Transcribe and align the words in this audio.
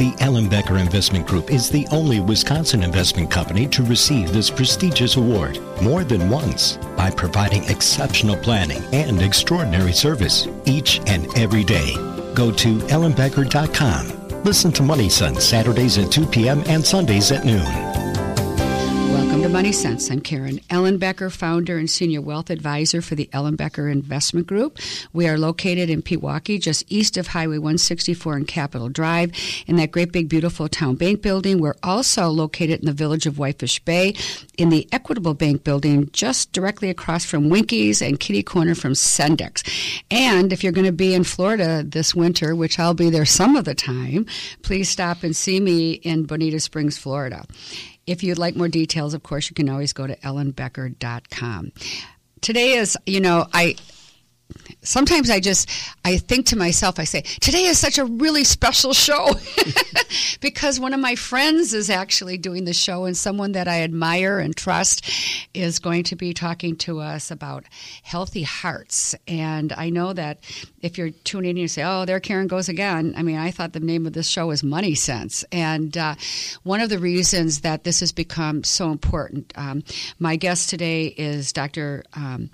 The 0.00 0.12
Ellenbecker 0.12 0.80
Investment 0.80 1.26
Group 1.26 1.50
is 1.50 1.68
the 1.68 1.86
only 1.90 2.20
Wisconsin 2.20 2.82
investment 2.82 3.30
company 3.30 3.66
to 3.66 3.82
receive 3.82 4.32
this 4.32 4.48
prestigious 4.48 5.16
award 5.16 5.58
more 5.82 6.04
than 6.04 6.30
once 6.30 6.78
by 6.96 7.10
providing 7.10 7.64
exceptional 7.64 8.38
planning 8.38 8.82
and 8.94 9.20
extraordinary 9.20 9.92
service 9.92 10.48
each 10.64 11.00
and 11.06 11.26
every 11.36 11.64
day. 11.64 11.92
Go 12.32 12.50
to 12.50 12.78
ellenbecker.com. 12.88 14.42
Listen 14.42 14.72
to 14.72 14.82
Money 14.82 15.10
Sense 15.10 15.44
Saturdays 15.44 15.98
at 15.98 16.10
2 16.10 16.24
p.m. 16.28 16.62
and 16.64 16.82
Sundays 16.82 17.30
at 17.30 17.44
noon. 17.44 18.09
Welcome 19.40 19.52
to 19.52 19.58
Money 19.58 19.72
Sense. 19.72 20.10
I'm 20.10 20.20
Karen 20.20 20.58
Ellenbecker, 20.68 21.32
founder 21.32 21.78
and 21.78 21.88
senior 21.88 22.20
wealth 22.20 22.50
advisor 22.50 23.00
for 23.00 23.14
the 23.14 23.30
Ellenbecker 23.32 23.90
Investment 23.90 24.46
Group. 24.46 24.76
We 25.14 25.28
are 25.28 25.38
located 25.38 25.88
in 25.88 26.02
Pewaukee, 26.02 26.60
just 26.60 26.84
east 26.92 27.16
of 27.16 27.28
Highway 27.28 27.56
164 27.56 28.36
and 28.36 28.46
Capitol 28.46 28.90
Drive, 28.90 29.32
in 29.66 29.76
that 29.76 29.92
great 29.92 30.12
big 30.12 30.28
beautiful 30.28 30.68
town 30.68 30.96
bank 30.96 31.22
building. 31.22 31.58
We're 31.58 31.76
also 31.82 32.28
located 32.28 32.80
in 32.80 32.84
the 32.84 32.92
village 32.92 33.24
of 33.24 33.38
Whitefish 33.38 33.78
Bay, 33.80 34.14
in 34.58 34.68
the 34.68 34.86
Equitable 34.92 35.32
Bank 35.32 35.64
building, 35.64 36.10
just 36.12 36.52
directly 36.52 36.90
across 36.90 37.24
from 37.24 37.48
Winkies 37.48 38.02
and 38.02 38.20
Kitty 38.20 38.42
Corner 38.42 38.74
from 38.74 38.92
Sendik's. 38.92 39.62
And 40.10 40.52
if 40.52 40.62
you're 40.62 40.70
going 40.70 40.84
to 40.84 40.92
be 40.92 41.14
in 41.14 41.24
Florida 41.24 41.82
this 41.82 42.14
winter, 42.14 42.54
which 42.54 42.78
I'll 42.78 42.92
be 42.92 43.08
there 43.08 43.24
some 43.24 43.56
of 43.56 43.64
the 43.64 43.74
time, 43.74 44.26
please 44.60 44.90
stop 44.90 45.22
and 45.22 45.34
see 45.34 45.60
me 45.60 45.92
in 45.92 46.26
Bonita 46.26 46.60
Springs, 46.60 46.98
Florida. 46.98 47.46
If 48.10 48.24
you'd 48.24 48.38
like 48.38 48.56
more 48.56 48.66
details, 48.66 49.14
of 49.14 49.22
course, 49.22 49.48
you 49.48 49.54
can 49.54 49.68
always 49.68 49.92
go 49.92 50.04
to 50.04 50.16
ellenbecker.com. 50.16 51.72
Today 52.40 52.72
is, 52.72 52.98
you 53.06 53.20
know, 53.20 53.46
I 53.52 53.76
sometimes 54.82 55.30
I 55.30 55.40
just 55.40 55.68
I 56.04 56.16
think 56.16 56.46
to 56.46 56.56
myself, 56.56 56.98
I 56.98 57.04
say, 57.04 57.22
today 57.40 57.64
is 57.64 57.78
such 57.78 57.98
a 57.98 58.04
really 58.04 58.44
special 58.44 58.92
show 58.92 59.34
because 60.40 60.80
one 60.80 60.94
of 60.94 61.00
my 61.00 61.14
friends 61.14 61.74
is 61.74 61.90
actually 61.90 62.38
doing 62.38 62.64
the 62.64 62.72
show, 62.72 63.04
and 63.04 63.16
someone 63.16 63.52
that 63.52 63.68
I 63.68 63.82
admire 63.82 64.38
and 64.38 64.56
trust 64.56 65.08
is 65.54 65.78
going 65.78 66.04
to 66.04 66.16
be 66.16 66.32
talking 66.32 66.76
to 66.76 67.00
us 67.00 67.30
about 67.30 67.64
healthy 68.02 68.42
hearts. 68.42 69.14
And 69.28 69.72
I 69.72 69.90
know 69.90 70.12
that 70.12 70.38
if 70.80 70.96
you're 70.96 71.10
tuning 71.10 71.50
in, 71.50 71.56
you 71.56 71.68
say, 71.68 71.82
"Oh, 71.84 72.04
there 72.04 72.20
Karen 72.20 72.46
goes 72.46 72.68
again." 72.68 73.14
I 73.16 73.22
mean, 73.22 73.36
I 73.36 73.50
thought 73.50 73.72
the 73.72 73.80
name 73.80 74.06
of 74.06 74.12
this 74.12 74.28
show 74.28 74.46
was 74.46 74.62
Money 74.62 74.94
Sense, 74.94 75.44
and 75.52 75.96
uh, 75.96 76.14
one 76.62 76.80
of 76.80 76.88
the 76.88 76.98
reasons 76.98 77.60
that 77.60 77.84
this 77.84 78.00
has 78.00 78.12
become 78.12 78.64
so 78.64 78.90
important. 78.90 79.52
Um, 79.56 79.82
my 80.18 80.36
guest 80.36 80.70
today 80.70 81.06
is 81.06 81.52
Dr. 81.52 82.04
Um, 82.14 82.50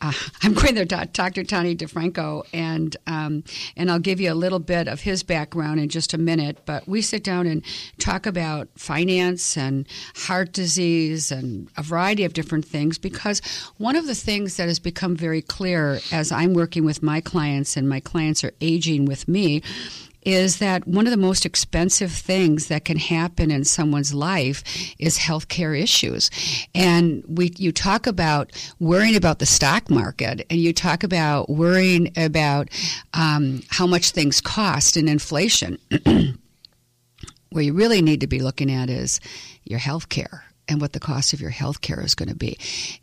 uh, 0.00 0.12
I'm 0.42 0.54
going 0.54 0.74
there, 0.74 0.84
to 0.84 1.08
Dr. 1.12 1.44
Tony 1.44 1.74
DeFranco, 1.76 2.44
and 2.52 2.96
um, 3.06 3.44
and 3.76 3.90
I'll 3.90 3.98
give 3.98 4.20
you 4.20 4.32
a 4.32 4.34
little 4.34 4.58
bit 4.58 4.88
of 4.88 5.00
his 5.00 5.22
background 5.22 5.80
in 5.80 5.88
just 5.88 6.14
a 6.14 6.18
minute. 6.18 6.58
But 6.64 6.88
we 6.88 7.02
sit 7.02 7.24
down 7.24 7.46
and 7.46 7.64
talk 7.98 8.26
about 8.26 8.68
finance 8.76 9.56
and 9.56 9.86
heart 10.14 10.52
disease 10.52 11.30
and 11.32 11.68
a 11.76 11.82
variety 11.82 12.24
of 12.24 12.32
different 12.32 12.64
things 12.64 12.98
because 12.98 13.40
one 13.78 13.96
of 13.96 14.06
the 14.06 14.14
things 14.14 14.56
that 14.56 14.68
has 14.68 14.78
become 14.78 15.16
very 15.16 15.42
clear 15.42 16.00
as 16.12 16.32
I'm 16.32 16.54
working 16.54 16.84
with 16.84 17.02
my 17.02 17.20
clients 17.20 17.76
and 17.76 17.88
my 17.88 18.00
clients 18.00 18.44
are 18.44 18.52
aging 18.60 19.04
with 19.04 19.28
me 19.28 19.62
is 20.22 20.58
that 20.58 20.86
one 20.86 21.06
of 21.06 21.10
the 21.10 21.16
most 21.16 21.46
expensive 21.46 22.12
things 22.12 22.66
that 22.68 22.84
can 22.84 22.98
happen 22.98 23.50
in 23.50 23.64
someone's 23.64 24.12
life 24.12 24.62
is 24.98 25.18
healthcare 25.18 25.80
issues. 25.80 26.30
And 26.74 27.22
we 27.26 27.52
you 27.56 27.72
talk 27.72 28.06
about 28.06 28.52
worrying 28.78 29.16
about 29.16 29.38
the 29.38 29.46
stock 29.46 29.90
market, 29.90 30.46
and 30.50 30.60
you 30.60 30.72
talk 30.72 31.02
about 31.02 31.48
worrying 31.48 32.12
about 32.16 32.68
um, 33.14 33.62
how 33.68 33.86
much 33.86 34.10
things 34.10 34.40
cost 34.40 34.96
and 34.96 35.08
inflation. 35.08 35.78
what 37.50 37.64
you 37.64 37.72
really 37.72 38.02
need 38.02 38.20
to 38.20 38.26
be 38.26 38.40
looking 38.40 38.70
at 38.70 38.90
is 38.90 39.20
your 39.64 39.78
health 39.78 40.08
care 40.08 40.44
and 40.68 40.80
what 40.80 40.92
the 40.92 41.00
cost 41.00 41.32
of 41.32 41.40
your 41.40 41.50
health 41.50 41.80
care 41.80 42.00
is 42.00 42.14
going 42.14 42.28
to 42.28 42.34
be. 42.34 42.58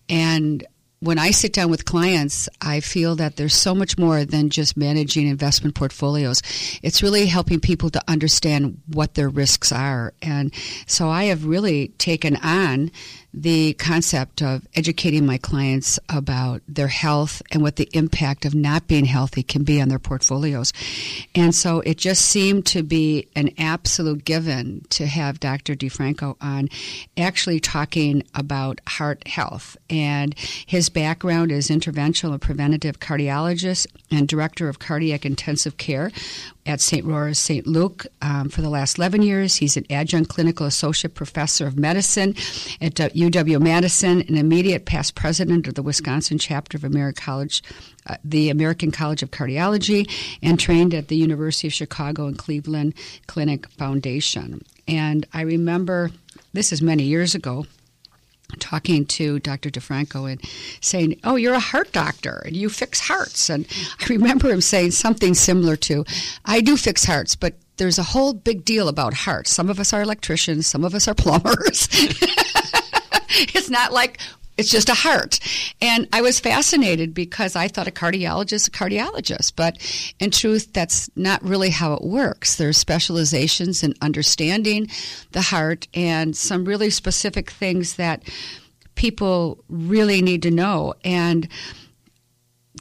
And 0.07 0.65
when 1.05 1.19
I 1.19 1.31
sit 1.31 1.53
down 1.53 1.69
with 1.69 1.85
clients, 1.85 2.49
I 2.61 2.79
feel 2.79 3.15
that 3.15 3.35
there's 3.35 3.53
so 3.53 3.75
much 3.75 3.97
more 3.97 4.25
than 4.25 4.49
just 4.49 4.75
managing 4.75 5.27
investment 5.27 5.75
portfolios. 5.75 6.41
It's 6.81 7.03
really 7.03 7.27
helping 7.27 7.59
people 7.59 7.91
to 7.91 8.01
understand 8.07 8.81
what 8.87 9.13
their 9.13 9.29
risks 9.29 9.71
are. 9.71 10.13
And 10.21 10.53
so 10.87 11.09
I 11.09 11.25
have 11.25 11.45
really 11.45 11.89
taken 11.99 12.35
on 12.37 12.91
the 13.37 13.73
concept 13.73 14.41
of 14.41 14.65
educating 14.75 15.25
my 15.25 15.37
clients 15.37 15.99
about 16.07 16.61
their 16.69 16.87
health 16.87 17.41
and 17.51 17.61
what 17.61 17.75
the 17.75 17.89
impact 17.91 18.45
of 18.45 18.55
not 18.55 18.87
being 18.87 19.03
healthy 19.03 19.43
can 19.43 19.63
be 19.63 19.81
on 19.81 19.89
their 19.89 19.99
portfolios. 19.99 20.71
And 21.35 21.53
so 21.53 21.81
it 21.81 21.97
just 21.97 22.23
seemed 22.23 22.65
to 22.67 22.81
be 22.81 23.27
an 23.35 23.51
absolute 23.57 24.23
given 24.23 24.85
to 24.91 25.05
have 25.05 25.41
Dr. 25.41 25.75
DeFranco 25.75 26.37
on 26.39 26.69
actually 27.17 27.59
talking 27.59 28.23
about 28.33 28.79
heart 28.87 29.27
health. 29.27 29.75
And 29.89 30.33
his 30.65 30.87
background 30.87 31.51
is 31.51 31.67
interventional 31.67 32.31
and 32.31 32.41
preventative 32.41 32.99
cardiologist 32.99 33.87
and 34.11 34.29
director 34.29 34.69
of 34.69 34.79
cardiac 34.79 35.25
intensive 35.25 35.75
care 35.75 36.09
at 36.65 36.81
St. 36.81 37.05
Rora's 37.05 37.39
St. 37.39 37.67
Luke 37.67 38.05
um, 38.21 38.49
for 38.49 38.61
the 38.61 38.69
last 38.69 38.97
11 38.97 39.21
years. 39.21 39.57
He's 39.57 39.77
an 39.77 39.85
adjunct 39.89 40.29
clinical 40.29 40.65
associate 40.65 41.13
professor 41.13 41.67
of 41.67 41.77
medicine 41.77 42.29
at 42.81 42.95
UW 42.95 43.61
Madison, 43.61 44.21
an 44.21 44.35
immediate 44.35 44.85
past 44.85 45.15
president 45.15 45.67
of 45.67 45.75
the 45.75 45.83
Wisconsin 45.83 46.37
chapter 46.37 46.77
of 46.77 46.83
American 46.83 47.23
College, 47.23 47.63
uh, 48.07 48.17
the 48.23 48.49
American 48.49 48.91
College 48.91 49.23
of 49.23 49.31
Cardiology, 49.31 50.09
and 50.41 50.59
trained 50.59 50.93
at 50.93 51.07
the 51.07 51.15
University 51.15 51.67
of 51.67 51.73
Chicago 51.73 52.25
and 52.27 52.37
Cleveland 52.37 52.93
Clinic 53.27 53.67
Foundation. 53.71 54.63
And 54.87 55.25
I 55.33 55.41
remember 55.41 56.11
this 56.53 56.71
is 56.71 56.81
many 56.81 57.03
years 57.03 57.35
ago 57.35 57.65
talking 58.59 59.05
to 59.05 59.39
Dr. 59.39 59.69
DeFranco 59.69 60.31
and 60.31 60.41
saying, 60.81 61.19
Oh, 61.23 61.35
you're 61.35 61.53
a 61.53 61.59
heart 61.59 61.91
doctor 61.91 62.41
and 62.45 62.55
you 62.55 62.69
fix 62.69 62.99
hearts. 62.99 63.49
And 63.49 63.67
I 63.99 64.05
remember 64.07 64.49
him 64.49 64.61
saying 64.61 64.91
something 64.91 65.33
similar 65.33 65.75
to, 65.77 66.05
I 66.45 66.61
do 66.61 66.77
fix 66.77 67.05
hearts, 67.05 67.35
but 67.35 67.55
there's 67.77 67.99
a 67.99 68.03
whole 68.03 68.33
big 68.33 68.63
deal 68.63 68.87
about 68.87 69.13
hearts. 69.13 69.51
Some 69.51 69.69
of 69.69 69.79
us 69.79 69.93
are 69.93 70.01
electricians, 70.01 70.67
some 70.67 70.83
of 70.83 70.95
us 70.95 71.07
are 71.07 71.13
plumbers. 71.13 71.87
it's 71.91 73.69
not 73.69 73.91
like 73.91 74.19
it's 74.57 74.69
just 74.69 74.89
a 74.89 74.93
heart. 74.93 75.39
And 75.81 76.07
I 76.13 76.21
was 76.21 76.39
fascinated 76.39 77.13
because 77.13 77.55
I 77.55 77.67
thought 77.67 77.87
a 77.87 77.91
cardiologist, 77.91 78.67
a 78.67 78.71
cardiologist, 78.71 79.53
but 79.55 79.77
in 80.19 80.31
truth, 80.31 80.71
that's 80.73 81.09
not 81.15 81.43
really 81.43 81.69
how 81.69 81.93
it 81.93 82.03
works. 82.03 82.55
There's 82.55 82.77
specializations 82.77 83.83
in 83.83 83.93
understanding 84.01 84.87
the 85.31 85.41
heart 85.41 85.87
and 85.93 86.35
some 86.35 86.65
really 86.65 86.89
specific 86.89 87.51
things 87.51 87.95
that 87.95 88.23
people 88.95 89.63
really 89.67 90.21
need 90.21 90.41
to 90.43 90.51
know. 90.51 90.93
And 91.03 91.47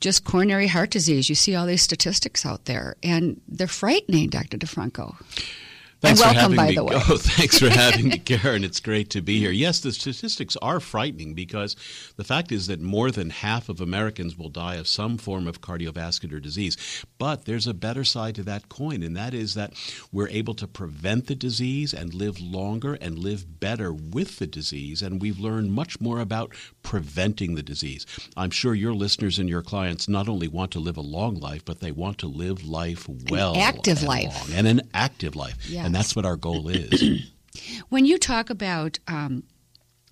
just 0.01 0.25
coronary 0.25 0.69
heart 0.69 0.91
disease, 0.91 1.29
you 1.29 1.35
see 1.35 1.55
all 1.55 1.67
these 1.67 1.83
statistics 1.83 2.45
out 2.45 2.67
there, 2.67 2.97
and 3.03 3.41
they're 3.49 3.67
frightening, 3.67 4.29
Dr. 4.29 4.59
DeFranco. 4.59 5.17
Thanks 6.05 6.21
and 6.21 6.37
welcome, 6.37 6.37
for 6.37 6.41
having 6.41 6.57
by 6.57 6.69
me. 6.69 6.75
the 6.75 6.85
way. 6.85 6.95
Oh, 6.95 7.17
thanks 7.19 7.59
for 7.59 7.69
having 7.69 8.09
me, 8.09 8.19
Karen. 8.25 8.65
It's 8.65 8.81
great 8.81 9.11
to 9.11 9.23
be 9.23 9.39
here. 9.39 9.51
Yes, 9.51 9.81
the 9.81 9.93
statistics 9.93 10.57
are 10.63 10.81
frightening 10.81 11.35
because 11.35 11.77
the 12.17 12.25
fact 12.25 12.53
is 12.53 12.67
that 12.67 12.81
more 12.81 13.11
than 13.11 13.31
half 13.31 13.69
of 13.69 13.81
Americans 13.81 14.37
will 14.37 14.49
die 14.49 14.77
of 14.77 14.87
some 14.87 15.19
form 15.19 15.47
of 15.49 15.61
cardiovascular 15.61 16.41
disease. 16.41 16.77
But 17.19 17.45
there's 17.47 17.67
a 17.67 17.75
better 17.75 18.05
side 18.05 18.35
to 18.37 18.43
that 18.45 18.69
coin, 18.69 19.03
and 19.03 19.17
that 19.17 19.35
is 19.35 19.55
that 19.55 19.73
we're 20.13 20.29
able 20.29 20.55
to 20.55 20.67
prevent 20.67 21.27
the 21.27 21.35
disease 21.35 21.93
and 21.95 22.13
live 22.13 22.41
longer 22.41 22.95
and 23.01 23.19
live 23.19 23.61
better 23.61 23.93
with 23.93 24.39
the 24.39 24.47
disease. 24.47 25.03
And 25.03 25.23
we've 25.23 25.39
learned 25.39 25.73
much 25.73 26.01
more 26.01 26.21
about 26.21 26.55
preventing 26.83 27.55
the 27.55 27.63
disease. 27.63 28.07
I'm 28.37 28.51
sure 28.51 28.75
your 28.75 28.93
listeners 28.93 29.39
and 29.39 29.49
your 29.49 29.63
clients 29.63 30.09
not 30.09 30.29
only 30.29 30.49
want 30.49 30.71
to 30.73 30.81
live 30.81 30.97
a 30.97 31.03
long 31.03 31.37
life, 31.37 31.65
but 31.65 31.81
they 31.81 31.93
want 31.93 32.19
to 32.19 32.27
live 32.27 32.67
life 32.67 33.09
well, 33.31 33.55
an 33.55 33.61
active 33.61 34.03
life, 34.03 34.49
long, 34.49 34.59
and 34.59 34.67
an 34.67 34.83
active 34.93 35.35
life. 35.35 35.57
Yes. 35.69 35.87
And 35.87 35.94
that's 35.95 36.17
what 36.17 36.27
our 36.27 36.37
goal 36.37 36.69
is. 36.69 37.23
when 37.89 38.05
you 38.07 38.19
talk 38.19 38.51
about 38.51 38.99
um, 39.09 39.45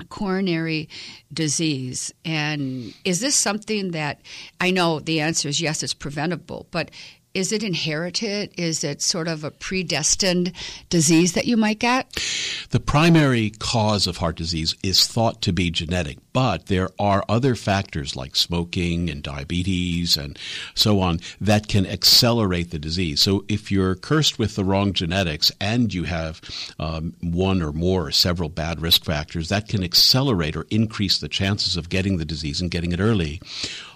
coronary 0.09 0.89
disease, 1.33 2.13
and 2.25 2.95
is 3.05 3.21
this 3.21 3.35
something 3.35 3.93
that 3.93 4.21
I 4.61 4.71
know 4.71 5.01
the 5.01 5.21
answer 5.21 5.49
is 5.49 5.61
yes, 5.61 5.83
it's 5.83 5.95
preventable, 5.95 6.67
but 6.71 6.91
is 7.35 7.53
it 7.53 7.63
inherited? 7.63 8.53
Is 8.59 8.85
it 8.85 9.01
sort 9.01 9.27
of 9.27 9.43
a 9.43 9.51
predestined 9.51 10.53
disease 10.91 11.33
that 11.33 11.47
you 11.47 11.57
might 11.57 11.79
get? 11.79 12.13
The 12.71 12.81
primary 12.81 13.51
cause 13.51 14.07
of 14.07 14.19
heart 14.19 14.37
disease 14.37 14.75
is 14.83 15.07
thought 15.07 15.41
to 15.43 15.53
be 15.53 15.71
genetic, 15.71 16.19
But 16.33 16.67
there 16.67 16.91
are 16.99 17.25
other 17.29 17.55
factors 17.55 18.17
like 18.17 18.37
smoking 18.37 19.09
and 19.09 19.23
diabetes 19.23 20.17
and 20.17 20.39
so 20.75 21.01
on 21.01 21.21
that 21.41 21.69
can 21.69 21.87
accelerate 21.87 22.71
the 22.71 22.79
disease. 22.79 23.21
So 23.21 23.45
if 23.49 23.71
you're 23.71 23.95
cursed 23.95 24.39
with 24.39 24.55
the 24.55 24.65
wrong 24.65 24.93
genetics 24.93 25.51
and 25.61 25.93
you 25.93 26.05
have 26.05 26.41
um, 26.79 27.15
one 27.21 27.63
or 27.63 27.73
more 27.73 28.07
or 28.07 28.13
several 28.13 28.49
bad 28.49 28.81
risk 28.81 29.05
factors, 29.05 29.49
that 29.49 29.69
can 29.69 29.83
accelerate 29.83 30.57
or 30.57 30.67
increase 30.71 31.19
the 31.19 31.29
chances 31.29 31.77
of 31.77 31.89
getting 31.89 32.19
the 32.19 32.25
disease 32.25 32.61
and 32.61 32.71
getting 32.71 32.93
it 32.93 33.01
early. 33.01 33.41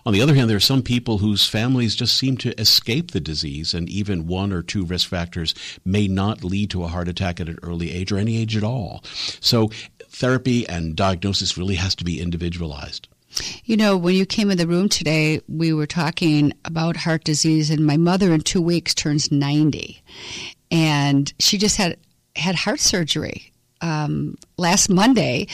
On 0.06 0.12
the 0.12 0.22
other 0.22 0.36
hand, 0.36 0.48
there 0.48 0.56
are 0.56 0.60
some 0.60 0.82
people 0.82 1.18
whose 1.18 1.48
families 1.48 1.96
just 1.96 2.16
seem 2.16 2.36
to 2.36 2.58
escape 2.60 3.10
the 3.10 3.18
disease, 3.18 3.74
and 3.74 3.88
even 3.88 4.28
one 4.28 4.52
or 4.52 4.62
two 4.62 4.84
risk 4.84 5.08
factors 5.08 5.52
may 5.84 6.06
not 6.06 6.44
lead 6.44 6.70
to 6.70 6.84
a 6.84 6.86
heart 6.86 7.08
attack 7.08 7.40
at 7.40 7.48
an 7.48 7.58
early 7.64 7.90
age 7.90 8.12
or 8.12 8.18
any 8.18 8.36
age 8.36 8.56
at 8.56 8.62
all. 8.62 9.02
So, 9.40 9.72
therapy 10.08 10.66
and 10.68 10.94
diagnosis 10.94 11.58
really 11.58 11.74
has 11.74 11.96
to 11.96 12.04
be 12.04 12.20
individualized. 12.20 13.08
You 13.64 13.76
know, 13.76 13.96
when 13.96 14.14
you 14.14 14.26
came 14.26 14.52
in 14.52 14.58
the 14.58 14.68
room 14.68 14.88
today, 14.88 15.40
we 15.48 15.72
were 15.72 15.88
talking 15.88 16.52
about 16.64 16.96
heart 16.96 17.24
disease, 17.24 17.68
and 17.68 17.84
my 17.84 17.96
mother 17.96 18.32
in 18.32 18.42
two 18.42 18.62
weeks 18.62 18.94
turns 18.94 19.32
90. 19.32 20.00
And 20.70 21.34
she 21.40 21.58
just 21.58 21.78
had 21.78 21.98
had 22.36 22.54
heart 22.54 22.78
surgery 22.78 23.52
um, 23.80 24.36
last 24.56 24.88
Monday, 24.88 25.46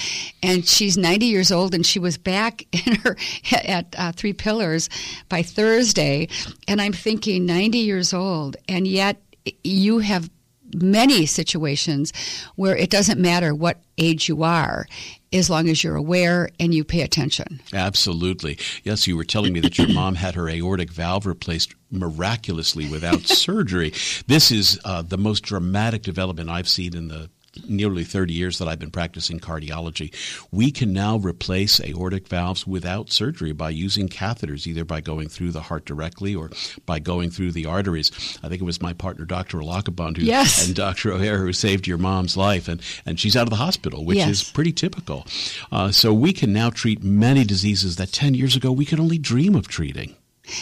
and 0.42 0.66
she's 0.66 0.96
90 0.96 1.26
years 1.26 1.50
old, 1.52 1.74
and 1.74 1.84
she 1.84 1.98
was 1.98 2.18
back 2.18 2.66
in 2.86 2.96
her 2.96 3.16
at 3.52 3.94
uh, 3.98 4.12
Three 4.12 4.32
Pillars 4.32 4.88
by 5.28 5.42
Thursday. 5.42 6.28
And 6.68 6.80
I'm 6.80 6.92
thinking, 6.92 7.46
90 7.46 7.78
years 7.78 8.12
old, 8.12 8.56
and 8.68 8.86
yet 8.86 9.20
you 9.64 9.98
have 9.98 10.30
many 10.74 11.26
situations 11.26 12.12
where 12.56 12.76
it 12.76 12.90
doesn't 12.90 13.20
matter 13.20 13.54
what 13.54 13.82
age 13.98 14.28
you 14.28 14.42
are 14.42 14.86
as 15.32 15.48
long 15.50 15.68
as 15.68 15.82
you're 15.82 15.96
aware 15.96 16.48
and 16.60 16.74
you 16.74 16.84
pay 16.84 17.02
attention. 17.02 17.60
Absolutely. 17.72 18.58
Yes, 18.84 19.06
you 19.06 19.16
were 19.16 19.24
telling 19.24 19.52
me 19.52 19.60
that 19.60 19.78
your 19.78 19.88
mom 19.88 20.14
had 20.14 20.34
her 20.34 20.48
aortic 20.48 20.90
valve 20.90 21.26
replaced 21.26 21.74
miraculously 21.90 22.88
without 22.88 23.20
surgery. 23.22 23.92
This 24.26 24.50
is 24.50 24.78
uh, 24.84 25.02
the 25.02 25.18
most 25.18 25.42
dramatic 25.42 26.02
development 26.02 26.50
I've 26.50 26.68
seen 26.68 26.96
in 26.96 27.08
the 27.08 27.30
nearly 27.68 28.04
30 28.04 28.32
years 28.32 28.58
that 28.58 28.68
I've 28.68 28.78
been 28.78 28.90
practicing 28.90 29.38
cardiology, 29.40 30.14
we 30.50 30.70
can 30.70 30.92
now 30.92 31.16
replace 31.16 31.80
aortic 31.80 32.28
valves 32.28 32.66
without 32.66 33.10
surgery 33.10 33.52
by 33.52 33.70
using 33.70 34.08
catheters, 34.08 34.66
either 34.66 34.84
by 34.84 35.00
going 35.00 35.28
through 35.28 35.52
the 35.52 35.62
heart 35.62 35.84
directly 35.84 36.34
or 36.34 36.50
by 36.86 36.98
going 36.98 37.30
through 37.30 37.52
the 37.52 37.66
arteries. 37.66 38.10
I 38.42 38.48
think 38.48 38.60
it 38.60 38.64
was 38.64 38.82
my 38.82 38.92
partner, 38.92 39.24
Dr. 39.24 39.58
Allaqaband, 39.58 40.16
who, 40.16 40.24
yes. 40.24 40.66
and 40.66 40.74
Dr. 40.74 41.12
O'Hair, 41.12 41.38
who 41.38 41.52
saved 41.52 41.86
your 41.86 41.98
mom's 41.98 42.36
life, 42.36 42.68
and, 42.68 42.80
and 43.06 43.18
she's 43.18 43.36
out 43.36 43.44
of 43.44 43.50
the 43.50 43.56
hospital, 43.56 44.04
which 44.04 44.18
yes. 44.18 44.28
is 44.28 44.42
pretty 44.50 44.72
typical. 44.72 45.26
Uh, 45.70 45.90
so 45.90 46.12
we 46.12 46.32
can 46.32 46.52
now 46.52 46.70
treat 46.70 47.02
many 47.02 47.44
diseases 47.44 47.96
that 47.96 48.12
10 48.12 48.34
years 48.34 48.56
ago 48.56 48.72
we 48.72 48.84
could 48.84 49.00
only 49.00 49.18
dream 49.18 49.54
of 49.54 49.68
treating. 49.68 50.16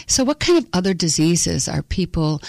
So, 0.07 0.25
what 0.25 0.41
kind 0.41 0.59
of 0.59 0.67
other 0.73 0.93
diseases 0.93 1.67
are 1.67 1.83
people 1.83 2.43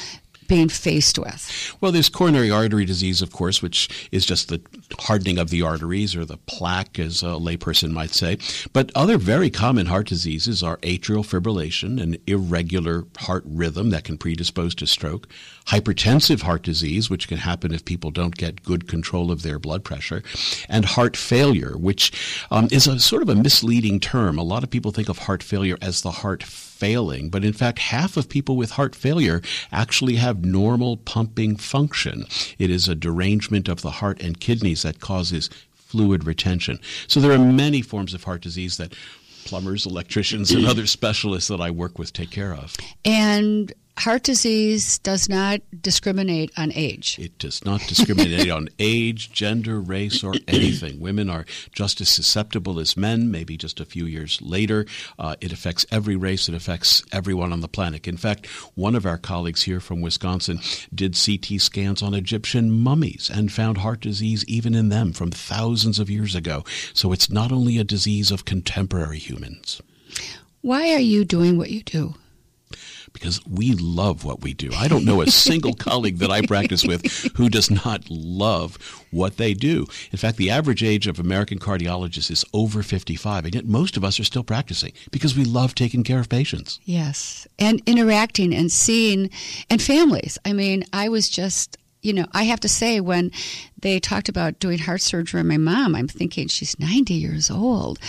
being 0.52 0.68
faced 0.68 1.18
with? 1.18 1.74
Well, 1.80 1.94
there's 1.94 2.10
coronary 2.10 2.52
artery 2.52 2.84
disease, 2.84 3.22
of 3.22 3.32
course, 3.32 3.62
which 3.62 4.10
is 4.12 4.26
just 4.26 4.50
the 4.50 4.62
hardening 5.00 5.38
of 5.38 5.50
the 5.50 5.62
arteries 5.62 6.14
or 6.14 6.26
the 6.26 6.36
plaque, 6.40 7.00
as 7.00 7.24
a 7.24 7.38
layperson 7.38 7.92
might 7.92 8.10
say. 8.10 8.38
But 8.74 8.92
other 8.94 9.18
very 9.18 9.50
common 9.50 9.86
heart 9.86 10.08
diseases 10.08 10.62
are 10.62 10.76
atrial 10.80 11.26
fibrillation, 11.26 12.02
an 12.02 12.18
irregular 12.28 13.06
heart 13.20 13.44
rhythm 13.46 13.92
that 13.92 14.04
can 14.04 14.18
predispose 14.18 14.76
to 14.76 14.88
stroke, 14.88 15.30
hypertensive 15.68 16.42
heart 16.42 16.64
disease, 16.64 17.10
which 17.10 17.28
can 17.28 17.38
happen 17.38 17.74
if 17.74 17.86
people 17.86 18.12
don't 18.12 18.36
get 18.36 18.64
good 18.64 18.88
control 18.88 19.32
of 19.32 19.42
their 19.42 19.60
blood 19.60 19.84
pressure, 19.84 20.24
and 20.68 20.86
heart 20.86 21.16
failure, 21.16 21.78
which 21.78 22.12
um, 22.52 22.68
is 22.72 22.88
a 22.88 23.00
sort 23.00 23.22
of 23.22 23.30
a 23.30 23.36
misleading 23.36 24.00
term. 24.00 24.38
A 24.38 24.44
lot 24.44 24.64
of 24.64 24.70
people 24.70 24.92
think 24.92 25.10
of 25.10 25.20
heart 25.20 25.44
failure 25.44 25.78
as 25.82 26.02
the 26.02 26.12
heart 26.12 26.44
failing, 26.44 27.30
but 27.30 27.46
in 27.46 27.54
fact, 27.54 27.80
half 27.80 28.18
of 28.18 28.28
people 28.28 28.58
with 28.58 28.72
heart 28.72 28.96
failure 28.96 29.42
actually 29.72 30.16
have 30.16 30.44
normal 30.44 30.98
pumping 30.98 31.56
function. 31.56 32.26
It 32.58 32.70
is 32.70 32.88
a 32.88 32.96
derangement 32.96 33.68
of 33.68 33.82
the 33.82 33.92
heart 33.92 34.22
and 34.22 34.40
kidneys 34.40 34.82
that 34.82 35.00
causes 35.00 35.50
fluid 35.74 36.26
retention. 36.26 36.80
So 37.08 37.20
there 37.20 37.34
are 37.34 37.38
many 37.38 37.82
forms 37.82 38.14
of 38.14 38.24
heart 38.24 38.42
disease 38.42 38.78
that 38.78 38.94
plumbers, 39.46 39.86
electricians, 39.86 40.52
and 40.52 40.66
other 40.66 40.86
specialists 40.86 41.50
that 41.50 41.60
I 41.60 41.72
work 41.72 42.00
with 42.00 42.14
take 42.14 42.32
care 42.32 42.54
of. 42.54 42.76
And 43.04 43.74
heart 43.98 44.24
disease 44.24 45.00
does 45.00 45.30
not 45.30 45.62
discriminate 45.82 46.52
on 46.58 46.72
age. 46.74 47.18
It 47.20 47.38
does 47.38 47.64
not 47.64 47.82
discriminate 47.82 48.50
on 48.50 48.70
age, 48.80 49.32
gender, 49.32 49.80
race, 49.80 50.24
or 50.24 50.34
anything. 50.48 51.00
Women 51.00 51.30
are 51.30 51.46
just 51.74 52.02
as 52.02 52.10
susceptible 52.10 52.80
as 52.80 52.98
men, 52.98 53.32
maybe 53.32 53.58
just 53.58 53.80
a 53.80 53.86
few 53.86 54.06
years 54.06 54.42
later. 54.42 54.86
Uh, 55.20 55.36
it 55.42 55.52
affects 55.52 55.86
every 55.92 56.16
race, 56.16 56.50
it 56.50 56.56
affects 56.56 57.04
everyone 57.12 57.54
on 57.54 57.62
the 57.62 57.68
planet. 57.68 58.08
In 58.08 58.18
fact, 58.18 58.48
one 58.76 58.96
of 58.96 59.06
our 59.06 59.18
colleagues 59.18 59.64
here 59.64 59.80
from 59.80 60.02
Wisconsin 60.02 60.60
did 60.94 61.18
CT 61.24 61.62
scans 61.62 62.02
on 62.02 62.14
Egyptian 62.14 62.72
mummies 62.72 63.30
and 63.34 63.52
found 63.52 63.80
heart 63.80 64.02
disease 64.02 64.44
even 64.46 64.74
in 64.74 64.90
them 64.90 65.14
from 65.14 65.32
thousands 65.32 66.00
of 66.00 66.10
years 66.10 66.36
ago. 66.36 66.64
So 66.94 67.12
it's 67.12 67.30
not 67.30 67.52
only 67.52 67.78
a 67.78 67.84
disease 67.84 68.32
of 68.32 68.46
contemporary 68.46 69.20
humans. 69.20 69.82
Why 70.62 70.94
are 70.94 71.00
you 71.00 71.26
doing 71.26 71.58
what 71.58 71.72
you 71.72 71.84
do? 71.84 72.16
Because 73.14 73.46
we 73.46 73.74
love 73.74 74.24
what 74.24 74.42
we 74.42 74.54
do. 74.54 74.72
I 74.76 74.88
don't 74.88 75.06
know 75.06 75.22
a 75.22 75.28
single 75.28 75.74
colleague 75.88 76.18
that 76.18 76.32
I 76.32 76.46
practice 76.46 76.84
with 76.84 77.06
who 77.36 77.50
does 77.50 77.70
not 77.70 78.10
love 78.10 78.78
what 79.12 79.38
they 79.38 79.54
do. 79.54 79.88
In 80.12 80.18
fact, 80.18 80.38
the 80.38 80.50
average 80.50 80.84
age 80.84 81.08
of 81.08 81.20
American 81.20 81.60
cardiologists 81.60 82.32
is 82.32 82.46
over 82.54 82.84
55, 82.84 83.46
and 83.46 83.56
yet 83.56 83.66
most 83.66 83.98
of 83.98 84.04
us 84.04 84.20
are 84.20 84.24
still 84.24 84.44
practicing 84.44 84.94
because 85.12 85.38
we 85.38 85.44
love 85.44 85.76
taking 85.76 86.04
care 86.04 86.20
of 86.20 86.30
patients. 86.30 86.80
Yes, 86.86 87.48
and 87.60 87.82
interacting 87.86 88.54
and 88.54 88.72
seeing, 88.72 89.30
and 89.70 89.82
families. 89.82 90.38
I 90.46 90.54
mean, 90.54 90.86
I 90.94 91.10
was 91.10 91.30
just 91.30 91.78
you 92.02 92.14
know, 92.14 92.26
I 92.34 92.44
have 92.44 92.60
to 92.62 92.70
say, 92.70 93.00
when 93.00 93.32
they 93.80 94.00
talked 94.00 94.30
about 94.30 94.60
doing 94.60 94.80
heart 94.80 95.02
surgery 95.02 95.40
on 95.40 95.48
my 95.48 95.58
mom, 95.58 95.96
I'm 95.96 96.08
thinking 96.08 96.48
she's 96.48 96.80
90 96.80 97.14
years 97.14 97.50
old, 97.52 98.00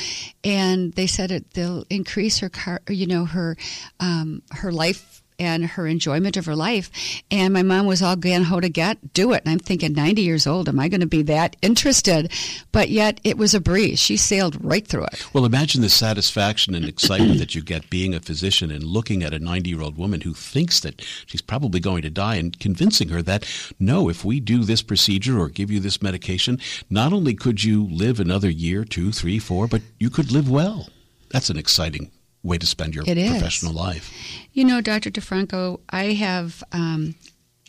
and 0.42 0.92
they 0.94 1.06
said 1.06 1.30
it 1.30 1.52
they'll 1.52 1.84
increase 1.90 2.38
her 2.38 2.48
car, 2.48 2.80
you 2.88 3.06
know, 3.06 3.24
her 3.24 3.56
um, 4.00 4.42
her 4.52 4.72
life 4.72 5.21
and 5.42 5.66
her 5.66 5.86
enjoyment 5.86 6.36
of 6.36 6.46
her 6.46 6.56
life. 6.56 6.90
And 7.30 7.52
my 7.52 7.62
mom 7.62 7.86
was 7.86 8.02
all 8.02 8.16
gun 8.16 8.44
ho 8.44 8.60
to 8.60 8.68
get 8.68 9.12
do 9.12 9.32
it. 9.32 9.42
And 9.44 9.52
I'm 9.52 9.58
thinking, 9.58 9.92
90 9.92 10.22
years 10.22 10.46
old, 10.46 10.68
am 10.68 10.78
I 10.78 10.88
going 10.88 11.00
to 11.00 11.06
be 11.06 11.22
that 11.22 11.56
interested? 11.62 12.32
But 12.70 12.88
yet 12.90 13.20
it 13.24 13.36
was 13.36 13.54
a 13.54 13.60
breeze. 13.60 13.98
She 13.98 14.16
sailed 14.16 14.62
right 14.64 14.86
through 14.86 15.04
it. 15.04 15.26
Well, 15.34 15.44
imagine 15.44 15.82
the 15.82 15.88
satisfaction 15.88 16.74
and 16.74 16.84
excitement 16.84 17.38
that 17.38 17.54
you 17.54 17.62
get 17.62 17.90
being 17.90 18.14
a 18.14 18.20
physician 18.20 18.70
and 18.70 18.84
looking 18.84 19.22
at 19.22 19.34
a 19.34 19.38
90 19.38 19.68
year 19.70 19.82
old 19.82 19.96
woman 19.96 20.20
who 20.22 20.34
thinks 20.34 20.80
that 20.80 21.02
she's 21.26 21.42
probably 21.42 21.80
going 21.80 22.02
to 22.02 22.10
die 22.10 22.36
and 22.36 22.58
convincing 22.58 23.08
her 23.08 23.22
that 23.22 23.46
no, 23.78 24.08
if 24.08 24.24
we 24.24 24.40
do 24.40 24.64
this 24.64 24.82
procedure 24.82 25.38
or 25.38 25.48
give 25.48 25.70
you 25.70 25.80
this 25.80 26.02
medication, 26.02 26.58
not 26.88 27.12
only 27.12 27.34
could 27.34 27.64
you 27.64 27.86
live 27.88 28.20
another 28.20 28.50
year, 28.50 28.84
two, 28.84 29.12
three, 29.12 29.38
four, 29.38 29.66
but 29.66 29.82
you 29.98 30.10
could 30.10 30.30
live 30.32 30.50
well. 30.50 30.88
That's 31.30 31.50
an 31.50 31.56
exciting 31.58 32.10
way 32.42 32.58
to 32.58 32.66
spend 32.66 32.94
your 32.94 33.04
professional 33.04 33.72
life. 33.72 34.12
You 34.52 34.64
know, 34.64 34.80
Dr. 34.80 35.10
DeFranco, 35.10 35.80
I 35.90 36.12
have, 36.14 36.62
um, 36.72 37.14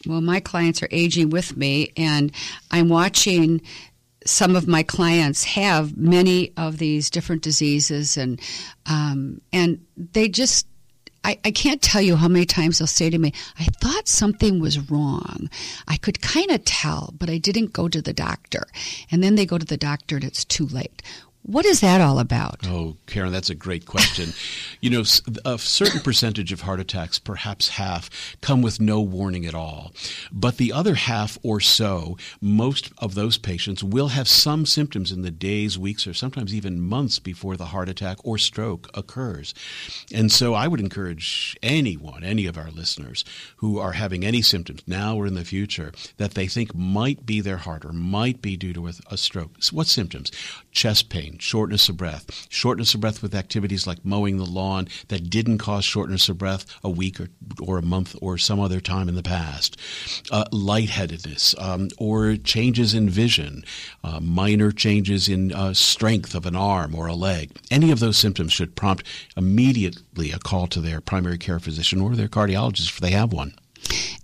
well, 0.06 0.22
my 0.22 0.40
clients 0.40 0.82
are 0.82 0.88
aging 0.92 1.30
with 1.30 1.56
me, 1.56 1.92
and 1.96 2.32
I'm 2.72 2.90
watching 2.90 3.62
some 4.26 4.56
of 4.56 4.68
my 4.68 4.84
clients 4.84 5.44
have 5.44 5.98
many 5.98 6.54
of 6.58 6.78
these 6.78 7.10
different 7.10 7.42
diseases, 7.42 8.18
and 8.18 8.42
um, 8.86 9.42
and 9.52 9.86
they 9.98 10.28
just. 10.28 10.68
I, 11.26 11.40
I 11.46 11.52
can't 11.52 11.82
tell 11.82 12.02
you 12.02 12.18
how 12.18 12.28
many 12.28 12.46
times 12.46 12.80
they'll 12.80 12.86
say 12.88 13.10
to 13.10 13.18
me, 13.18 13.32
I 13.58 13.64
thought 13.64 14.10
something 14.10 14.60
was 14.60 14.92
wrong. 14.92 15.50
I 15.88 15.96
could 15.96 16.22
kind 16.22 16.52
of 16.52 16.66
tell, 16.66 17.14
but 17.18 17.30
I 17.30 17.38
didn't 17.38 17.72
go 17.72 17.88
to 17.88 18.02
the 18.02 18.12
doctor. 18.12 18.66
And 19.10 19.24
then 19.24 19.36
they 19.36 19.46
go 19.46 19.58
to 19.58 19.66
the 19.66 19.78
doctor 19.78 20.18
and 20.18 20.26
it's 20.26 20.44
too 20.44 20.66
late. 20.66 21.02
What 21.46 21.66
is 21.66 21.82
that 21.82 22.00
all 22.00 22.20
about? 22.20 22.62
Oh, 22.66 22.96
Karen, 23.06 23.34
that's 23.34 23.50
a 23.50 23.56
great 23.56 23.86
question. 23.86 24.30
you 24.82 24.90
know, 24.90 25.04
a 25.44 25.58
certain 25.58 26.00
percentage 26.00 26.54
of 26.54 26.62
heart 26.62 26.80
attacks, 26.80 27.20
perhaps 27.20 27.68
half, 27.68 28.10
come 28.40 28.62
with 28.62 28.80
no 28.80 29.02
warning 29.02 29.46
at 29.46 29.54
all. 29.54 29.92
But 30.32 30.56
the 30.56 30.72
other 30.72 30.96
half 30.96 31.38
or 31.44 31.60
so, 31.60 32.18
most 32.40 32.94
of 32.98 33.14
those 33.14 33.38
patients 33.38 33.84
will 33.84 34.10
have 34.10 34.30
some 34.30 34.66
symptoms 34.66 35.12
in 35.12 35.22
the 35.22 35.32
days, 35.32 35.78
weeks, 35.78 36.08
or 36.08 36.14
sometimes 36.14 36.56
even 36.56 36.80
months 36.80 37.20
before 37.20 37.58
the 37.58 37.66
heart 37.66 37.90
attack 37.90 38.18
or 38.24 38.38
stroke 38.38 38.90
occurs. 38.94 39.54
And 40.14 40.32
so 40.32 40.54
I 40.54 40.70
would 40.70 40.80
encourage 40.80 41.58
anyone, 41.62 42.24
any 42.24 42.46
of 42.46 42.58
our 42.58 42.72
listeners 42.72 43.26
who 43.58 43.80
are 43.80 43.94
having 43.94 44.24
any 44.24 44.42
symptoms 44.42 44.82
now 44.88 45.18
or 45.18 45.28
in 45.28 45.34
the 45.34 45.44
future 45.44 45.92
that 46.16 46.36
they 46.36 46.48
think 46.48 46.74
might 46.74 47.26
be 47.26 47.42
their 47.42 47.58
heart 47.58 47.84
or 47.84 47.92
might 47.92 48.42
be 48.42 48.56
due 48.56 48.72
to 48.72 48.88
a, 48.88 48.94
a 49.12 49.18
stroke. 49.18 49.52
So 49.60 49.76
what 49.76 49.88
symptoms? 49.88 50.32
Chest 50.72 51.10
pain 51.10 51.33
pain, 51.34 51.40
shortness 51.40 51.90
of 51.90 51.98
breath, 51.98 52.48
shortness 52.50 52.94
of 52.94 53.02
breath 53.02 53.22
with 53.22 53.36
activities 53.36 53.88
like 53.88 54.04
mowing 54.06 54.38
the 54.38 54.46
lawn 54.46 54.88
that 55.08 55.30
didn't 55.30 55.58
cause 55.58 55.86
shortness 55.86 56.30
of 56.30 56.38
breath 56.38 56.66
a 56.84 56.90
week 56.90 57.20
or, 57.20 57.30
or 57.62 57.78
a 57.78 57.82
month 57.82 58.16
or 58.22 58.38
some 58.38 58.60
other 58.60 58.80
time 58.80 59.10
in 59.10 59.16
the 59.16 59.24
past, 59.24 59.80
uh, 60.32 60.46
lightheadedness, 60.52 61.56
um, 61.58 61.90
or 61.98 62.36
changes 62.38 62.94
in 62.94 63.10
vision, 63.10 63.64
uh, 64.04 64.20
minor 64.20 64.72
changes 64.72 65.28
in 65.28 65.52
uh, 65.54 65.74
strength 65.74 66.36
of 66.36 66.46
an 66.46 66.56
arm 66.56 66.96
or 66.96 67.08
a 67.08 67.16
leg. 67.16 67.52
Any 67.72 67.92
of 67.92 68.00
those 68.00 68.18
symptoms 68.18 68.54
should 68.54 68.76
prompt 68.76 69.06
immediately 69.36 70.32
a 70.32 70.40
call 70.40 70.68
to 70.68 70.82
their 70.82 71.02
primary 71.02 71.38
care 71.38 71.60
physician 71.60 72.02
or 72.02 72.16
their 72.16 72.28
cardiologist 72.28 72.90
if 72.90 73.00
they 73.00 73.12
have 73.12 73.34
one. 73.34 73.54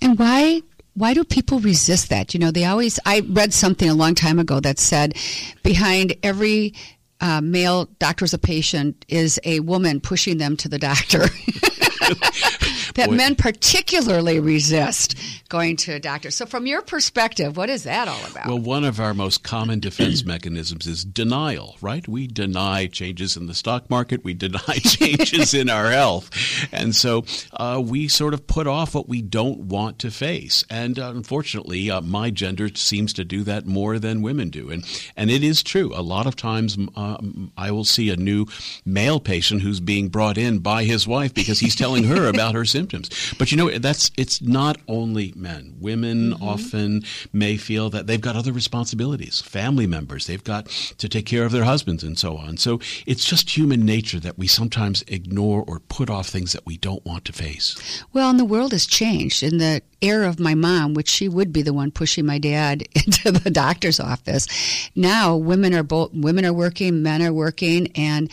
And 0.02 0.18
why 0.18 0.62
why 1.00 1.14
do 1.14 1.24
people 1.24 1.60
resist 1.60 2.10
that? 2.10 2.34
You 2.34 2.42
know, 2.42 2.52
they 2.52 2.66
always. 2.66 3.00
I 3.06 3.22
read 3.22 3.54
something 3.54 3.90
a 3.90 3.94
long 3.94 4.16
time 4.16 4.38
ago 4.38 4.60
that 4.60 4.80
said 4.80 5.16
behind 5.64 6.14
every 6.24 6.74
uh, 7.22 7.42
male 7.42 7.86
doctors 8.00 8.34
a 8.34 8.38
patient 8.38 9.06
is 9.08 9.40
a 9.44 9.60
woman 9.62 10.00
pushing 10.00 10.38
them 10.38 10.56
to 10.58 10.70
the 10.70 10.80
doctor. 10.80 11.26
that 13.00 13.10
Boy. 13.10 13.16
men 13.16 13.36
particularly 13.36 14.40
resist 14.40 15.16
going 15.50 15.78
to 15.78 15.94
a 15.94 16.00
doctor. 16.00 16.30
So, 16.32 16.46
from 16.46 16.68
your 16.68 16.82
perspective, 16.82 17.58
what 17.58 17.70
is 17.70 17.84
that 17.84 18.08
all 18.08 18.26
about? 18.30 18.48
Well, 18.48 18.60
one 18.60 18.84
of 18.84 19.00
our 19.00 19.14
most 19.14 19.44
common 19.44 19.80
defense 19.80 20.24
mechanisms 20.24 20.86
is 20.86 21.04
denial, 21.04 21.78
right? 21.82 22.08
We 22.08 22.28
deny 22.28 22.88
changes 22.88 23.36
in 23.36 23.48
the 23.48 23.54
stock 23.54 23.90
market, 23.90 24.24
we 24.24 24.34
deny 24.34 24.60
changes 24.84 25.54
in 25.54 25.70
our 25.70 25.90
health. 25.90 26.30
And 26.72 26.96
so 26.96 27.26
uh, 27.54 27.82
we 27.84 28.08
sort 28.08 28.34
of 28.34 28.46
put 28.48 28.68
off 28.68 28.94
what 28.94 29.08
we 29.10 29.22
don't 29.22 29.62
want 29.62 30.00
to 30.00 30.12
face. 30.12 30.64
And 30.70 31.00
uh, 31.00 31.12
unfortunately, 31.16 31.90
uh, 31.90 32.02
my 32.02 32.30
gender 32.30 32.70
seems 32.76 33.14
to 33.14 33.26
do 33.26 33.44
that 33.44 33.66
more 33.66 33.98
than 33.98 34.22
women 34.22 34.50
do. 34.50 34.70
And, 34.70 34.86
and 35.16 35.32
it 35.32 35.44
is 35.44 35.64
true. 35.64 35.92
A 35.96 36.02
lot 36.02 36.28
of 36.28 36.36
times 36.36 36.78
um, 36.96 37.52
I 37.58 37.72
will 37.72 37.86
see 37.86 38.10
a 38.10 38.18
new 38.18 38.46
male 38.86 39.20
patient 39.20 39.62
who's 39.62 39.80
being 39.80 40.10
brought 40.10 40.38
in 40.38 40.60
by 40.60 40.84
his 40.84 41.08
wife 41.08 41.34
because 41.34 41.60
he's 41.60 41.76
telling 41.76 42.04
her 42.04 42.28
about 42.28 42.56
her 42.56 42.66
symptoms. 42.66 42.89
But 43.38 43.52
you 43.52 43.58
know, 43.58 43.70
that's 43.78 44.12
it's 44.18 44.42
not 44.42 44.78
only 44.88 45.34
men. 45.36 45.76
Women 45.80 46.34
mm-hmm. 46.34 46.44
often 46.44 47.04
may 47.34 47.58
feel 47.58 47.90
that 47.90 48.08
they've 48.08 48.22
got 48.22 48.36
other 48.36 48.52
responsibilities, 48.52 49.42
family 49.42 49.88
members, 49.88 50.28
they've 50.28 50.44
got 50.44 50.68
to 50.98 51.10
take 51.10 51.26
care 51.26 51.46
of 51.46 51.52
their 51.52 51.64
husbands 51.64 52.04
and 52.04 52.18
so 52.18 52.38
on. 52.38 52.58
So 52.58 52.80
it's 53.06 53.26
just 53.26 53.56
human 53.56 53.86
nature 53.86 54.20
that 54.20 54.38
we 54.38 54.48
sometimes 54.48 55.04
ignore 55.08 55.64
or 55.68 55.80
put 55.80 56.10
off 56.10 56.28
things 56.28 56.54
that 56.54 56.66
we 56.66 56.78
don't 56.78 57.06
want 57.06 57.26
to 57.26 57.34
face. 57.34 58.04
Well, 58.14 58.30
and 58.30 58.40
the 58.40 58.46
world 58.46 58.72
has 58.72 58.86
changed. 58.86 59.44
In 59.44 59.58
the 59.58 59.82
era 60.02 60.28
of 60.28 60.40
my 60.40 60.56
mom, 60.56 60.94
which 60.94 61.10
she 61.10 61.28
would 61.28 61.52
be 61.52 61.62
the 61.62 61.74
one 61.74 61.92
pushing 61.92 62.26
my 62.26 62.40
dad 62.40 62.84
into 62.96 63.32
the 63.32 63.50
doctor's 63.50 64.00
office, 64.00 64.48
now 64.96 65.36
women 65.36 65.74
are 65.74 65.84
both 65.84 66.14
women 66.14 66.46
are 66.46 66.54
working, 66.54 67.04
men 67.04 67.22
are 67.22 67.34
working, 67.34 67.92
and 67.96 68.32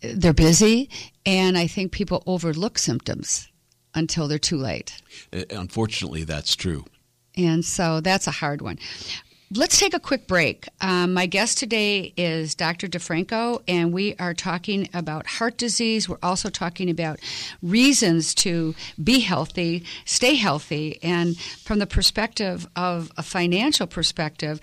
they're 0.00 0.32
busy. 0.32 0.90
And 1.26 1.58
I 1.58 1.66
think 1.66 1.92
people 1.92 2.22
overlook 2.26 2.78
symptoms 2.78 3.48
until 3.98 4.28
they're 4.28 4.38
too 4.38 4.56
late. 4.56 5.02
Uh, 5.32 5.42
unfortunately, 5.50 6.24
that's 6.24 6.54
true. 6.56 6.84
And 7.36 7.64
so 7.64 8.00
that's 8.00 8.26
a 8.26 8.32
hard 8.32 8.62
one. 8.62 8.78
Let's 9.54 9.80
take 9.80 9.94
a 9.94 10.00
quick 10.00 10.26
break. 10.26 10.68
Um, 10.82 11.14
my 11.14 11.24
guest 11.24 11.56
today 11.56 12.12
is 12.18 12.54
Dr. 12.54 12.86
DeFranco, 12.86 13.62
and 13.66 13.94
we 13.94 14.14
are 14.16 14.34
talking 14.34 14.90
about 14.92 15.26
heart 15.26 15.56
disease. 15.56 16.06
We're 16.06 16.18
also 16.22 16.50
talking 16.50 16.90
about 16.90 17.18
reasons 17.62 18.34
to 18.36 18.74
be 19.02 19.20
healthy, 19.20 19.84
stay 20.04 20.34
healthy, 20.34 20.98
and 21.02 21.38
from 21.38 21.78
the 21.78 21.86
perspective 21.86 22.66
of 22.76 23.10
a 23.16 23.22
financial 23.22 23.86
perspective, 23.86 24.60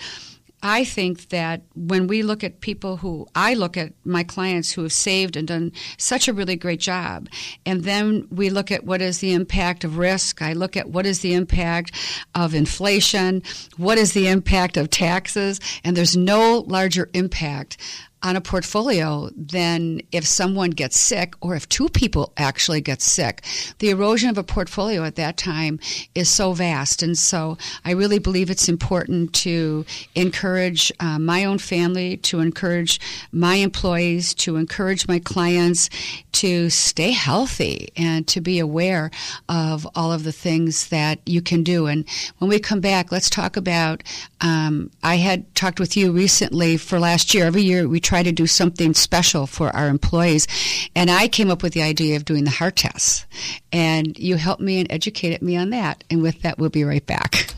I 0.68 0.84
think 0.84 1.30
that 1.30 1.62
when 1.76 2.08
we 2.08 2.24
look 2.24 2.44
at 2.44 2.60
people 2.60 2.98
who 2.98 3.28
I 3.36 3.54
look 3.54 3.78
at 3.78 3.94
my 4.04 4.24
clients 4.24 4.72
who 4.72 4.82
have 4.82 4.94
saved 4.94 5.38
and 5.38 5.48
done 5.48 5.72
such 6.00 6.28
a 6.28 6.34
really 6.34 6.56
great 6.56 6.80
job, 6.80 7.30
and 7.68 7.84
then 7.84 8.28
we 8.32 8.50
look 8.50 8.72
at 8.72 8.84
what 8.84 9.00
is 9.00 9.20
the 9.20 9.34
impact 9.34 9.84
of 9.84 10.00
risk. 10.00 10.42
I 10.42 10.54
look 10.54 10.76
at 10.76 10.90
what 10.90 11.06
is 11.06 11.20
the 11.20 11.36
impact 11.36 11.92
of 12.34 12.56
inflation, 12.56 13.44
what 13.78 14.00
is 14.00 14.14
the 14.14 14.28
impact 14.28 14.76
of 14.76 14.90
taxes, 14.90 15.60
and 15.84 15.96
there's 15.96 16.18
no 16.18 16.66
larger 16.66 17.12
impact 17.14 17.78
on 18.26 18.36
a 18.36 18.42
portfolio 18.42 19.30
than 19.38 20.02
if 20.12 20.26
someone 20.26 20.72
gets 20.72 21.00
sick 21.00 21.36
or 21.42 21.56
if 21.56 21.70
two 21.70 21.88
people 21.90 22.34
actually 22.38 22.82
get 22.82 23.00
sick. 23.00 23.46
The 23.78 23.92
erosion 23.92 24.32
of 24.32 24.38
a 24.40 24.44
portfolio 24.44 25.04
at 25.04 25.16
that 25.18 25.38
time 25.38 25.80
is 26.16 26.28
so 26.28 26.54
vast. 26.54 27.04
And 27.04 27.16
so 27.16 27.60
I 27.86 27.92
really 27.92 28.18
believe 28.18 28.50
it's 28.50 28.68
important 28.68 29.32
to 29.34 29.86
encourage 30.16 30.92
uh, 31.00 31.20
my 31.20 31.46
own 31.46 31.60
family, 31.60 32.18
to 32.18 32.40
encourage 32.40 33.00
my 33.32 33.56
employees, 33.58 34.34
to 34.34 34.56
encourage 34.56 35.08
my 35.08 35.20
clients 35.20 35.92
to 36.32 36.72
stay 36.72 37.12
healthy 37.12 37.90
and 37.96 38.28
to 38.28 38.42
be 38.42 38.58
aware 38.58 39.12
of 39.48 39.88
all 39.96 40.12
of 40.12 40.24
the 40.24 40.32
things 40.32 40.90
that 40.90 41.20
you 41.28 41.44
can 41.44 41.62
do. 41.62 41.86
And 41.86 42.06
when 42.40 42.50
we 42.50 42.60
come 42.60 42.82
back, 42.82 43.12
let's 43.12 43.30
talk 43.30 43.56
about. 43.56 44.02
Um, 44.42 44.90
I 45.04 45.16
had 45.18 45.54
talked 45.54 45.80
with 45.80 45.96
you 45.96 46.12
recently 46.12 46.78
for 46.78 47.00
last 47.00 47.34
year. 47.36 47.46
Every 47.46 47.62
year 47.62 47.88
we 47.88 48.00
try 48.00 48.15
to 48.24 48.32
do 48.32 48.48
something 48.48 48.94
special 48.94 49.48
for 49.48 49.76
our 49.76 49.88
employees. 49.88 50.48
And 50.96 51.12
I 51.12 51.28
came 51.28 51.52
up 51.52 51.62
with 51.64 51.74
the 51.74 51.82
idea 51.82 52.16
of 52.16 52.26
doing 52.26 52.44
the 52.44 52.52
heart 52.52 52.76
tests. 52.76 53.26
And 53.72 54.18
you 54.18 54.36
helped 54.38 54.62
me 54.62 54.80
and 54.80 54.92
educated 54.92 55.42
me 55.42 55.58
on 55.58 55.72
that. 55.72 56.04
And 56.10 56.22
with 56.22 56.42
that, 56.44 56.58
we'll 56.58 56.70
be 56.70 56.84
right 56.84 57.06
back. 57.06 57.54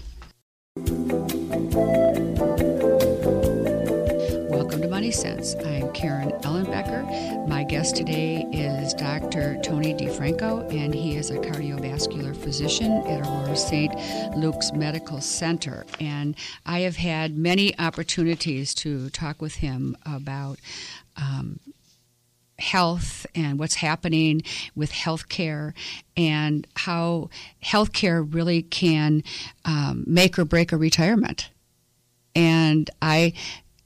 Welcome 4.49 4.81
to 4.81 4.87
Money 4.89 5.11
Sense. 5.11 5.55
I'm 5.55 5.91
Karen 5.93 6.16
guest 7.87 7.95
today 7.95 8.45
is 8.51 8.93
Dr. 8.93 9.57
Tony 9.61 9.93
DeFranco, 9.93 10.69
and 10.73 10.93
he 10.93 11.15
is 11.15 11.29
a 11.29 11.37
cardiovascular 11.37 12.35
physician 12.35 12.91
at 13.07 13.25
Aurora 13.25 13.55
St. 13.55 13.93
Luke's 14.35 14.73
Medical 14.73 15.21
Center. 15.21 15.85
And 16.01 16.35
I 16.65 16.79
have 16.79 16.97
had 16.97 17.37
many 17.37 17.77
opportunities 17.79 18.73
to 18.75 19.09
talk 19.11 19.41
with 19.41 19.55
him 19.55 19.95
about. 20.05 20.59
Um, 21.15 21.59
health 22.59 23.27
and 23.35 23.59
what's 23.59 23.75
happening 23.75 24.41
with 24.75 24.91
healthcare 24.91 25.73
and 26.17 26.65
how 26.75 27.29
healthcare 27.63 28.27
really 28.33 28.63
can 28.63 29.23
um, 29.63 30.03
make 30.07 30.39
or 30.39 30.43
break 30.43 30.71
a 30.71 30.77
retirement. 30.77 31.51
And 32.35 32.89
I 32.99 33.33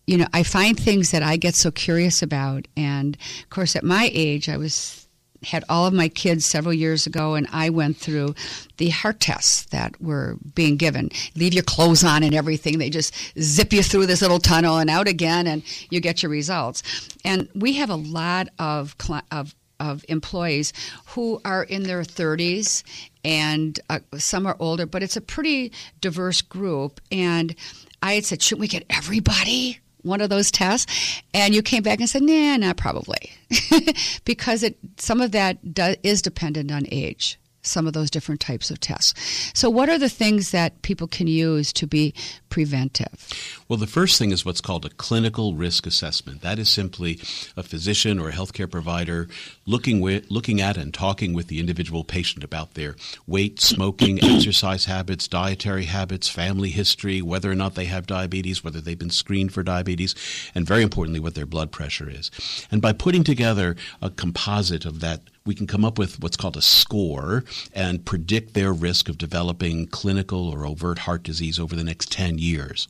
you 0.07 0.17
know, 0.17 0.27
I 0.33 0.43
find 0.43 0.79
things 0.79 1.11
that 1.11 1.23
I 1.23 1.37
get 1.37 1.55
so 1.55 1.71
curious 1.71 2.21
about. 2.21 2.67
And 2.75 3.17
of 3.43 3.49
course, 3.49 3.75
at 3.75 3.83
my 3.83 4.09
age, 4.13 4.49
I 4.49 4.57
was 4.57 5.07
had 5.43 5.63
all 5.69 5.87
of 5.87 5.93
my 5.93 6.07
kids 6.07 6.45
several 6.45 6.73
years 6.73 7.07
ago, 7.07 7.33
and 7.33 7.47
I 7.51 7.69
went 7.69 7.97
through 7.97 8.35
the 8.77 8.89
heart 8.89 9.19
tests 9.19 9.63
that 9.65 9.99
were 9.99 10.37
being 10.53 10.77
given. 10.77 11.09
Leave 11.35 11.53
your 11.53 11.63
clothes 11.63 12.03
on 12.03 12.21
and 12.23 12.35
everything. 12.35 12.77
They 12.77 12.91
just 12.91 13.13
zip 13.39 13.73
you 13.73 13.81
through 13.81 14.05
this 14.05 14.21
little 14.21 14.39
tunnel 14.39 14.77
and 14.77 14.89
out 14.89 15.07
again, 15.07 15.47
and 15.47 15.63
you 15.89 15.99
get 15.99 16.21
your 16.21 16.31
results. 16.31 16.83
And 17.25 17.49
we 17.55 17.73
have 17.73 17.89
a 17.89 17.95
lot 17.95 18.49
of 18.59 18.95
of 19.31 19.55
of 19.79 20.05
employees 20.09 20.73
who 21.07 21.41
are 21.43 21.63
in 21.63 21.81
their 21.83 22.03
30s 22.03 22.83
and 23.25 23.79
uh, 23.89 23.99
some 24.17 24.45
are 24.45 24.55
older, 24.59 24.85
but 24.85 25.01
it's 25.01 25.17
a 25.17 25.21
pretty 25.21 25.71
diverse 26.01 26.43
group. 26.43 27.01
And 27.11 27.55
I 28.03 28.13
had 28.13 28.25
said, 28.25 28.43
shouldn't 28.43 28.61
we 28.61 28.67
get 28.67 28.85
everybody? 28.91 29.79
One 30.03 30.21
of 30.21 30.29
those 30.29 30.51
tests 30.51 31.21
and 31.33 31.53
you 31.53 31.61
came 31.61 31.83
back 31.83 31.99
and 31.99 32.09
said 32.09 32.21
nah 32.21 32.57
not 32.57 32.77
probably. 32.77 33.31
Because 34.25 34.63
it 34.63 34.77
some 34.97 35.21
of 35.21 35.31
that 35.31 35.73
do, 35.73 35.95
is 36.03 36.21
dependent 36.21 36.71
on 36.71 36.85
age 36.91 37.39
some 37.61 37.87
of 37.87 37.93
those 37.93 38.09
different 38.09 38.41
types 38.41 38.71
of 38.71 38.79
tests. 38.79 39.13
So, 39.53 39.69
what 39.69 39.89
are 39.89 39.97
the 39.97 40.09
things 40.09 40.51
that 40.51 40.81
people 40.81 41.07
can 41.07 41.27
use 41.27 41.71
to 41.73 41.87
be 41.87 42.13
preventive? 42.49 43.29
Well, 43.67 43.77
the 43.77 43.87
first 43.87 44.19
thing 44.19 44.31
is 44.31 44.45
what's 44.45 44.61
called 44.61 44.85
a 44.85 44.89
clinical 44.89 45.55
risk 45.55 45.87
assessment. 45.87 46.41
That 46.41 46.59
is 46.59 46.69
simply 46.69 47.19
a 47.55 47.63
physician 47.63 48.19
or 48.19 48.29
a 48.29 48.33
healthcare 48.33 48.69
provider 48.69 49.27
looking 49.65 50.01
with, 50.01 50.29
looking 50.29 50.59
at 50.59 50.77
and 50.77 50.93
talking 50.93 51.33
with 51.33 51.47
the 51.47 51.59
individual 51.59 52.03
patient 52.03 52.43
about 52.43 52.73
their 52.73 52.95
weight, 53.25 53.59
smoking, 53.59 54.23
exercise 54.23 54.85
habits, 54.85 55.27
dietary 55.27 55.85
habits, 55.85 56.27
family 56.27 56.69
history, 56.69 57.21
whether 57.21 57.49
or 57.49 57.55
not 57.55 57.75
they 57.75 57.85
have 57.85 58.05
diabetes, 58.05 58.63
whether 58.63 58.81
they've 58.81 58.99
been 58.99 59.09
screened 59.09 59.53
for 59.53 59.63
diabetes, 59.63 60.15
and 60.53 60.67
very 60.67 60.83
importantly, 60.83 61.19
what 61.19 61.35
their 61.35 61.45
blood 61.45 61.71
pressure 61.71 62.09
is. 62.09 62.29
And 62.69 62.81
by 62.81 62.93
putting 62.93 63.23
together 63.23 63.75
a 64.01 64.09
composite 64.09 64.85
of 64.85 64.99
that 64.99 65.21
we 65.45 65.55
can 65.55 65.67
come 65.67 65.83
up 65.83 65.97
with 65.97 66.19
what's 66.21 66.37
called 66.37 66.57
a 66.57 66.61
score 66.61 67.43
and 67.73 68.05
predict 68.05 68.53
their 68.53 68.73
risk 68.73 69.09
of 69.09 69.17
developing 69.17 69.87
clinical 69.87 70.49
or 70.49 70.65
overt 70.65 70.99
heart 70.99 71.23
disease 71.23 71.59
over 71.59 71.75
the 71.75 71.83
next 71.83 72.11
10 72.11 72.37
years. 72.37 72.87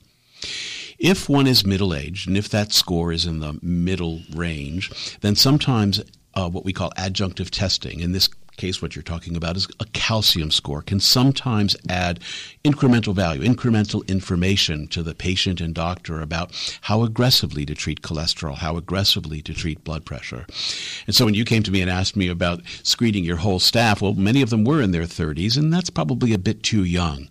If 0.98 1.30
one 1.30 1.48
is 1.48 1.66
middle 1.66 1.94
aged, 1.94 2.28
and 2.28 2.38
if 2.38 2.50
that 2.50 2.74
score 2.74 3.12
is 3.12 3.26
in 3.26 3.40
the 3.40 3.58
middle 3.62 4.22
range, 4.34 5.18
then 5.22 5.36
sometimes 5.36 6.02
uh, 6.34 6.50
what 6.50 6.66
we 6.66 6.74
call 6.74 6.92
adjunctive 6.98 7.50
testing, 7.50 8.02
and 8.02 8.14
this 8.14 8.30
case, 8.62 8.80
what 8.80 8.96
you're 8.96 9.02
talking 9.02 9.36
about 9.36 9.58
is 9.58 9.68
a 9.80 9.86
calcium 9.86 10.52
score 10.52 10.84
can 10.84 11.00
sometimes 11.00 11.76
add 11.90 12.20
incremental 12.64 13.16
value, 13.16 13.42
incremental 13.42 14.08
information 14.08 14.88
to 14.88 15.02
the 15.02 15.16
patient 15.16 15.60
and 15.60 15.74
doctor 15.74 16.22
about 16.22 16.52
how 16.82 17.02
aggressively 17.02 17.66
to 17.66 17.74
treat 17.74 18.04
cholesterol, 18.04 18.56
how 18.56 18.78
aggressively 18.78 19.42
to 19.42 19.52
treat 19.52 19.84
blood 19.84 20.06
pressure. 20.06 20.46
And 21.08 21.16
so 21.16 21.26
when 21.26 21.34
you 21.34 21.44
came 21.44 21.64
to 21.64 21.72
me 21.72 21.82
and 21.82 21.90
asked 21.90 22.16
me 22.16 22.28
about 22.28 22.62
screening 22.84 23.24
your 23.24 23.38
whole 23.38 23.58
staff, 23.60 24.00
well, 24.00 24.14
many 24.14 24.44
of 24.44 24.52
them 24.52 24.64
were 24.64 24.80
in 24.80 24.92
their 24.92 25.04
30s, 25.04 25.58
and 25.58 25.74
that's 25.74 25.90
probably 25.90 26.32
a 26.32 26.38
bit 26.38 26.62
too 26.62 26.84
young. 26.84 27.30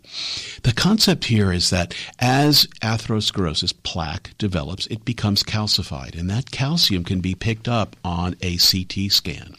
The 0.64 0.72
concept 0.72 1.26
here 1.26 1.52
is 1.52 1.70
that 1.70 1.94
as 2.18 2.66
atherosclerosis 2.82 3.72
plaque 3.84 4.32
develops, 4.36 4.88
it 4.88 5.04
becomes 5.04 5.44
calcified, 5.44 6.18
and 6.18 6.28
that 6.28 6.50
calcium 6.50 7.04
can 7.04 7.20
be 7.20 7.36
picked 7.36 7.68
up 7.68 7.94
on 8.04 8.34
a 8.42 8.56
CT 8.56 9.12
scan. 9.12 9.54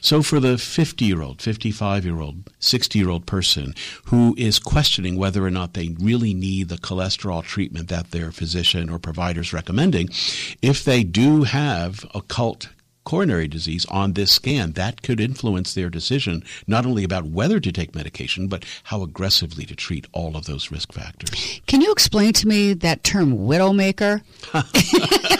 So 0.00 0.22
for 0.22 0.40
the 0.40 0.56
50 0.56 1.09
year 1.10 1.22
old, 1.22 1.42
55 1.42 2.04
year 2.04 2.20
old, 2.20 2.50
60 2.58 2.98
year 2.98 3.10
old 3.10 3.26
person 3.26 3.74
who 4.06 4.34
is 4.38 4.58
questioning 4.58 5.16
whether 5.16 5.44
or 5.44 5.50
not 5.50 5.74
they 5.74 5.94
really 6.00 6.32
need 6.32 6.68
the 6.68 6.76
cholesterol 6.76 7.42
treatment 7.42 7.88
that 7.88 8.10
their 8.10 8.32
physician 8.32 8.88
or 8.88 8.98
provider 8.98 9.40
is 9.40 9.52
recommending, 9.52 10.08
if 10.62 10.84
they 10.84 11.02
do 11.02 11.42
have 11.42 12.04
occult 12.14 12.68
coronary 13.04 13.48
disease 13.48 13.84
on 13.86 14.12
this 14.12 14.30
scan, 14.30 14.72
that 14.72 15.02
could 15.02 15.20
influence 15.20 15.74
their 15.74 15.90
decision 15.90 16.44
not 16.66 16.86
only 16.86 17.02
about 17.02 17.24
whether 17.24 17.58
to 17.58 17.72
take 17.72 17.94
medication, 17.94 18.46
but 18.46 18.64
how 18.84 19.02
aggressively 19.02 19.64
to 19.64 19.74
treat 19.74 20.06
all 20.12 20.36
of 20.36 20.44
those 20.46 20.70
risk 20.70 20.92
factors. 20.92 21.60
Can 21.66 21.80
you 21.80 21.90
explain 21.90 22.32
to 22.34 22.46
me 22.46 22.72
that 22.74 23.02
term 23.02 23.36
widowmaker? 23.36 24.22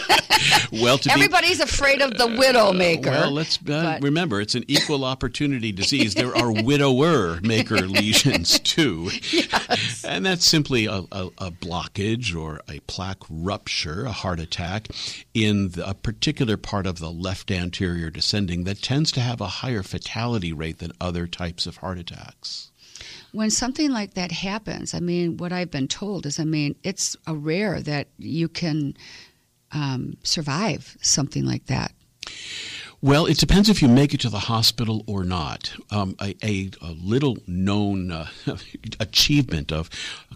well, 0.71 0.99
everybody's 1.09 1.57
be, 1.57 1.63
afraid 1.63 2.01
of 2.01 2.17
the 2.17 2.27
widowmaker. 2.27 3.07
Uh, 3.07 3.21
well, 3.21 3.31
let's 3.31 3.59
uh, 3.67 3.99
remember 4.01 4.41
it's 4.41 4.55
an 4.55 4.63
equal 4.67 5.05
opportunity 5.05 5.71
disease. 5.71 6.13
There 6.13 6.35
are 6.35 6.51
widower 6.63 7.39
maker 7.41 7.81
lesions 7.81 8.59
too, 8.59 9.09
yes. 9.31 10.03
and 10.05 10.25
that's 10.25 10.45
simply 10.45 10.85
a, 10.85 11.03
a, 11.11 11.29
a, 11.37 11.51
blockage 11.51 12.35
or 12.35 12.61
a 12.69 12.79
plaque 12.81 13.23
rupture, 13.29 14.05
a 14.05 14.11
heart 14.11 14.39
attack 14.39 14.87
in 15.33 15.69
the, 15.69 15.89
a 15.89 15.93
particular 15.93 16.57
part 16.57 16.87
of 16.87 16.99
the 16.99 17.11
left 17.11 17.51
anterior 17.51 18.09
descending 18.09 18.63
that 18.63 18.81
tends 18.81 19.11
to 19.11 19.21
have 19.21 19.41
a 19.41 19.47
higher 19.47 19.83
fatality 19.83 20.53
rate 20.53 20.79
than 20.79 20.91
other 20.99 21.27
types 21.27 21.65
of 21.65 21.77
heart 21.77 21.97
attacks 21.97 22.71
when 23.31 23.49
something 23.49 23.91
like 23.91 24.13
that 24.15 24.31
happens, 24.31 24.93
I 24.93 24.99
mean, 24.99 25.37
what 25.37 25.53
I've 25.53 25.71
been 25.71 25.87
told 25.87 26.25
is, 26.25 26.39
I 26.39 26.43
mean, 26.43 26.75
it's 26.83 27.15
a 27.25 27.33
rare 27.33 27.81
that 27.81 28.07
you 28.17 28.49
can 28.49 28.95
um, 29.73 30.17
survive 30.23 30.97
something 31.01 31.45
like 31.45 31.65
that? 31.67 31.91
Well, 33.03 33.25
it 33.25 33.37
depends 33.39 33.67
if 33.67 33.81
you 33.81 33.87
make 33.87 34.13
it 34.13 34.19
to 34.21 34.29
the 34.29 34.41
hospital 34.41 35.03
or 35.07 35.23
not. 35.23 35.73
Um, 35.89 36.15
a, 36.21 36.35
a, 36.43 36.69
a, 36.81 36.91
little 36.91 37.37
known 37.47 38.11
uh, 38.11 38.27
achievement 38.99 39.71
of 39.71 39.89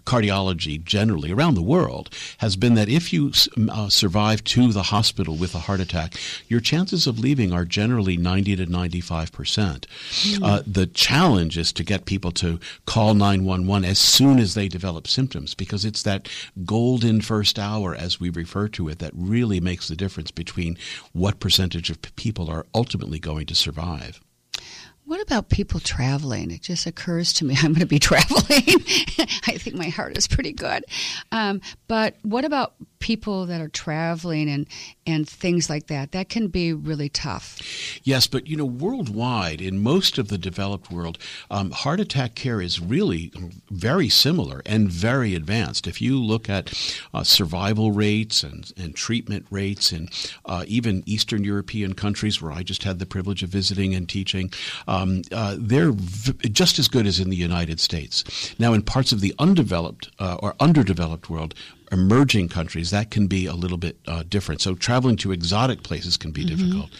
cardiology 0.04 0.82
generally 0.82 1.30
around 1.30 1.54
the 1.54 1.62
world 1.62 2.10
has 2.38 2.56
been 2.56 2.74
that 2.74 2.88
if 2.88 3.12
you 3.12 3.32
uh, 3.70 3.88
survive 3.88 4.42
to 4.44 4.72
the 4.72 4.84
hospital 4.84 5.36
with 5.36 5.54
a 5.54 5.60
heart 5.60 5.78
attack, 5.78 6.14
your 6.48 6.58
chances 6.58 7.06
of 7.06 7.20
leaving 7.20 7.52
are 7.52 7.64
generally 7.64 8.16
90 8.16 8.56
to 8.56 8.66
95 8.66 9.32
percent. 9.32 9.86
Mm. 10.22 10.44
Uh, 10.44 10.62
the 10.66 10.86
challenge 10.86 11.56
is 11.56 11.72
to 11.72 11.84
get 11.84 12.04
people 12.04 12.32
to 12.32 12.58
call 12.84 13.14
911 13.14 13.88
as 13.88 13.98
soon 13.98 14.40
as 14.40 14.54
they 14.54 14.66
develop 14.66 15.06
symptoms 15.06 15.54
because 15.54 15.84
it's 15.84 16.02
that 16.02 16.28
golden 16.64 17.20
first 17.20 17.58
hour, 17.58 17.94
as 17.94 18.18
we 18.18 18.28
refer 18.30 18.66
to 18.68 18.88
it, 18.88 18.98
that 18.98 19.12
really 19.14 19.60
makes 19.60 19.86
the 19.86 19.96
difference 19.96 20.32
between 20.32 20.76
what 21.12 21.38
percentage 21.38 21.90
of 21.90 22.00
people 22.16 22.50
are 22.50 22.55
are 22.56 22.66
ultimately 22.74 23.18
going 23.18 23.46
to 23.46 23.54
survive. 23.54 24.20
What 25.04 25.22
about 25.22 25.50
people 25.50 25.78
traveling? 25.78 26.50
It 26.50 26.62
just 26.62 26.84
occurs 26.84 27.32
to 27.34 27.44
me 27.44 27.54
I'm 27.62 27.72
going 27.72 27.80
to 27.80 27.86
be 27.86 27.98
traveling. 28.00 28.82
I 29.46 29.56
think 29.58 29.76
my 29.76 29.88
heart 29.88 30.18
is 30.18 30.26
pretty 30.26 30.52
good. 30.52 30.84
Um, 31.30 31.60
but 31.86 32.16
what 32.22 32.44
about 32.44 32.74
people 32.98 33.46
that 33.46 33.60
are 33.60 33.68
traveling 33.68 34.48
and 34.48 34.66
and 35.06 35.28
things 35.28 35.70
like 35.70 35.86
that 35.86 36.12
that 36.12 36.28
can 36.28 36.48
be 36.48 36.72
really 36.72 37.08
tough. 37.08 37.60
Yes 38.04 38.26
but 38.26 38.46
you 38.46 38.56
know 38.56 38.64
worldwide 38.64 39.60
in 39.60 39.78
most 39.78 40.18
of 40.18 40.28
the 40.28 40.38
developed 40.38 40.90
world 40.90 41.18
um, 41.50 41.70
heart 41.70 42.00
attack 42.00 42.34
care 42.34 42.60
is 42.60 42.80
really 42.80 43.32
very 43.70 44.08
similar 44.08 44.62
and 44.66 44.90
very 44.90 45.34
advanced. 45.34 45.86
If 45.86 46.00
you 46.00 46.18
look 46.18 46.48
at 46.48 46.72
uh, 47.14 47.22
survival 47.22 47.92
rates 47.92 48.42
and, 48.42 48.72
and 48.76 48.94
treatment 48.94 49.46
rates 49.50 49.92
in 49.92 50.08
uh, 50.44 50.64
even 50.66 51.02
eastern 51.06 51.44
european 51.44 51.94
countries 51.94 52.40
where 52.40 52.52
i 52.52 52.62
just 52.62 52.82
had 52.82 52.98
the 52.98 53.06
privilege 53.06 53.42
of 53.42 53.50
visiting 53.50 53.94
and 53.94 54.08
teaching 54.08 54.50
um, 54.88 55.22
uh, 55.32 55.56
they're 55.58 55.92
v- 55.92 56.48
just 56.48 56.78
as 56.78 56.88
good 56.88 57.06
as 57.06 57.20
in 57.20 57.30
the 57.30 57.36
united 57.36 57.80
states. 57.80 58.54
Now 58.58 58.72
in 58.72 58.82
parts 58.82 59.12
of 59.12 59.20
the 59.20 59.34
undeveloped 59.38 60.10
uh, 60.18 60.36
or 60.42 60.54
underdeveloped 60.60 61.30
world 61.30 61.54
emerging 61.92 62.48
countries, 62.48 62.90
that 62.90 63.10
can 63.10 63.26
be 63.26 63.46
a 63.46 63.54
little 63.54 63.78
bit 63.78 63.98
uh, 64.06 64.22
different. 64.28 64.60
So 64.60 64.74
traveling 64.74 65.16
to 65.18 65.32
exotic 65.32 65.82
places 65.82 66.16
can 66.16 66.30
be 66.30 66.44
mm-hmm. 66.44 66.56
difficult. 66.56 66.90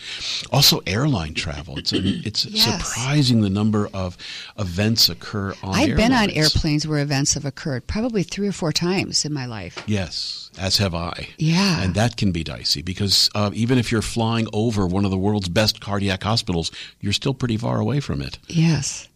Also, 0.52 0.80
airline 0.86 1.34
travel. 1.34 1.78
It's 1.78 1.92
a, 1.92 1.98
it's 2.24 2.44
yes. 2.46 2.64
surprising 2.64 3.40
the 3.40 3.50
number 3.50 3.88
of 3.92 4.16
events 4.58 5.08
occur 5.08 5.54
on. 5.62 5.74
I've 5.74 5.90
airlines. 5.90 5.96
been 5.96 6.12
on 6.12 6.30
airplanes 6.30 6.86
where 6.86 7.00
events 7.00 7.34
have 7.34 7.44
occurred 7.44 7.86
probably 7.86 8.22
three 8.22 8.48
or 8.48 8.52
four 8.52 8.72
times 8.72 9.24
in 9.24 9.32
my 9.32 9.46
life. 9.46 9.82
Yes, 9.86 10.50
as 10.58 10.78
have 10.78 10.94
I. 10.94 11.28
Yeah, 11.38 11.82
and 11.82 11.94
that 11.94 12.16
can 12.16 12.32
be 12.32 12.44
dicey 12.44 12.82
because 12.82 13.30
uh, 13.34 13.50
even 13.54 13.78
if 13.78 13.90
you're 13.90 14.02
flying 14.02 14.46
over 14.52 14.86
one 14.86 15.04
of 15.04 15.10
the 15.10 15.18
world's 15.18 15.48
best 15.48 15.80
cardiac 15.80 16.22
hospitals, 16.22 16.70
you're 17.00 17.12
still 17.12 17.34
pretty 17.34 17.56
far 17.56 17.80
away 17.80 18.00
from 18.00 18.20
it. 18.22 18.38
Yes. 18.48 19.08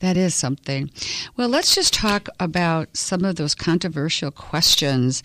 That 0.00 0.16
is 0.16 0.34
something. 0.34 0.90
Well, 1.36 1.48
let's 1.48 1.74
just 1.74 1.92
talk 1.92 2.28
about 2.38 2.96
some 2.96 3.24
of 3.24 3.36
those 3.36 3.54
controversial 3.54 4.30
questions. 4.30 5.22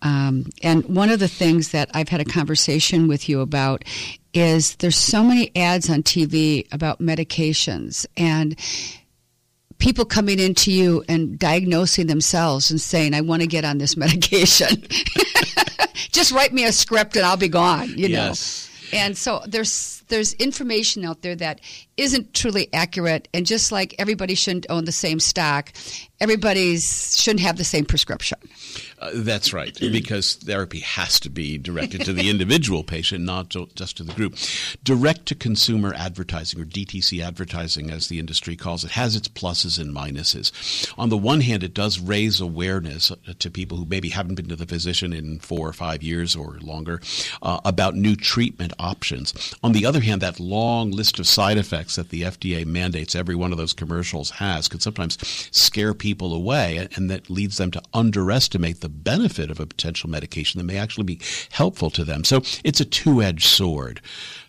Um, 0.00 0.46
and 0.62 0.84
one 0.84 1.10
of 1.10 1.20
the 1.20 1.28
things 1.28 1.70
that 1.70 1.90
I've 1.92 2.08
had 2.08 2.20
a 2.20 2.24
conversation 2.24 3.06
with 3.06 3.28
you 3.28 3.40
about 3.40 3.84
is 4.32 4.76
there's 4.76 4.96
so 4.96 5.22
many 5.22 5.54
ads 5.54 5.90
on 5.90 6.02
TV 6.02 6.66
about 6.72 7.00
medications 7.00 8.06
and 8.16 8.58
people 9.78 10.04
coming 10.04 10.38
into 10.38 10.72
you 10.72 11.04
and 11.08 11.38
diagnosing 11.38 12.06
themselves 12.06 12.70
and 12.70 12.80
saying, 12.80 13.12
I 13.12 13.20
want 13.20 13.42
to 13.42 13.46
get 13.46 13.64
on 13.64 13.78
this 13.78 13.96
medication. 13.98 14.86
just 16.10 16.32
write 16.32 16.52
me 16.54 16.64
a 16.64 16.72
script 16.72 17.16
and 17.16 17.26
I'll 17.26 17.36
be 17.36 17.48
gone, 17.48 17.90
you 17.90 18.08
yes. 18.08 18.70
know. 18.92 18.98
And 18.98 19.18
so 19.18 19.42
there's 19.46 20.03
there's 20.14 20.32
information 20.34 21.04
out 21.04 21.22
there 21.22 21.34
that 21.34 21.60
isn't 21.96 22.32
truly 22.32 22.72
accurate 22.72 23.26
and 23.34 23.44
just 23.44 23.72
like 23.72 23.96
everybody 23.98 24.36
shouldn't 24.36 24.64
own 24.70 24.84
the 24.84 24.92
same 24.92 25.18
stock, 25.18 25.72
everybody 26.20 26.78
shouldn't 26.78 27.40
have 27.40 27.56
the 27.56 27.64
same 27.64 27.84
prescription. 27.84 28.38
Uh, 28.98 29.10
that's 29.14 29.52
right, 29.52 29.76
because 29.80 30.34
therapy 30.34 30.78
has 30.80 31.20
to 31.20 31.28
be 31.28 31.58
directed 31.58 32.02
to 32.02 32.12
the 32.12 32.30
individual 32.34 32.84
patient, 32.84 33.24
not 33.24 33.50
to, 33.50 33.68
just 33.74 33.96
to 33.96 34.02
the 34.02 34.12
group. 34.12 34.36
Direct 34.82 35.26
to 35.26 35.34
consumer 35.34 35.92
advertising, 35.94 36.60
or 36.60 36.64
DTC 36.64 37.22
advertising 37.22 37.90
as 37.90 38.08
the 38.08 38.18
industry 38.18 38.56
calls 38.56 38.84
it, 38.84 38.92
has 38.92 39.16
its 39.16 39.28
pluses 39.28 39.78
and 39.78 39.94
minuses. 39.94 40.92
On 40.96 41.08
the 41.08 41.18
one 41.18 41.40
hand, 41.40 41.62
it 41.62 41.74
does 41.74 41.98
raise 41.98 42.40
awareness 42.40 43.10
uh, 43.10 43.16
to 43.38 43.50
people 43.50 43.76
who 43.76 43.84
maybe 43.84 44.08
haven't 44.08 44.36
been 44.36 44.48
to 44.48 44.56
the 44.56 44.66
physician 44.66 45.12
in 45.12 45.40
four 45.40 45.68
or 45.68 45.72
five 45.72 46.02
years 46.02 46.36
or 46.36 46.58
longer 46.60 47.00
uh, 47.42 47.60
about 47.64 47.96
new 47.96 48.16
treatment 48.16 48.72
options. 48.78 49.54
On 49.62 49.72
the 49.72 49.84
other 49.84 50.00
hand, 50.00 50.22
that 50.22 50.40
long 50.40 50.90
list 50.92 51.18
of 51.18 51.26
side 51.26 51.58
effects 51.58 51.96
that 51.96 52.10
the 52.10 52.22
FDA 52.22 52.64
mandates 52.64 53.14
every 53.14 53.34
one 53.34 53.52
of 53.52 53.58
those 53.58 53.72
commercials 53.72 54.30
has 54.30 54.68
can 54.68 54.80
sometimes 54.80 55.18
scare 55.50 55.92
people 55.92 56.03
away, 56.34 56.88
and 56.96 57.10
that 57.10 57.30
leads 57.30 57.56
them 57.56 57.70
to 57.72 57.82
underestimate 57.92 58.80
the 58.80 58.88
benefit 58.88 59.50
of 59.50 59.60
a 59.60 59.66
potential 59.66 60.10
medication 60.10 60.58
that 60.58 60.64
may 60.64 60.76
actually 60.76 61.04
be 61.04 61.20
helpful 61.50 61.90
to 61.90 62.04
them. 62.04 62.24
So 62.24 62.42
it's 62.62 62.80
a 62.80 62.84
two 62.84 63.22
edged 63.22 63.46
sword. 63.46 64.00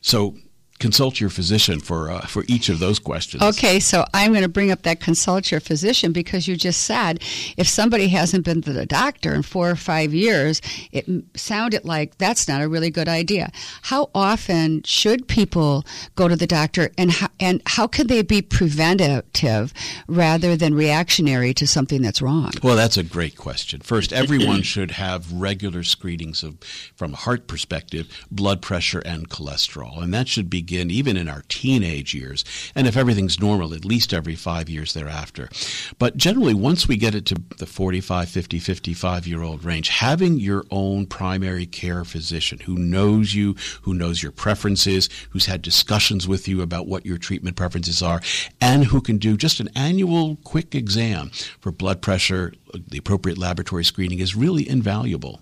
So 0.01 0.35
consult 0.79 1.21
your 1.21 1.29
physician 1.29 1.79
for 1.79 2.11
uh, 2.11 2.25
for 2.25 2.43
each 2.47 2.69
of 2.69 2.79
those 2.79 2.99
questions. 2.99 3.41
Okay, 3.41 3.79
so 3.79 4.05
I'm 4.13 4.31
going 4.31 4.43
to 4.43 4.49
bring 4.49 4.71
up 4.71 4.81
that 4.83 4.99
consult 4.99 5.51
your 5.51 5.61
physician 5.61 6.11
because 6.11 6.47
you 6.47 6.55
just 6.55 6.83
said 6.83 7.21
if 7.57 7.67
somebody 7.67 8.09
hasn't 8.09 8.43
been 8.45 8.61
to 8.63 8.73
the 8.73 8.85
doctor 8.85 9.33
in 9.33 9.41
four 9.41 9.69
or 9.69 9.75
five 9.75 10.13
years, 10.13 10.61
it 10.91 11.05
sounded 11.35 11.85
like 11.85 12.17
that's 12.17 12.47
not 12.47 12.61
a 12.61 12.67
really 12.67 12.89
good 12.89 13.07
idea. 13.07 13.51
How 13.83 14.09
often 14.13 14.83
should 14.83 15.27
people 15.27 15.85
go 16.15 16.27
to 16.27 16.35
the 16.35 16.47
doctor, 16.47 16.91
and 16.97 17.11
how, 17.11 17.27
and 17.39 17.61
how 17.65 17.87
can 17.87 18.07
they 18.07 18.21
be 18.21 18.41
preventative 18.41 19.73
rather 20.07 20.57
than 20.57 20.73
reactionary 20.73 21.53
to 21.53 21.67
something 21.67 22.01
that's 22.01 22.21
wrong? 22.21 22.51
Well, 22.61 22.75
that's 22.75 22.97
a 22.97 23.03
great 23.03 23.37
question. 23.37 23.79
First, 23.81 24.11
everyone 24.11 24.61
should 24.73 24.91
have 24.91 25.31
regular 25.31 25.83
screenings 25.83 26.43
of, 26.43 26.57
from 26.95 27.13
a 27.13 27.17
heart 27.17 27.47
perspective, 27.47 28.25
blood 28.29 28.61
pressure 28.61 28.99
and 29.05 29.29
cholesterol, 29.29 30.01
and 30.01 30.13
that 30.13 30.27
should 30.27 30.49
be 30.49 30.64
begin 30.65 30.89
even 30.89 31.15
in 31.15 31.29
our 31.29 31.43
teenage 31.47 32.15
years. 32.15 32.43
And 32.73 32.87
if 32.87 32.97
everything's 32.97 33.39
normal, 33.39 33.75
at 33.75 33.85
least 33.85 34.13
every 34.13 34.33
five 34.33 34.67
years 34.67 34.93
thereafter. 34.95 35.47
But 35.99 36.17
generally, 36.17 36.55
once 36.55 36.87
we 36.87 36.97
get 36.97 37.13
it 37.13 37.25
to 37.27 37.35
the 37.59 37.67
45, 37.67 38.27
50, 38.27 38.57
55 38.57 39.27
year 39.27 39.43
old 39.43 39.63
range, 39.63 39.89
having 39.89 40.39
your 40.39 40.65
own 40.71 41.05
primary 41.05 41.67
care 41.67 42.03
physician 42.03 42.59
who 42.59 42.75
knows 42.77 43.35
you, 43.35 43.55
who 43.83 43.93
knows 43.93 44.23
your 44.23 44.31
preferences, 44.31 45.07
who's 45.29 45.45
had 45.45 45.61
discussions 45.61 46.27
with 46.27 46.47
you 46.47 46.63
about 46.63 46.87
what 46.87 47.05
your 47.05 47.19
treatment 47.19 47.55
preferences 47.55 48.01
are, 48.01 48.21
and 48.59 48.85
who 48.85 49.01
can 49.01 49.19
do 49.19 49.37
just 49.37 49.59
an 49.59 49.69
annual 49.75 50.37
quick 50.43 50.73
exam 50.73 51.29
for 51.59 51.71
blood 51.71 52.01
pressure, 52.01 52.53
the 52.73 52.97
appropriate 52.97 53.37
laboratory 53.37 53.85
screening 53.85 54.17
is 54.17 54.35
really 54.35 54.67
invaluable. 54.67 55.41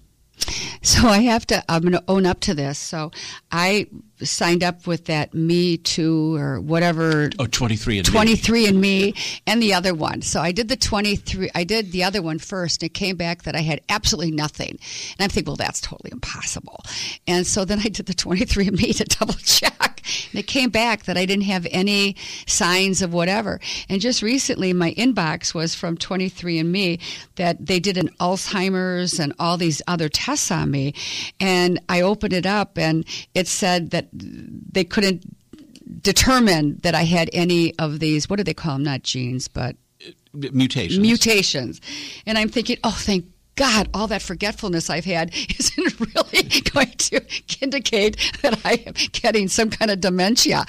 So 0.81 1.07
I 1.07 1.19
have 1.19 1.47
to, 1.47 1.63
I'm 1.69 1.81
going 1.81 1.93
to 1.93 2.03
own 2.09 2.25
up 2.25 2.41
to 2.41 2.53
this. 2.53 2.77
So 2.77 3.12
I 3.51 3.88
signed 4.25 4.63
up 4.63 4.88
with 4.88 5.05
that 5.05 5.33
Me 5.33 5.77
Too 5.77 6.36
or 6.36 6.59
whatever. 6.59 7.29
Oh, 7.39 7.45
23 7.45 7.99
and 7.99 8.07
23 8.07 8.67
and 8.67 8.81
Me 8.81 9.13
and 9.47 9.62
the 9.62 9.73
other 9.73 9.93
one. 9.93 10.21
So 10.21 10.41
I 10.41 10.51
did 10.51 10.69
the 10.69 10.75
23, 10.75 11.51
I 11.55 11.63
did 11.63 11.91
the 11.91 12.03
other 12.03 12.21
one 12.21 12.39
first 12.39 12.81
and 12.81 12.89
it 12.89 12.93
came 12.93 13.15
back 13.15 13.43
that 13.43 13.55
I 13.55 13.62
had 13.62 13.81
absolutely 13.89 14.31
nothing. 14.31 14.69
And 14.69 15.19
I'm 15.19 15.29
thinking, 15.29 15.51
well, 15.51 15.57
that's 15.57 15.81
totally 15.81 16.12
impossible. 16.12 16.83
And 17.27 17.45
so 17.45 17.65
then 17.65 17.79
I 17.79 17.89
did 17.89 18.05
the 18.05 18.13
23 18.13 18.67
and 18.67 18.77
Me 18.77 18.93
to 18.93 19.03
double 19.05 19.33
check. 19.36 20.01
And 20.31 20.39
it 20.39 20.47
came 20.47 20.69
back 20.69 21.03
that 21.03 21.17
I 21.17 21.25
didn't 21.25 21.45
have 21.45 21.65
any 21.71 22.15
signs 22.45 23.01
of 23.01 23.13
whatever. 23.13 23.59
And 23.89 24.01
just 24.01 24.21
recently, 24.21 24.73
my 24.73 24.93
inbox 24.93 25.53
was 25.53 25.75
from 25.75 25.97
23 25.97 26.59
and 26.59 26.71
Me 26.71 26.99
that 27.36 27.65
they 27.65 27.79
did 27.79 27.97
an 27.97 28.09
Alzheimer's 28.19 29.19
and 29.19 29.33
all 29.39 29.57
these 29.57 29.81
other 29.88 30.09
tests 30.09 30.51
on 30.51 30.71
me. 30.71 30.93
And 31.39 31.79
I 31.88 32.01
opened 32.01 32.33
it 32.33 32.45
up 32.45 32.77
and 32.77 33.05
it 33.33 33.47
said 33.47 33.91
that 33.91 34.07
they 34.13 34.84
couldn't 34.84 35.23
determine 36.02 36.80
that 36.84 36.95
I 36.95 37.04
had 37.04 37.30
any 37.34 37.78
of 37.80 37.99
these, 37.99 38.30
what 38.30 38.38
do 38.38 38.43
they 38.43 38.54
call 38.54 38.73
them? 38.73 38.84
Not 38.84 39.04
genes, 39.04 39.47
but 39.47 39.76
mutations. 40.34 40.99
Mutations. 40.99 41.82
And 42.26 42.38
I'm 42.38 42.49
thinking, 42.49 42.78
oh, 42.84 42.97
thank 42.99 43.26
God, 43.56 43.89
all 43.94 44.08
that 44.08 44.22
forgetfulness 44.22 44.89
I've 44.89 45.06
had 45.06 45.32
isn't 45.60 46.00
really 46.00 46.62
going 46.74 46.92
to 46.92 47.22
indicate 47.62 48.18
that 48.42 48.60
I 48.66 48.84
am 48.86 48.94
getting 49.12 49.48
some 49.48 49.70
kind 49.70 49.92
of 49.92 50.02
dementia. 50.02 50.66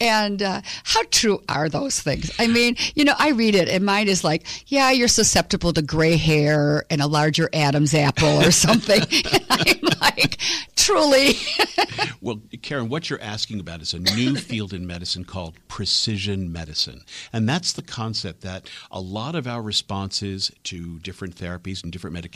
And 0.00 0.42
uh, 0.42 0.62
how 0.84 1.02
true 1.10 1.42
are 1.48 1.68
those 1.68 2.00
things? 2.00 2.30
I 2.38 2.46
mean, 2.46 2.76
you 2.94 3.04
know, 3.04 3.14
I 3.18 3.30
read 3.30 3.54
it, 3.54 3.68
and 3.68 3.84
mine 3.84 4.08
is 4.08 4.22
like, 4.22 4.46
yeah, 4.70 4.90
you're 4.90 5.08
susceptible 5.08 5.72
to 5.72 5.82
gray 5.82 6.16
hair 6.16 6.84
and 6.90 7.02
a 7.02 7.06
larger 7.06 7.48
Adam's 7.52 7.94
apple 7.94 8.42
or 8.42 8.50
something. 8.50 9.02
I'm 9.50 9.80
like, 10.00 10.38
truly. 10.76 11.36
well, 12.20 12.40
Karen, 12.62 12.88
what 12.88 13.10
you're 13.10 13.20
asking 13.20 13.60
about 13.60 13.82
is 13.82 13.94
a 13.94 13.98
new 13.98 14.36
field 14.36 14.72
in 14.72 14.86
medicine 14.86 15.24
called 15.24 15.56
precision 15.66 16.52
medicine. 16.52 17.02
And 17.32 17.48
that's 17.48 17.72
the 17.72 17.82
concept 17.82 18.42
that 18.42 18.68
a 18.90 19.00
lot 19.00 19.34
of 19.34 19.46
our 19.46 19.60
responses 19.60 20.52
to 20.64 20.98
different 21.00 21.34
therapies 21.36 21.82
and 21.82 21.92
different 21.92 22.16
medications 22.16 22.27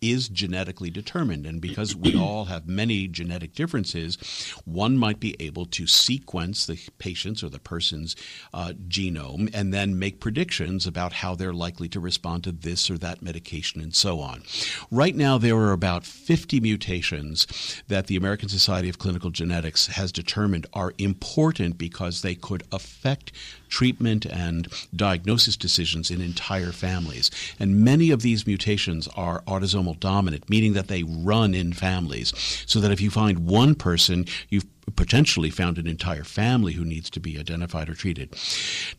is 0.00 0.28
genetically 0.28 0.90
determined. 0.90 1.46
And 1.46 1.60
because 1.60 1.94
we 1.94 2.16
all 2.18 2.46
have 2.46 2.66
many 2.66 3.06
genetic 3.06 3.54
differences, 3.54 4.16
one 4.64 4.96
might 4.96 5.20
be 5.20 5.36
able 5.40 5.66
to 5.66 5.86
sequence 5.86 6.66
the 6.66 6.78
patient's 6.98 7.42
or 7.42 7.48
the 7.48 7.58
person's 7.58 8.16
uh, 8.54 8.72
genome 8.88 9.50
and 9.52 9.72
then 9.72 9.98
make 9.98 10.20
predictions 10.20 10.86
about 10.86 11.12
how 11.12 11.34
they're 11.34 11.52
likely 11.52 11.88
to 11.88 12.00
respond 12.00 12.44
to 12.44 12.52
this 12.52 12.90
or 12.90 12.98
that 12.98 13.22
medication 13.22 13.80
and 13.80 13.94
so 13.94 14.20
on. 14.20 14.42
Right 14.90 15.14
now, 15.14 15.38
there 15.38 15.56
are 15.56 15.72
about 15.72 16.04
50 16.04 16.60
mutations 16.60 17.82
that 17.88 18.06
the 18.06 18.16
American 18.16 18.48
Society 18.48 18.88
of 18.88 18.98
Clinical 18.98 19.30
Genetics 19.30 19.88
has 19.88 20.12
determined 20.12 20.66
are 20.72 20.94
important 20.98 21.78
because 21.78 22.22
they 22.22 22.34
could 22.34 22.62
affect 22.72 23.32
treatment 23.70 24.26
and 24.26 24.68
diagnosis 24.94 25.56
decisions 25.56 26.10
in 26.10 26.20
entire 26.20 26.72
families. 26.72 27.30
And 27.58 27.80
many 27.82 28.10
of 28.10 28.22
these 28.22 28.46
mutations 28.46 29.08
are 29.16 29.42
autosomal 29.42 29.98
dominant, 29.98 30.50
meaning 30.50 30.74
that 30.74 30.88
they 30.88 31.02
run 31.04 31.54
in 31.54 31.72
families. 31.72 32.34
So 32.66 32.80
that 32.80 32.92
if 32.92 33.00
you 33.00 33.10
find 33.10 33.46
one 33.46 33.74
person, 33.74 34.26
you've 34.48 34.66
potentially 34.96 35.50
found 35.50 35.78
an 35.78 35.86
entire 35.86 36.24
family 36.24 36.72
who 36.72 36.84
needs 36.84 37.10
to 37.10 37.20
be 37.20 37.38
identified 37.38 37.88
or 37.88 37.94
treated. 37.94 38.34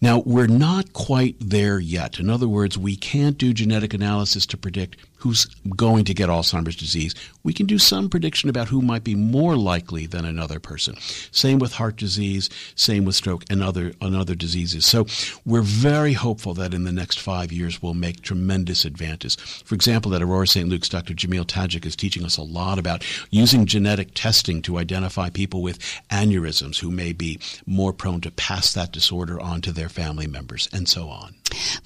Now, 0.02 0.20
we're 0.26 0.48
not 0.48 0.94
quite 0.94 1.36
there 1.40 1.80
yet. 1.80 2.20
In 2.20 2.30
other 2.30 2.48
words, 2.48 2.78
we 2.78 2.96
can't 2.96 3.38
do 3.38 3.54
genetic 3.54 3.94
analysis 3.94 4.46
to 4.48 4.58
predict 4.58 4.98
who's 5.22 5.46
going 5.76 6.04
to 6.04 6.16
get 6.16 6.30
Alzheimer's 6.30 6.76
disease. 6.76 7.14
We 7.44 7.54
can 7.54 7.68
do 7.68 7.78
some 7.78 8.10
prediction 8.10 8.50
about 8.50 8.70
who 8.70 8.82
might 8.82 9.04
be 9.04 9.14
more 9.14 9.56
likely 9.56 10.08
than 10.08 10.26
another 10.26 10.60
person. 10.60 10.96
Same 11.32 11.60
with 11.60 11.74
heart 11.74 11.96
disease, 11.96 12.50
same 12.74 13.06
with 13.06 13.16
stroke 13.16 13.44
and 13.48 13.62
other, 13.62 13.94
and 14.02 14.16
other 14.16 14.34
diseases. 14.34 14.84
So 14.84 15.06
we're 15.46 15.62
very 15.62 16.14
hopeful 16.14 16.56
that 16.56 16.74
in 16.74 16.86
the 16.86 16.92
next 16.92 17.20
five 17.20 17.52
years 17.52 17.84
we'll 17.84 17.94
make 17.94 18.22
tremendous 18.22 18.84
advances. 18.84 19.36
For 19.36 19.76
example, 19.76 20.16
at 20.16 20.24
Aurora 20.24 20.48
St. 20.48 20.68
Luke's, 20.68 20.90
Dr. 20.90 21.14
Jamil 21.14 21.46
Tajik 21.46 21.86
is 21.86 21.96
teaching 21.96 22.26
us 22.26 22.38
a 22.38 22.44
lot 22.44 22.80
about 22.80 23.06
using 23.30 23.68
genetic 23.68 24.16
testing 24.16 24.64
to 24.64 24.80
identify 24.80 25.30
people 25.30 25.62
with 25.72 26.02
aneurysms 26.10 26.80
who 26.80 26.92
may 26.92 27.14
be 27.14 27.40
more 27.66 27.94
prone 27.94 28.22
to 28.22 28.32
pass 28.32 28.74
that 28.74 28.92
disorder 28.92 29.40
on 29.40 29.62
to 29.62 29.72
their 29.72 29.90
family 29.90 30.28
members 30.28 30.68
and 30.74 30.88
so 30.90 31.08
on. 31.08 31.34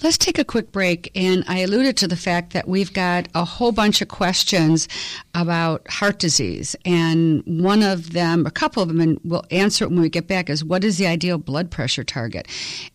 Let's 0.02 0.18
take 0.18 0.40
a 0.40 0.44
quick 0.44 0.72
break. 0.72 1.12
And 1.16 1.44
I 1.48 1.60
alluded 1.60 1.98
to 1.98 2.08
the 2.08 2.16
fact 2.16 2.54
that 2.54 2.68
we've 2.68 2.94
got 2.94 3.28
a 3.36 3.46
whole 3.46 3.72
bunch 3.72 4.02
of 4.02 4.08
questions 4.08 4.88
about 5.34 5.88
heart 5.90 6.20
disease. 6.20 6.76
And 6.86 7.44
one 7.46 7.84
of 7.84 8.14
them, 8.14 8.46
a 8.46 8.52
couple 8.52 8.82
of 8.82 8.90
them, 8.90 9.00
and 9.00 9.20
we'll 9.24 9.46
answer 9.52 9.86
it 9.86 9.90
when 9.90 10.02
we 10.02 10.10
get 10.10 10.28
back, 10.28 10.50
is 10.50 10.64
what 10.64 10.84
is 10.84 10.98
the 10.98 11.08
ideal 11.08 11.38
blood 11.38 11.70
pressure 11.72 12.04
target? 12.04 12.48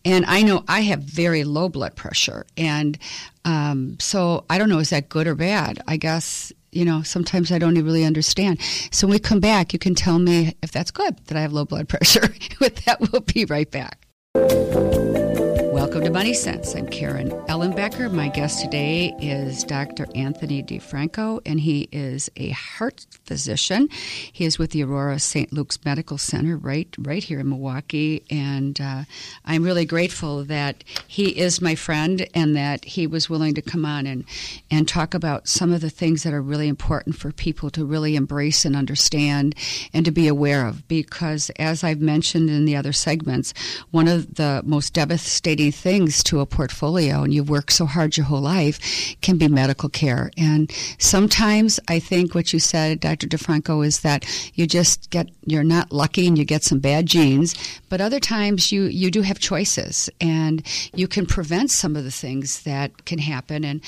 And 0.03 0.25
I 0.25 0.41
know 0.41 0.63
I 0.67 0.81
have 0.81 1.01
very 1.01 1.43
low 1.43 1.69
blood 1.69 1.95
pressure. 1.95 2.45
And 2.57 2.97
um, 3.45 3.97
so 3.99 4.45
I 4.49 4.57
don't 4.57 4.69
know, 4.69 4.79
is 4.79 4.91
that 4.91 5.09
good 5.09 5.27
or 5.27 5.35
bad? 5.35 5.81
I 5.87 5.97
guess 5.97 6.53
you 6.71 6.85
know, 6.85 7.03
sometimes 7.03 7.51
I 7.51 7.59
don't 7.59 7.73
even 7.73 7.85
really 7.85 8.05
understand. 8.05 8.61
So 8.91 9.07
when 9.07 9.13
we 9.13 9.19
come 9.19 9.39
back, 9.39 9.73
you 9.73 9.79
can 9.79 9.93
tell 9.93 10.19
me 10.19 10.55
if 10.63 10.71
that's 10.71 10.91
good 10.91 11.17
that 11.27 11.37
I 11.37 11.41
have 11.41 11.53
low 11.53 11.65
blood 11.65 11.89
pressure. 11.89 12.33
With 12.59 12.85
that, 12.85 12.99
we'll 13.11 13.21
be 13.21 13.45
right 13.45 13.69
back. 13.69 14.07
Welcome 14.33 16.03
to 16.05 16.11
Money 16.11 16.33
Sense. 16.33 16.73
I'm 16.75 16.87
Karen 16.87 17.31
Ellenbecker. 17.47 18.11
My 18.11 18.29
guest 18.29 18.61
today 18.61 19.13
is 19.19 19.63
Dr. 19.65 20.07
Anthony 20.15 20.63
DeFranco, 20.63 21.41
and 21.45 21.59
he 21.59 21.89
is 21.91 22.29
a 22.37 22.51
heart 22.51 23.05
physician. 23.31 23.87
He 24.33 24.43
is 24.43 24.59
with 24.59 24.71
the 24.71 24.83
Aurora 24.83 25.17
St. 25.17 25.53
Luke's 25.53 25.79
Medical 25.85 26.17
Center 26.17 26.57
right 26.57 26.93
right 26.99 27.23
here 27.23 27.39
in 27.39 27.47
Milwaukee, 27.47 28.23
and 28.29 28.79
uh, 28.81 29.03
I'm 29.45 29.63
really 29.63 29.85
grateful 29.85 30.43
that 30.43 30.83
he 31.07 31.29
is 31.39 31.61
my 31.61 31.75
friend 31.75 32.27
and 32.35 32.57
that 32.57 32.83
he 32.83 33.07
was 33.07 33.29
willing 33.29 33.53
to 33.53 33.61
come 33.61 33.85
on 33.85 34.05
and 34.05 34.25
and 34.69 34.85
talk 34.85 35.13
about 35.13 35.47
some 35.47 35.71
of 35.71 35.79
the 35.79 35.89
things 35.89 36.23
that 36.23 36.33
are 36.33 36.41
really 36.41 36.67
important 36.67 37.15
for 37.15 37.31
people 37.31 37.69
to 37.69 37.85
really 37.85 38.17
embrace 38.17 38.65
and 38.65 38.75
understand 38.75 39.55
and 39.93 40.03
to 40.03 40.11
be 40.11 40.27
aware 40.27 40.67
of. 40.67 40.85
Because 40.89 41.49
as 41.51 41.85
I've 41.85 42.01
mentioned 42.01 42.49
in 42.49 42.65
the 42.65 42.75
other 42.75 42.91
segments, 42.91 43.53
one 43.91 44.09
of 44.09 44.35
the 44.35 44.61
most 44.65 44.91
devastating 44.93 45.71
things 45.71 46.21
to 46.23 46.41
a 46.41 46.45
portfolio 46.45 47.23
and 47.23 47.33
you've 47.33 47.49
worked 47.49 47.71
so 47.71 47.85
hard 47.85 48.17
your 48.17 48.25
whole 48.25 48.41
life 48.41 49.15
can 49.21 49.37
be 49.37 49.47
medical 49.47 49.87
care. 49.87 50.31
And 50.37 50.69
sometimes 50.97 51.79
I 51.87 51.99
think 51.99 52.35
what 52.35 52.51
you 52.51 52.59
said, 52.59 52.99
Dr. 52.99 53.20
DeFranco, 53.27 53.85
is 53.85 54.01
that 54.01 54.25
you 54.55 54.67
just 54.67 55.09
get, 55.09 55.29
you're 55.45 55.63
not 55.63 55.91
lucky 55.91 56.27
and 56.27 56.37
you 56.37 56.45
get 56.45 56.63
some 56.63 56.79
bad 56.79 57.05
genes, 57.05 57.55
but 57.89 58.01
other 58.01 58.19
times 58.19 58.71
you, 58.71 58.83
you 58.83 59.11
do 59.11 59.21
have 59.21 59.39
choices 59.39 60.09
and 60.19 60.61
you 60.93 61.07
can 61.07 61.25
prevent 61.25 61.71
some 61.71 61.95
of 61.95 62.03
the 62.03 62.11
things 62.11 62.63
that 62.63 63.05
can 63.05 63.19
happen. 63.19 63.63
And 63.63 63.81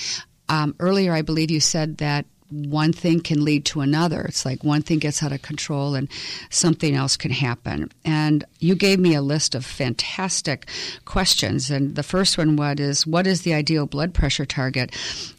um, 0.49 0.75
earlier, 0.79 1.13
I 1.13 1.21
believe 1.21 1.51
you 1.51 1.59
said 1.59 1.97
that 1.97 2.25
one 2.53 2.93
thing 2.93 3.19
can 3.19 3.43
lead 3.43 3.65
to 3.65 3.81
another. 3.81 4.21
It's 4.21 4.45
like 4.45 4.63
one 4.63 4.83
thing 4.83 4.99
gets 4.99 5.23
out 5.23 5.31
of 5.31 5.41
control 5.41 5.95
and 5.95 6.07
something 6.51 6.95
else 6.95 7.17
can 7.17 7.31
happen. 7.31 7.89
And 8.05 8.43
you 8.59 8.75
gave 8.75 8.99
me 8.99 9.15
a 9.15 9.23
list 9.23 9.55
of 9.55 9.65
fantastic 9.65 10.67
questions. 11.05 11.71
And 11.71 11.95
the 11.95 12.03
first 12.03 12.37
one 12.37 12.55
was, 12.55 13.07
what 13.07 13.25
is 13.25 13.41
the 13.41 13.55
ideal 13.55 13.87
blood 13.87 14.13
pressure 14.13 14.45
target? 14.45 14.95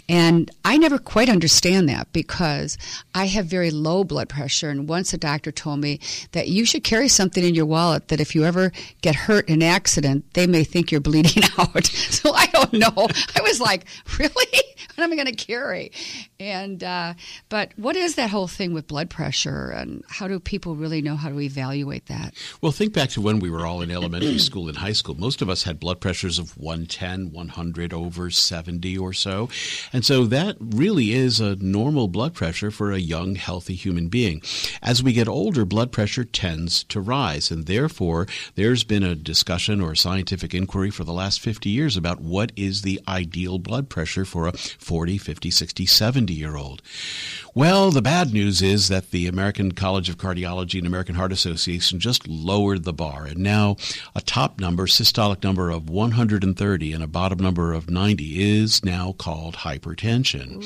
And 0.09 0.51
I 0.65 0.77
never 0.77 0.99
quite 0.99 1.29
understand 1.29 1.89
that 1.89 2.13
because 2.13 2.77
I 3.15 3.27
have 3.27 3.47
very 3.47 3.71
low 3.71 4.05
blood 4.05 4.29
pressure. 4.29 4.69
And 4.69 4.89
once 4.89 5.15
a 5.15 5.19
doctor 5.19 5.51
told 5.51 5.81
me 5.81 6.01
that 6.33 6.49
you 6.49 6.65
should 6.65 6.85
carry 6.85 7.09
something 7.09 7.45
in 7.45 7.55
your 7.55 7.67
wallet 7.67 8.09
that 8.09 8.21
if 8.21 8.35
you 8.35 8.45
ever 8.45 8.73
get 9.01 9.15
hurt 9.15 9.49
in 9.49 9.55
an 9.55 9.63
accident, 9.63 10.25
they 10.35 10.47
may 10.47 10.65
think 10.65 10.91
you're 10.91 11.01
bleeding 11.01 11.43
out. 11.59 11.87
so 11.87 12.33
I 12.35 12.47
don't 12.47 12.73
know. 12.75 13.09
I 13.37 13.41
was 13.43 13.61
like, 13.61 13.87
really? 14.19 14.63
What 14.95 15.05
am 15.05 15.13
I 15.13 15.17
going 15.17 15.35
to 15.35 15.47
carry? 15.47 15.91
And, 16.39 16.85
uh, 16.85 17.15
but 17.49 17.73
what 17.77 17.97
is 17.97 18.15
that 18.15 18.31
whole 18.31 18.47
thing 18.47 18.75
with 18.75 18.87
blood 18.87 19.11
pressure 19.11 19.71
and 19.71 20.05
how 20.09 20.29
do 20.29 20.39
people 20.39 20.77
really 20.77 21.03
know 21.03 21.17
how 21.17 21.31
to 21.31 21.41
evaluate 21.41 22.07
that? 22.07 22.35
Well, 22.61 22.71
think 22.71 22.93
back 22.93 23.09
to 23.11 23.21
when 23.21 23.41
we 23.41 23.51
were 23.51 23.67
all 23.67 23.83
in 23.83 23.91
elementary 23.91 24.39
school 24.39 24.69
and 24.69 24.77
high 24.77 24.93
school. 24.93 25.15
Most 25.17 25.43
of 25.43 25.49
us 25.49 25.65
had 25.65 25.81
blood 25.81 26.01
pressures 26.01 26.39
of 26.39 26.57
110, 26.57 27.33
100 27.33 27.93
over 27.93 28.31
70 28.31 28.99
or 28.99 29.13
so. 29.13 29.49
And 29.95 30.05
so 30.05 30.25
that 30.25 30.57
really 30.59 31.13
is 31.13 31.39
a 31.39 31.55
normal 31.55 32.09
blood 32.09 32.35
pressure 32.35 32.73
for 32.73 32.91
a 32.91 32.99
young, 32.99 33.37
healthy 33.37 33.77
human 33.77 34.09
being. 34.09 34.43
As 34.83 35.05
we 35.05 35.13
get 35.13 35.29
older, 35.29 35.65
blood 35.65 35.93
pressure 35.93 36.25
tends 36.25 36.83
to 36.85 37.01
rise, 37.01 37.53
and 37.53 37.67
therefore 37.67 38.27
there's 38.57 38.83
been 38.83 39.05
a 39.05 39.15
discussion 39.15 39.81
or 39.81 39.93
a 39.93 39.97
scientific 39.97 40.53
inquiry 40.53 40.91
for 40.91 41.05
the 41.05 41.13
last 41.13 41.39
50 41.39 41.71
years 41.71 41.97
about 41.97 42.21
what 42.21 42.51
is 42.57 42.83
the 42.83 43.01
ideal 43.07 43.61
blood 43.61 43.89
pressure 43.89 44.25
for 44.25 44.49
a 44.49 44.53
40, 44.53 45.17
50, 45.17 45.51
60, 45.53 45.87
70 45.87 46.35
year 46.35 46.57
old. 46.57 46.83
Well, 47.57 47.93
the 47.93 48.03
bad 48.03 48.33
news 48.33 48.63
is 48.63 48.89
that 48.89 49.13
the 49.13 49.29
American 49.29 49.71
College 49.73 50.09
of 50.09 50.19
Cardiology 50.19 50.79
and 50.79 50.89
American 50.89 51.15
Heart 51.15 51.31
Association 51.31 52.01
just 52.01 52.27
lowered 52.27 52.83
the 52.83 52.93
bar, 52.93 53.27
and 53.27 53.39
now 53.39 53.77
a 54.17 54.21
top 54.21 54.59
number, 54.59 54.87
systolic 54.87 55.45
number 55.45 55.71
of 55.71 55.89
130 55.89 56.93
and 56.93 57.05
a 57.05 57.07
bottom 57.07 57.39
number 57.39 57.73
of 57.73 57.89
90 57.89 58.61
is 58.61 58.85
now 58.85 59.13
called 59.19 59.55
hypertension. 59.55 60.65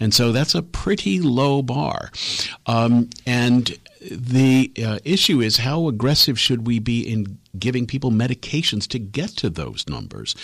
And 0.00 0.14
so 0.14 0.32
that's 0.32 0.54
a 0.54 0.62
pretty 0.62 1.20
low 1.20 1.60
bar. 1.60 2.10
Um, 2.64 3.10
and 3.26 3.78
the 4.10 4.72
uh, 4.82 4.98
issue 5.04 5.42
is 5.42 5.58
how 5.58 5.88
aggressive 5.88 6.40
should 6.40 6.66
we 6.66 6.78
be 6.78 7.02
in 7.02 7.38
giving 7.58 7.86
people 7.86 8.10
medications 8.10 8.86
to 8.88 8.98
get 8.98 9.30
to 9.30 9.50
those 9.50 9.88
numbers? 9.88 10.34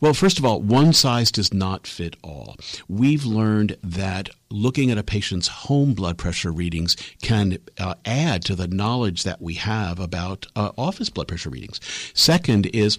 Well, 0.00 0.14
first 0.14 0.38
of 0.38 0.44
all, 0.44 0.60
one 0.60 0.92
size 0.92 1.30
does 1.30 1.52
not 1.52 1.86
fit 1.86 2.16
all. 2.22 2.56
We've 2.88 3.24
learned 3.24 3.76
that 3.82 4.30
looking 4.54 4.90
at 4.90 4.98
a 4.98 5.02
patient's 5.02 5.48
home 5.48 5.94
blood 5.94 6.16
pressure 6.16 6.52
readings 6.52 6.96
can 7.22 7.58
uh, 7.78 7.94
add 8.04 8.44
to 8.44 8.54
the 8.54 8.68
knowledge 8.68 9.24
that 9.24 9.42
we 9.42 9.54
have 9.54 9.98
about 9.98 10.46
uh, 10.54 10.70
office 10.78 11.10
blood 11.10 11.28
pressure 11.28 11.50
readings. 11.50 11.80
Second 12.14 12.66
is 12.66 12.98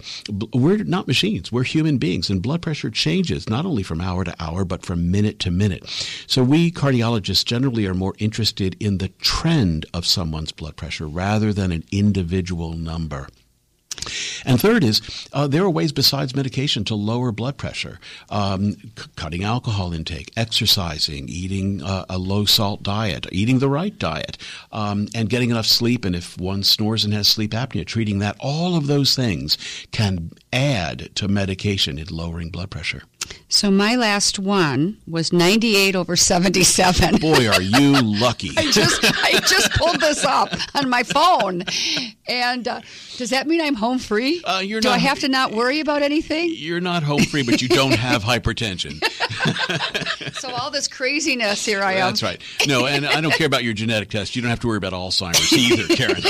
we're 0.52 0.84
not 0.84 1.06
machines, 1.06 1.50
we're 1.50 1.64
human 1.64 1.98
beings, 1.98 2.28
and 2.28 2.42
blood 2.42 2.60
pressure 2.60 2.90
changes 2.90 3.48
not 3.48 3.64
only 3.64 3.82
from 3.82 4.00
hour 4.00 4.22
to 4.24 4.34
hour, 4.38 4.64
but 4.64 4.84
from 4.84 5.10
minute 5.10 5.38
to 5.40 5.50
minute. 5.50 5.86
So 6.26 6.42
we 6.42 6.70
cardiologists 6.70 7.44
generally 7.44 7.86
are 7.86 7.94
more 7.94 8.14
interested 8.18 8.76
in 8.78 8.98
the 8.98 9.08
trend 9.08 9.86
of 9.94 10.04
someone's 10.04 10.52
blood 10.52 10.76
pressure 10.76 11.08
rather 11.08 11.52
than 11.52 11.72
an 11.72 11.84
individual 11.90 12.74
number. 12.74 13.28
And 14.44 14.60
third 14.60 14.84
is 14.84 15.00
uh, 15.32 15.46
there 15.46 15.62
are 15.64 15.70
ways 15.70 15.92
besides 15.92 16.34
medication 16.34 16.84
to 16.84 16.94
lower 16.94 17.32
blood 17.32 17.56
pressure, 17.56 17.98
um, 18.30 18.72
c- 18.72 19.08
cutting 19.16 19.44
alcohol 19.44 19.92
intake, 19.92 20.30
exercising, 20.36 21.28
eating 21.28 21.82
uh, 21.82 22.04
a 22.08 22.18
low 22.18 22.44
salt 22.44 22.82
diet, 22.82 23.26
eating 23.32 23.58
the 23.58 23.68
right 23.68 23.96
diet, 23.98 24.38
um, 24.72 25.08
and 25.14 25.28
getting 25.28 25.50
enough 25.50 25.66
sleep. 25.66 26.04
And 26.04 26.14
if 26.14 26.38
one 26.38 26.62
snores 26.62 27.04
and 27.04 27.14
has 27.14 27.28
sleep 27.28 27.52
apnea, 27.52 27.86
treating 27.86 28.18
that. 28.20 28.36
All 28.40 28.76
of 28.76 28.86
those 28.86 29.14
things 29.14 29.56
can 29.92 30.30
add 30.52 31.14
to 31.16 31.28
medication 31.28 31.98
in 31.98 32.06
lowering 32.08 32.50
blood 32.50 32.70
pressure. 32.70 33.02
So 33.48 33.70
my 33.70 33.94
last 33.96 34.38
one 34.38 34.98
was 35.06 35.32
98 35.32 35.94
over 35.96 36.16
77. 36.16 37.16
Boy, 37.20 37.48
are 37.48 37.62
you 37.62 37.92
lucky. 38.02 38.50
I 38.56 38.70
just 38.70 39.00
I 39.04 39.32
just 39.46 39.70
pulled 39.72 40.00
this 40.00 40.24
up 40.24 40.52
on 40.74 40.88
my 40.90 41.02
phone. 41.02 41.62
And 42.28 42.66
uh, 42.66 42.80
does 43.18 43.30
that 43.30 43.46
mean 43.46 43.60
I'm 43.60 43.74
home 43.74 43.98
free? 43.98 44.42
Uh, 44.44 44.60
Do 44.62 44.80
not, 44.80 44.86
I 44.86 44.98
have 44.98 45.20
to 45.20 45.28
not 45.28 45.52
worry 45.52 45.78
about 45.80 46.02
anything? 46.02 46.52
You're 46.56 46.80
not 46.80 47.02
home 47.04 47.22
free, 47.22 47.44
but 47.44 47.62
you 47.62 47.68
don't 47.68 47.92
have 47.94 48.22
hypertension. 48.24 49.00
so 50.34 50.50
all 50.50 50.70
this 50.70 50.88
craziness 50.88 51.64
here 51.64 51.82
I 51.82 51.94
am. 51.94 52.08
That's 52.08 52.22
right. 52.22 52.42
No, 52.66 52.86
and 52.86 53.06
I 53.06 53.20
don't 53.20 53.32
care 53.34 53.46
about 53.46 53.62
your 53.64 53.74
genetic 53.74 54.10
test. 54.10 54.34
You 54.34 54.42
don't 54.42 54.50
have 54.50 54.60
to 54.60 54.66
worry 54.66 54.78
about 54.78 54.92
Alzheimer's 54.92 55.52
either, 55.52 55.86
Karen. 55.94 56.22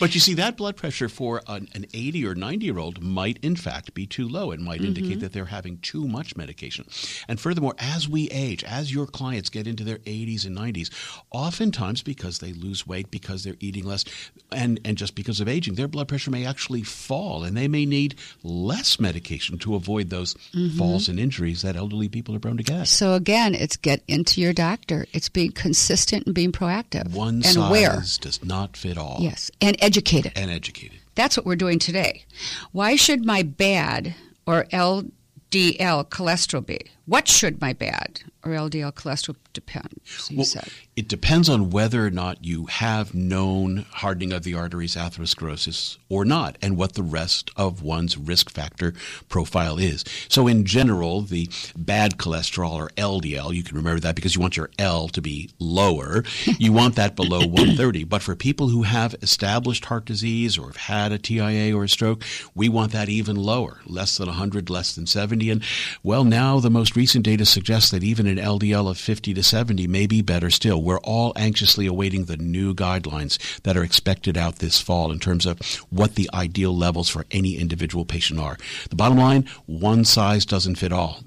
but 0.00 0.14
you 0.14 0.20
see, 0.20 0.34
that 0.34 0.56
blood 0.56 0.76
pressure 0.76 1.08
for 1.08 1.42
an, 1.48 1.68
an 1.74 1.86
80 1.92 2.26
or 2.26 2.34
90 2.34 2.64
year 2.64 2.78
old 2.78 3.02
might, 3.02 3.38
in 3.42 3.56
fact, 3.56 3.92
be 3.94 4.06
too 4.06 4.28
low. 4.28 4.50
It 4.52 4.60
might 4.60 4.80
indicate 4.96 5.18
mm-hmm. 5.18 5.24
that 5.24 5.32
they're 5.32 5.46
having 5.46 5.78
too 5.78 6.06
much 6.06 6.36
medication. 6.36 6.86
And 7.28 7.38
furthermore, 7.38 7.74
as 7.78 8.08
we 8.08 8.28
age, 8.30 8.64
as 8.64 8.92
your 8.92 9.06
clients 9.06 9.50
get 9.50 9.66
into 9.66 9.84
their 9.84 9.98
80s 9.98 10.46
and 10.46 10.56
90s, 10.56 10.90
oftentimes 11.30 12.02
because 12.02 12.38
they 12.38 12.52
lose 12.52 12.86
weight, 12.86 13.10
because 13.10 13.44
they're 13.44 13.56
eating 13.60 13.84
less, 13.84 14.04
and, 14.52 14.80
and 14.84 14.96
just 14.96 15.14
because 15.14 15.40
of 15.40 15.48
aging, 15.48 15.74
their 15.74 15.88
blood 15.88 16.08
pressure 16.08 16.30
may 16.30 16.46
actually 16.46 16.82
fall, 16.82 17.44
and 17.44 17.56
they 17.56 17.68
may 17.68 17.86
need 17.86 18.16
less 18.42 18.98
medication 18.98 19.58
to 19.58 19.74
avoid 19.74 20.10
those 20.10 20.34
mm-hmm. 20.34 20.76
falls 20.76 21.08
and 21.08 21.20
injuries 21.20 21.62
that 21.62 21.76
elderly 21.76 22.08
people 22.08 22.34
are 22.34 22.40
prone 22.40 22.56
to 22.56 22.62
get. 22.62 22.88
So 22.88 23.14
again, 23.14 23.54
it's 23.54 23.76
get 23.76 24.02
into 24.08 24.40
your 24.40 24.52
doctor. 24.52 25.06
It's 25.12 25.28
being 25.28 25.52
consistent 25.52 26.26
and 26.26 26.34
being 26.34 26.52
proactive. 26.52 27.12
One 27.12 27.36
and 27.36 27.44
size 27.44 27.70
where. 27.70 27.96
does 28.20 28.44
not 28.44 28.76
fit 28.76 28.98
all. 28.98 29.18
Yes, 29.20 29.50
and 29.60 29.76
educated. 29.80 30.32
And 30.36 30.50
educated. 30.50 30.98
That's 31.14 31.36
what 31.36 31.46
we're 31.46 31.56
doing 31.56 31.78
today. 31.78 32.24
Why 32.72 32.96
should 32.96 33.24
my 33.24 33.42
bad 33.42 34.14
or 34.46 34.64
LDL 34.72 36.08
cholesterol 36.08 36.64
be? 36.64 36.80
What 37.06 37.28
should 37.28 37.60
my 37.60 37.72
bad 37.72 38.22
or 38.44 38.50
LDL 38.50 38.92
cholesterol 38.92 39.36
depend? 39.52 40.00
Well, 40.34 40.44
said. 40.44 40.68
It 40.96 41.06
depends 41.06 41.48
on 41.48 41.70
whether 41.70 42.04
or 42.04 42.10
not 42.10 42.44
you 42.44 42.66
have 42.66 43.14
known 43.14 43.86
hardening 43.90 44.32
of 44.32 44.42
the 44.42 44.54
arteries, 44.54 44.96
atherosclerosis, 44.96 45.98
or 46.08 46.24
not, 46.24 46.58
and 46.60 46.76
what 46.76 46.94
the 46.94 47.04
rest 47.04 47.50
of 47.56 47.80
one's 47.80 48.18
risk 48.18 48.50
factor 48.50 48.92
profile 49.28 49.78
is. 49.78 50.04
So, 50.28 50.48
in 50.48 50.64
general, 50.64 51.20
the 51.20 51.48
bad 51.76 52.18
cholesterol 52.18 52.72
or 52.72 52.88
LDL, 52.96 53.54
you 53.54 53.62
can 53.62 53.76
remember 53.76 54.00
that 54.00 54.16
because 54.16 54.34
you 54.34 54.40
want 54.40 54.56
your 54.56 54.70
L 54.76 55.08
to 55.08 55.22
be 55.22 55.50
lower. 55.60 56.24
you 56.58 56.72
want 56.72 56.96
that 56.96 57.14
below 57.14 57.46
130. 57.46 58.02
But 58.04 58.22
for 58.22 58.34
people 58.34 58.68
who 58.68 58.82
have 58.82 59.14
established 59.22 59.84
heart 59.84 60.06
disease 60.06 60.58
or 60.58 60.66
have 60.66 60.76
had 60.76 61.12
a 61.12 61.18
TIA 61.18 61.76
or 61.76 61.84
a 61.84 61.88
stroke, 61.88 62.24
we 62.54 62.68
want 62.68 62.90
that 62.92 63.08
even 63.08 63.36
lower, 63.36 63.78
less 63.86 64.16
than 64.16 64.26
100, 64.26 64.70
less 64.70 64.94
than 64.94 65.06
70. 65.06 65.50
And 65.50 65.62
well, 66.02 66.24
now 66.24 66.58
the 66.58 66.70
most 66.70 66.95
recent 66.96 67.24
data 67.24 67.44
suggests 67.44 67.90
that 67.90 68.02
even 68.02 68.26
an 68.26 68.38
LDL 68.38 68.90
of 68.90 68.98
50 68.98 69.34
to 69.34 69.42
70 69.42 69.86
may 69.86 70.06
be 70.06 70.22
better 70.22 70.50
still. 70.50 70.82
We're 70.82 70.98
all 71.00 71.32
anxiously 71.36 71.86
awaiting 71.86 72.24
the 72.24 72.36
new 72.36 72.74
guidelines 72.74 73.38
that 73.62 73.76
are 73.76 73.84
expected 73.84 74.36
out 74.36 74.56
this 74.56 74.80
fall 74.80 75.12
in 75.12 75.18
terms 75.18 75.46
of 75.46 75.60
what 75.90 76.14
the 76.14 76.28
ideal 76.32 76.76
levels 76.76 77.08
for 77.08 77.26
any 77.30 77.56
individual 77.56 78.04
patient 78.04 78.40
are. 78.40 78.56
The 78.90 78.96
bottom 78.96 79.18
line, 79.18 79.48
one 79.66 80.04
size 80.04 80.46
doesn't 80.46 80.76
fit 80.76 80.92
all 80.92 81.20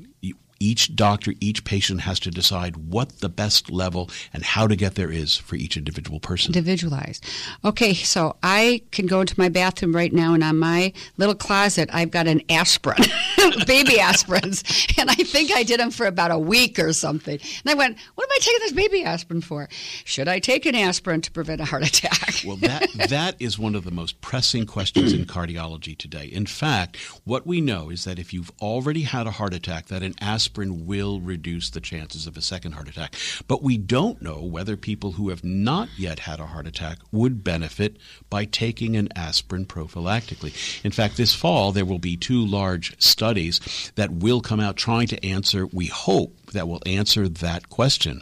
each 0.60 0.96
doctor, 0.96 1.34
each 1.40 1.64
patient 1.64 2.02
has 2.02 2.20
to 2.20 2.32
decide 2.32 2.76
what 2.76 3.20
the 3.20 3.30
best 3.30 3.72
level 3.72 4.10
and 4.34 4.44
how 4.44 4.68
to 4.68 4.76
get 4.76 4.96
there 4.96 5.12
is 5.12 5.38
for 5.38 5.56
each 5.56 5.78
individual 5.78 6.20
person. 6.20 6.50
Individualized. 6.50 7.26
Okay, 7.64 7.94
so 7.94 8.36
I 8.44 8.82
can 8.92 9.06
go 9.06 9.22
into 9.22 9.40
my 9.40 9.48
bathroom 9.48 9.96
right 9.96 10.12
now, 10.12 10.34
and 10.34 10.44
on 10.44 10.60
my 10.60 10.92
little 11.18 11.36
closet, 11.36 11.90
I've 11.94 12.12
got 12.12 12.28
an 12.28 12.42
aspirin, 12.50 12.98
baby 13.68 13.94
aspirins, 13.94 14.98
and 15.00 15.10
I 15.10 15.16
think 15.16 15.52
I 15.52 15.64
did 15.64 15.80
them 15.80 15.92
for 15.92 16.06
about 16.06 16.32
a 16.32 16.38
week 16.38 16.78
or 16.78 16.92
something. 16.92 17.40
And 17.40 17.72
I 17.72 17.74
went, 17.74 17.98
"What 18.16 18.26
am 18.26 18.32
I 18.32 18.40
taking 18.42 18.60
this 18.60 18.74
baby 18.74 19.04
aspirin 19.04 19.42
for? 19.42 19.70
Should 20.04 20.28
I 20.28 20.40
take 20.40 20.66
an 20.66 20.76
aspirin 20.76 21.22
to 21.22 21.32
prevent 21.32 21.62
a 21.62 21.66
heart 21.66 21.88
attack?" 21.88 22.42
well, 22.46 22.58
that 22.58 22.90
that 23.10 23.36
is 23.40 23.58
one 23.58 23.76
of 23.76 23.86
the 23.86 23.92
most 23.92 24.20
pressing 24.20 24.66
questions 24.66 25.14
in 25.14 25.26
cardiology 25.26 25.98
today. 25.98 26.26
In 26.26 26.46
fact, 26.46 26.98
what 27.24 27.48
we 27.48 27.62
know 27.62 27.90
is 27.90 28.04
that 28.04 28.20
if 28.20 28.34
you've 28.34 28.52
already 28.62 29.04
had 29.04 29.26
a 29.26 29.32
heart 29.32 29.54
attack, 29.54 29.86
that 29.86 30.04
an 30.04 30.16
aspirin 30.20 30.49
aspirin 30.50 30.88
will 30.88 31.22
reduce 31.22 31.70
the 31.70 31.80
chances 31.80 32.26
of 32.26 32.36
a 32.36 32.42
second 32.42 32.72
heart 32.72 32.90
attack. 32.90 33.16
But 33.48 33.62
we 33.62 33.78
don't 33.78 34.20
know 34.20 34.42
whether 34.42 34.76
people 34.76 35.12
who 35.12 35.30
have 35.30 35.44
not 35.44 35.90
yet 35.96 36.20
had 36.20 36.40
a 36.40 36.48
heart 36.48 36.66
attack 36.66 36.98
would 37.12 37.44
benefit 37.44 37.98
by 38.32 38.46
taking 38.46 38.96
an 38.96 39.10
aspirin 39.16 39.68
prophylactically. 39.68 40.84
In 40.84 40.92
fact, 40.92 41.18
this 41.18 41.36
fall 41.36 41.72
there 41.72 41.86
will 41.86 42.00
be 42.00 42.18
two 42.18 42.44
large 42.44 43.00
studies 43.00 43.92
that 43.94 44.12
will 44.12 44.42
come 44.42 44.60
out 44.60 44.76
trying 44.76 45.08
to 45.08 45.24
answer, 45.24 45.68
we 45.68 45.86
hope, 45.86 46.36
that 46.54 46.68
will 46.68 46.82
answer 46.88 47.30
that 47.30 47.70
question. 47.70 48.22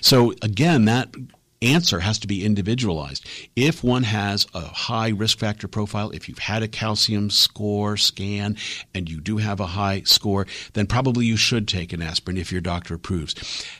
So 0.00 0.34
again, 0.42 0.86
that 0.86 1.14
answer 1.62 2.00
has 2.00 2.18
to 2.20 2.26
be 2.26 2.44
individualized. 2.44 3.26
If 3.56 3.82
one 3.82 4.04
has 4.04 4.46
a 4.54 4.60
high 4.60 5.08
risk 5.08 5.38
factor 5.38 5.68
profile, 5.68 6.10
if 6.10 6.28
you've 6.28 6.38
had 6.38 6.62
a 6.62 6.68
calcium 6.68 7.30
score 7.30 7.96
scan 7.96 8.56
and 8.94 9.08
you 9.08 9.20
do 9.20 9.38
have 9.38 9.60
a 9.60 9.66
high 9.66 10.02
score, 10.02 10.46
then 10.74 10.86
probably 10.86 11.26
you 11.26 11.36
should 11.36 11.68
take 11.68 11.92
an 11.92 12.02
aspirin 12.02 12.36
if 12.36 12.52
your 12.52 12.60
doctor 12.60 12.94
approves. 12.94 13.34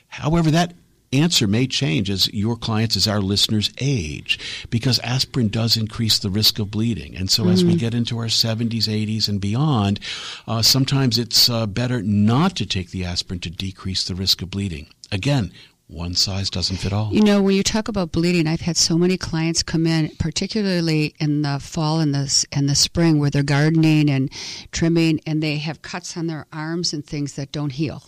However, 0.09 0.51
that 0.51 0.75
answer 1.13 1.47
may 1.47 1.67
change 1.67 2.11
as 2.11 2.33
your 2.35 2.57
clients, 2.57 2.97
as 2.97 3.09
our 3.09 3.21
listeners 3.21 3.71
age, 3.79 4.67
because 4.71 4.99
aspirin 5.01 5.49
does 5.49 5.77
increase 5.77 6.19
the 6.19 6.31
risk 6.31 6.59
of 6.59 6.71
bleeding. 6.71 7.17
And 7.17 7.31
so, 7.31 7.45
mm-hmm. 7.45 7.53
as 7.53 7.65
we 7.65 7.71
mm-hmm. 7.71 7.79
get 7.79 7.95
into 7.95 8.19
our 8.19 8.27
70s, 8.27 8.85
80s, 8.85 9.29
and 9.29 9.41
beyond, 9.41 10.01
uh, 10.47 10.63
sometimes 10.63 11.19
it's 11.19 11.49
uh, 11.49 11.67
better 11.67 12.03
not 12.03 12.57
to 12.57 12.67
take 12.67 12.91
the 12.91 13.05
aspirin 13.05 13.41
to 13.41 13.51
decrease 13.51 14.05
the 14.05 14.15
risk 14.15 14.43
of 14.43 14.51
bleeding. 14.51 14.87
Again, 15.11 15.53
one 15.89 16.15
size 16.15 16.51
doesn't 16.51 16.77
fit 16.77 16.93
all. 16.93 17.13
You 17.13 17.23
know, 17.23 17.43
when 17.43 17.57
you 17.57 17.63
talk 17.63 17.89
about 17.89 18.13
bleeding, 18.13 18.47
I've 18.47 18.61
had 18.61 18.77
so 18.77 18.97
many 18.97 19.17
clients 19.17 19.63
come 19.63 19.87
in, 19.87 20.11
particularly 20.19 21.15
in 21.19 21.43
the 21.43 21.59
fall 21.59 21.99
and 21.99 22.15
the 22.15 22.47
and 22.53 22.69
the 22.69 22.75
spring, 22.75 23.19
where 23.19 23.31
they're 23.31 23.43
gardening 23.43 24.11
and 24.11 24.31
trimming, 24.71 25.21
and 25.27 25.43
they 25.43 25.57
have 25.57 25.83
cuts 25.83 26.17
on 26.17 26.27
their 26.27 26.47
arms 26.53 26.93
and 26.93 27.05
things 27.05 27.35
that 27.35 27.53
don't 27.53 27.73
heal, 27.73 28.05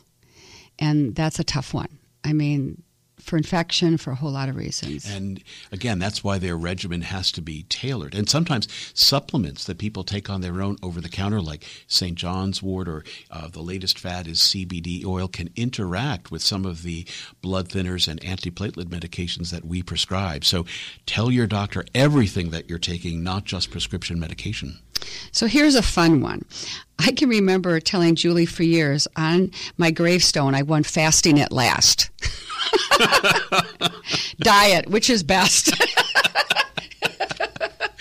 and 0.78 1.14
that's 1.14 1.38
a 1.38 1.44
tough 1.44 1.72
one. 1.72 1.98
I 2.22 2.34
mean, 2.34 2.82
for 3.22 3.36
infection, 3.36 3.96
for 3.96 4.10
a 4.10 4.14
whole 4.14 4.30
lot 4.30 4.48
of 4.48 4.56
reasons. 4.56 5.08
And 5.08 5.42
again, 5.72 5.98
that's 5.98 6.24
why 6.24 6.38
their 6.38 6.56
regimen 6.56 7.02
has 7.02 7.30
to 7.32 7.42
be 7.42 7.64
tailored. 7.64 8.14
And 8.14 8.28
sometimes 8.28 8.68
supplements 8.94 9.64
that 9.64 9.78
people 9.78 10.04
take 10.04 10.30
on 10.30 10.40
their 10.40 10.60
own 10.62 10.76
over 10.82 11.00
the 11.00 11.08
counter, 11.08 11.40
like 11.40 11.64
St. 11.86 12.16
John's 12.16 12.62
wort 12.62 12.88
or 12.88 13.04
uh, 13.30 13.48
the 13.48 13.62
latest 13.62 13.98
fad 13.98 14.26
is 14.26 14.40
CBD 14.40 15.04
oil, 15.04 15.28
can 15.28 15.50
interact 15.56 16.30
with 16.30 16.42
some 16.42 16.64
of 16.64 16.82
the 16.82 17.06
blood 17.40 17.68
thinners 17.68 18.08
and 18.08 18.20
antiplatelet 18.20 18.86
medications 18.86 19.50
that 19.50 19.64
we 19.64 19.82
prescribe. 19.82 20.44
So 20.44 20.66
tell 21.06 21.30
your 21.30 21.46
doctor 21.46 21.84
everything 21.94 22.50
that 22.50 22.68
you're 22.68 22.78
taking, 22.78 23.22
not 23.22 23.44
just 23.44 23.70
prescription 23.70 24.18
medication. 24.18 24.78
So 25.32 25.46
here's 25.46 25.74
a 25.74 25.82
fun 25.82 26.20
one. 26.20 26.44
I 26.98 27.12
can 27.12 27.28
remember 27.28 27.80
telling 27.80 28.14
Julie 28.14 28.46
for 28.46 28.62
years 28.62 29.08
on 29.16 29.50
my 29.78 29.90
gravestone, 29.90 30.54
I 30.54 30.62
won 30.62 30.82
fasting 30.82 31.40
at 31.40 31.52
last. 31.52 32.10
Diet, 34.40 34.88
which 34.88 35.10
is 35.10 35.22
best? 35.22 35.72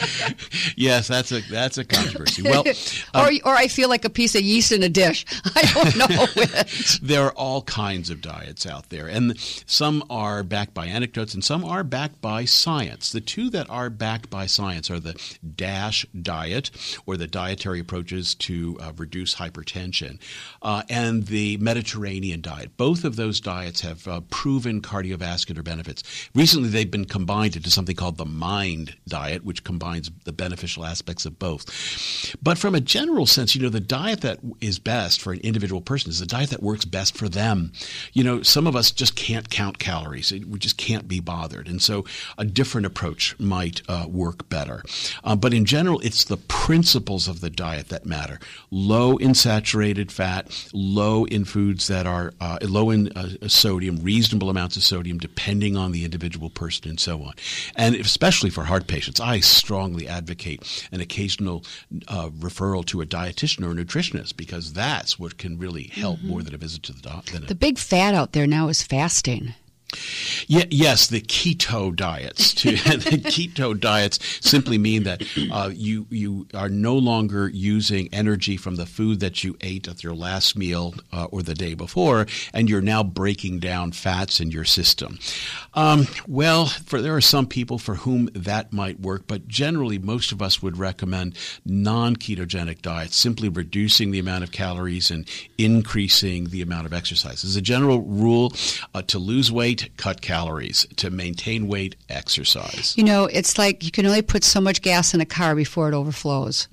yes, 0.76 1.08
that's 1.08 1.32
a 1.32 1.42
that's 1.50 1.78
a 1.78 1.86
controversy. 1.86 2.44
Well, 2.44 2.64
um, 3.14 3.26
or 3.26 3.32
or 3.46 3.56
I 3.56 3.68
feel 3.68 3.90
like 3.90 4.06
a 4.06 4.10
piece 4.10 4.36
of 4.36 4.42
yeast 4.42 4.72
in 4.72 4.84
a 4.84 4.90
dish. 4.90 5.26
I 5.56 5.62
don't 5.74 5.96
know 5.98 6.26
which. 6.36 7.00
there 7.02 7.24
are 7.24 7.34
all 7.34 7.62
kinds 7.64 8.10
of 8.10 8.22
diets 8.22 8.66
out 8.66 8.90
there, 8.90 9.08
and 9.08 9.38
some 9.66 10.04
are 10.10 10.44
backed 10.44 10.74
by 10.74 10.88
anecdotes, 10.88 11.34
and 11.34 11.44
some 11.44 11.66
are 11.66 11.84
backed 11.84 12.22
by 12.22 12.46
science. 12.46 13.12
The 13.12 13.22
two 13.22 13.50
that 13.52 13.70
are 13.70 13.90
backed 13.90 14.30
by 14.30 14.46
science 14.46 14.90
are 14.90 15.00
the 15.00 15.20
DASH 15.56 16.06
diet, 16.22 16.72
or 17.06 17.18
the 17.18 17.28
dietary 17.28 17.80
approaches 17.80 18.36
to 18.36 18.78
uh, 18.82 18.94
reduce 18.98 19.36
hypertension, 19.36 20.20
uh, 20.62 20.84
and 20.90 21.28
the 21.28 21.58
Mediterranean 21.58 22.42
diet. 22.42 22.78
Both 22.78 23.04
of 23.04 23.16
those 23.16 23.40
diets 23.40 23.82
have 23.82 24.08
uh, 24.08 24.22
proven 24.30 24.82
cardiovascular 24.82 25.64
benefits. 25.64 26.04
Recently, 26.34 26.70
they've 26.70 26.90
been 26.90 27.06
combined 27.06 27.56
into 27.56 27.70
something 27.70 27.96
called 27.96 28.18
the 28.18 28.26
MIND 28.26 28.96
diet, 29.08 29.44
which 29.44 29.64
combines 29.64 29.89
the 30.24 30.32
beneficial 30.32 30.86
aspects 30.86 31.26
of 31.26 31.40
both. 31.40 32.36
But 32.42 32.58
from 32.58 32.76
a 32.76 32.82
general 32.82 33.26
sense, 33.26 33.56
you 33.56 33.62
know, 33.62 33.70
the 33.70 33.80
diet 33.80 34.22
that 34.22 34.40
is 34.62 34.80
best 34.80 35.22
for 35.22 35.34
an 35.34 35.40
individual 35.40 35.82
person 35.82 36.10
is 36.10 36.20
the 36.20 36.26
diet 36.26 36.50
that 36.52 36.64
works 36.64 36.86
best 36.86 37.18
for 37.18 37.30
them. 37.30 37.72
You 38.14 38.24
know, 38.24 38.42
some 38.44 38.68
of 38.68 38.76
us 38.76 38.92
just 38.92 39.16
can't 39.16 39.50
count 39.50 39.80
calories. 39.80 40.32
We 40.32 40.60
just 40.60 40.78
can't 40.78 41.08
be 41.08 41.20
bothered. 41.20 41.68
And 41.68 41.82
so 41.82 42.06
a 42.38 42.46
different 42.46 42.86
approach 42.86 43.38
might 43.40 43.82
uh, 43.88 44.06
work 44.08 44.50
better. 44.50 44.84
Uh, 45.24 45.36
but 45.36 45.54
in 45.54 45.66
general, 45.66 46.00
it's 46.02 46.26
the 46.26 46.38
principles 46.38 47.28
of 47.28 47.42
the 47.42 47.50
diet 47.50 47.90
that 47.90 48.06
matter. 48.06 48.40
Low 48.70 49.18
in 49.18 49.34
saturated 49.34 50.12
fat, 50.12 50.70
low 50.74 51.26
in 51.26 51.46
foods 51.46 51.88
that 51.88 52.06
are 52.06 52.34
uh, 52.40 52.60
low 52.62 52.92
in 52.92 53.12
uh, 53.14 53.48
sodium, 53.48 53.98
reasonable 53.98 54.50
amounts 54.50 54.78
of 54.78 54.84
sodium, 54.84 55.18
depending 55.18 55.76
on 55.76 55.92
the 55.92 56.06
individual 56.06 56.50
person 56.50 56.90
and 56.90 57.00
so 57.00 57.24
on. 57.24 57.34
And 57.76 57.96
especially 57.96 58.50
for 58.50 58.66
heart 58.66 58.88
patients, 58.88 59.20
I 59.20 59.40
strongly 59.40 59.79
advocate 60.08 60.88
an 60.92 61.02
occasional 61.02 61.64
uh, 62.08 62.30
referral 62.30 62.86
to 62.86 63.02
a 63.02 63.06
dietitian 63.06 63.66
or 63.66 63.72
a 63.72 63.76
nutritionist 63.76 64.38
because 64.38 64.74
that's 64.74 65.18
what 65.20 65.38
can 65.38 65.58
really 65.58 65.84
help 65.84 66.20
mm-hmm. 66.20 66.30
more 66.30 66.44
than 66.44 66.54
a 66.54 66.58
visit 66.58 66.84
to 66.84 66.94
the 66.94 67.02
doctor. 67.02 67.40
The 67.40 67.56
big 67.56 67.78
fad 67.78 68.16
out 68.16 68.34
there 68.34 68.48
now 68.48 68.68
is 68.70 68.84
fasting. 68.84 69.54
Yeah, 70.48 70.66
yes, 70.70 71.08
the 71.08 71.22
keto 71.22 71.96
diets. 71.96 72.54
the 72.64 72.72
keto 73.26 73.80
diets 73.80 74.20
simply 74.42 74.78
mean 74.78 75.04
that 75.04 75.24
uh, 75.52 75.72
you 75.74 76.06
you 76.10 76.48
are 76.54 76.70
no 76.70 76.96
longer 76.96 77.50
using 77.50 78.10
energy 78.14 78.56
from 78.56 78.76
the 78.76 78.86
food 78.86 79.20
that 79.20 79.44
you 79.44 79.58
ate 79.62 79.88
at 79.88 80.04
your 80.04 80.14
last 80.14 80.56
meal 80.58 80.94
uh, 81.12 81.26
or 81.26 81.42
the 81.42 81.56
day 81.56 81.74
before, 81.74 82.28
and 82.54 82.70
you're 82.70 82.82
now 82.82 83.04
breaking 83.04 83.60
down 83.60 83.92
fats 83.92 84.40
in 84.40 84.52
your 84.52 84.66
system. 84.66 85.18
Um, 85.74 86.08
well, 86.28 86.68
for 86.68 87.02
there 87.02 87.16
are 87.16 87.22
some 87.22 87.48
people 87.48 87.78
for 87.80 87.96
whom 87.96 88.30
that 88.34 88.72
might 88.72 89.00
work, 89.00 89.24
but 89.28 89.48
generally 89.48 89.98
most 89.98 90.32
of 90.32 90.42
us 90.42 90.62
would 90.62 90.78
recommend 90.78 91.36
non-ketogenic 91.66 92.82
diets, 92.82 93.18
simply 93.18 93.50
reducing 93.50 94.12
the 94.12 94.20
amount 94.20 94.44
of 94.44 94.52
calories 94.52 95.10
and 95.10 95.28
increasing 95.58 96.50
the 96.50 96.62
amount 96.62 96.86
of 96.86 96.94
exercise. 96.94 97.44
As 97.44 97.56
a 97.56 97.62
general 97.62 98.02
rule, 98.02 98.54
uh, 98.94 99.02
to 99.04 99.20
lose 99.20 99.52
weight 99.52 99.79
cut 99.98 100.22
calories. 100.22 100.86
To 100.98 101.10
maintain 101.10 101.68
weight, 101.68 101.96
exercise. 102.10 102.94
You 102.98 103.04
know, 103.04 103.26
it's 103.26 103.58
like 103.58 103.84
you 103.84 103.92
can 103.92 104.06
only 104.06 104.22
put 104.22 104.44
so 104.44 104.60
much 104.60 104.82
gas 104.82 105.14
in 105.14 105.22
a 105.22 105.26
car 105.26 105.56
before 105.56 105.88
it 105.88 105.96
overflows. 105.96 106.68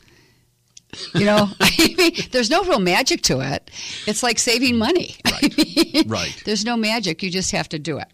You 1.14 1.27
know, 1.27 1.49
I 1.61 1.95
mean, 1.97 2.12
there's 2.33 2.51
no 2.51 2.62
real 2.64 2.81
magic 2.81 3.23
to 3.23 3.40
it. 3.40 3.71
It's 4.07 4.23
like 4.23 4.38
saving 4.38 4.77
money. 4.79 5.16
Right. 5.37 5.59
I 5.59 5.62
mean, 5.62 6.09
right. 6.09 6.42
There's 6.47 6.64
no 6.64 6.79
magic. 6.79 7.23
You 7.23 7.31
just 7.31 7.53
have 7.53 7.69
to 7.69 7.79
do 7.79 7.99
it. 7.99 8.07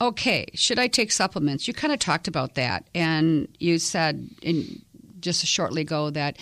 Okay, 0.00 0.46
should 0.54 0.78
I 0.78 0.86
take 0.86 1.12
supplements? 1.12 1.68
You 1.68 1.74
kind 1.74 1.92
of 1.92 1.98
talked 1.98 2.28
about 2.28 2.54
that, 2.54 2.88
and 2.94 3.46
you 3.58 3.78
said 3.78 4.26
in 4.40 4.80
just 5.20 5.44
shortly 5.44 5.82
ago 5.82 6.08
that 6.10 6.38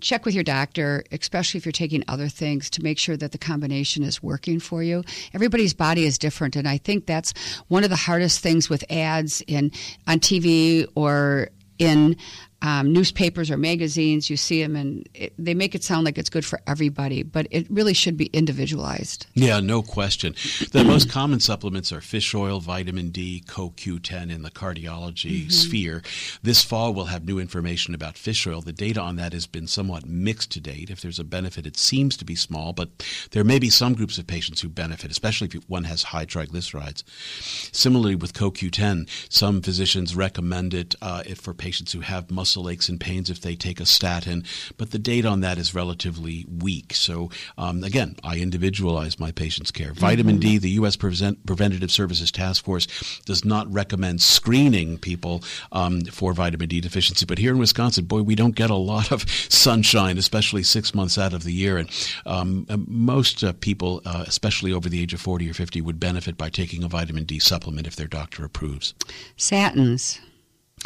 check 0.00 0.24
with 0.24 0.34
your 0.34 0.44
doctor, 0.44 1.04
especially 1.12 1.58
if 1.58 1.64
you're 1.64 1.72
taking 1.72 2.04
other 2.08 2.28
things, 2.28 2.68
to 2.70 2.82
make 2.82 2.98
sure 2.98 3.16
that 3.16 3.32
the 3.32 3.38
combination 3.38 4.02
is 4.02 4.22
working 4.22 4.60
for 4.60 4.82
you. 4.82 5.02
Everybody's 5.32 5.74
body 5.74 6.04
is 6.04 6.18
different, 6.18 6.56
and 6.56 6.68
I 6.68 6.78
think 6.78 7.06
that's 7.06 7.32
one 7.68 7.84
of 7.84 7.90
the 7.90 7.96
hardest 7.96 8.40
things 8.40 8.68
with 8.68 8.84
ads 8.90 9.42
in 9.46 9.72
on 10.06 10.20
TV 10.20 10.86
or 10.94 11.48
in 11.78 12.16
um, 12.62 12.92
newspapers 12.92 13.50
or 13.50 13.56
magazines, 13.56 14.30
you 14.30 14.36
see 14.36 14.62
them, 14.62 14.76
and 14.76 15.08
it, 15.14 15.32
they 15.38 15.54
make 15.54 15.74
it 15.74 15.84
sound 15.84 16.04
like 16.04 16.18
it's 16.18 16.30
good 16.30 16.44
for 16.44 16.60
everybody, 16.66 17.22
but 17.22 17.46
it 17.50 17.66
really 17.70 17.94
should 17.94 18.16
be 18.16 18.26
individualized. 18.26 19.26
Yeah, 19.34 19.60
no 19.60 19.82
question. 19.82 20.34
The 20.72 20.84
most 20.84 21.10
common 21.10 21.40
supplements 21.40 21.92
are 21.92 22.00
fish 22.00 22.34
oil, 22.34 22.60
vitamin 22.60 23.10
D, 23.10 23.42
CoQ10 23.46 24.32
in 24.32 24.42
the 24.42 24.50
cardiology 24.50 25.42
mm-hmm. 25.42 25.50
sphere. 25.50 26.02
This 26.42 26.62
fall, 26.62 26.94
we'll 26.94 27.06
have 27.06 27.24
new 27.24 27.38
information 27.38 27.94
about 27.94 28.16
fish 28.16 28.46
oil. 28.46 28.62
The 28.62 28.72
data 28.72 29.00
on 29.00 29.16
that 29.16 29.32
has 29.32 29.46
been 29.46 29.66
somewhat 29.66 30.06
mixed 30.06 30.50
to 30.52 30.60
date. 30.60 30.90
If 30.90 31.02
there's 31.02 31.18
a 31.18 31.24
benefit, 31.24 31.66
it 31.66 31.76
seems 31.76 32.16
to 32.16 32.24
be 32.24 32.34
small, 32.34 32.72
but 32.72 32.88
there 33.32 33.44
may 33.44 33.58
be 33.58 33.70
some 33.70 33.94
groups 33.94 34.18
of 34.18 34.26
patients 34.26 34.62
who 34.62 34.68
benefit, 34.68 35.10
especially 35.10 35.48
if 35.48 35.68
one 35.68 35.84
has 35.84 36.04
high 36.04 36.26
triglycerides. 36.26 37.02
Similarly, 37.72 38.14
with 38.14 38.32
CoQ10, 38.32 39.08
some 39.28 39.60
physicians 39.60 40.16
recommend 40.16 40.74
it 40.74 40.94
uh, 41.02 41.22
for 41.34 41.52
patients 41.52 41.92
who 41.92 42.00
have 42.00 42.30
muscle 42.30 42.55
muscle 42.56 42.70
aches 42.70 42.88
and 42.88 42.98
pains 42.98 43.28
if 43.28 43.40
they 43.40 43.54
take 43.54 43.80
a 43.80 43.86
statin, 43.86 44.44
but 44.78 44.90
the 44.90 44.98
data 44.98 45.28
on 45.28 45.40
that 45.40 45.58
is 45.58 45.74
relatively 45.74 46.46
weak. 46.58 46.94
So, 46.94 47.30
um, 47.58 47.84
again, 47.84 48.16
I 48.24 48.38
individualize 48.38 49.20
my 49.20 49.30
patient's 49.30 49.70
care. 49.70 49.88
Mm-hmm. 49.88 50.00
Vitamin 50.00 50.38
D, 50.38 50.58
the 50.58 50.70
U.S. 50.70 50.96
Prevent- 50.96 51.44
Preventative 51.44 51.90
Services 51.90 52.32
Task 52.32 52.64
Force 52.64 52.86
does 53.26 53.44
not 53.44 53.70
recommend 53.70 54.22
screening 54.22 54.98
people 54.98 55.42
um, 55.72 56.02
for 56.06 56.32
vitamin 56.32 56.68
D 56.68 56.80
deficiency, 56.80 57.26
but 57.26 57.38
here 57.38 57.52
in 57.52 57.58
Wisconsin, 57.58 58.06
boy, 58.06 58.22
we 58.22 58.34
don't 58.34 58.56
get 58.56 58.70
a 58.70 58.74
lot 58.74 59.12
of 59.12 59.28
sunshine, 59.50 60.16
especially 60.16 60.62
six 60.62 60.94
months 60.94 61.18
out 61.18 61.34
of 61.34 61.44
the 61.44 61.52
year. 61.52 61.76
And 61.76 61.90
um, 62.24 62.66
uh, 62.70 62.78
most 62.86 63.44
uh, 63.44 63.52
people, 63.60 64.00
uh, 64.06 64.24
especially 64.26 64.72
over 64.72 64.88
the 64.88 65.02
age 65.02 65.12
of 65.12 65.20
40 65.20 65.50
or 65.50 65.54
50, 65.54 65.82
would 65.82 66.00
benefit 66.00 66.38
by 66.38 66.48
taking 66.48 66.82
a 66.82 66.88
vitamin 66.88 67.24
D 67.24 67.38
supplement 67.38 67.86
if 67.86 67.96
their 67.96 68.06
doctor 68.06 68.44
approves. 68.44 68.94
Statins. 69.36 70.20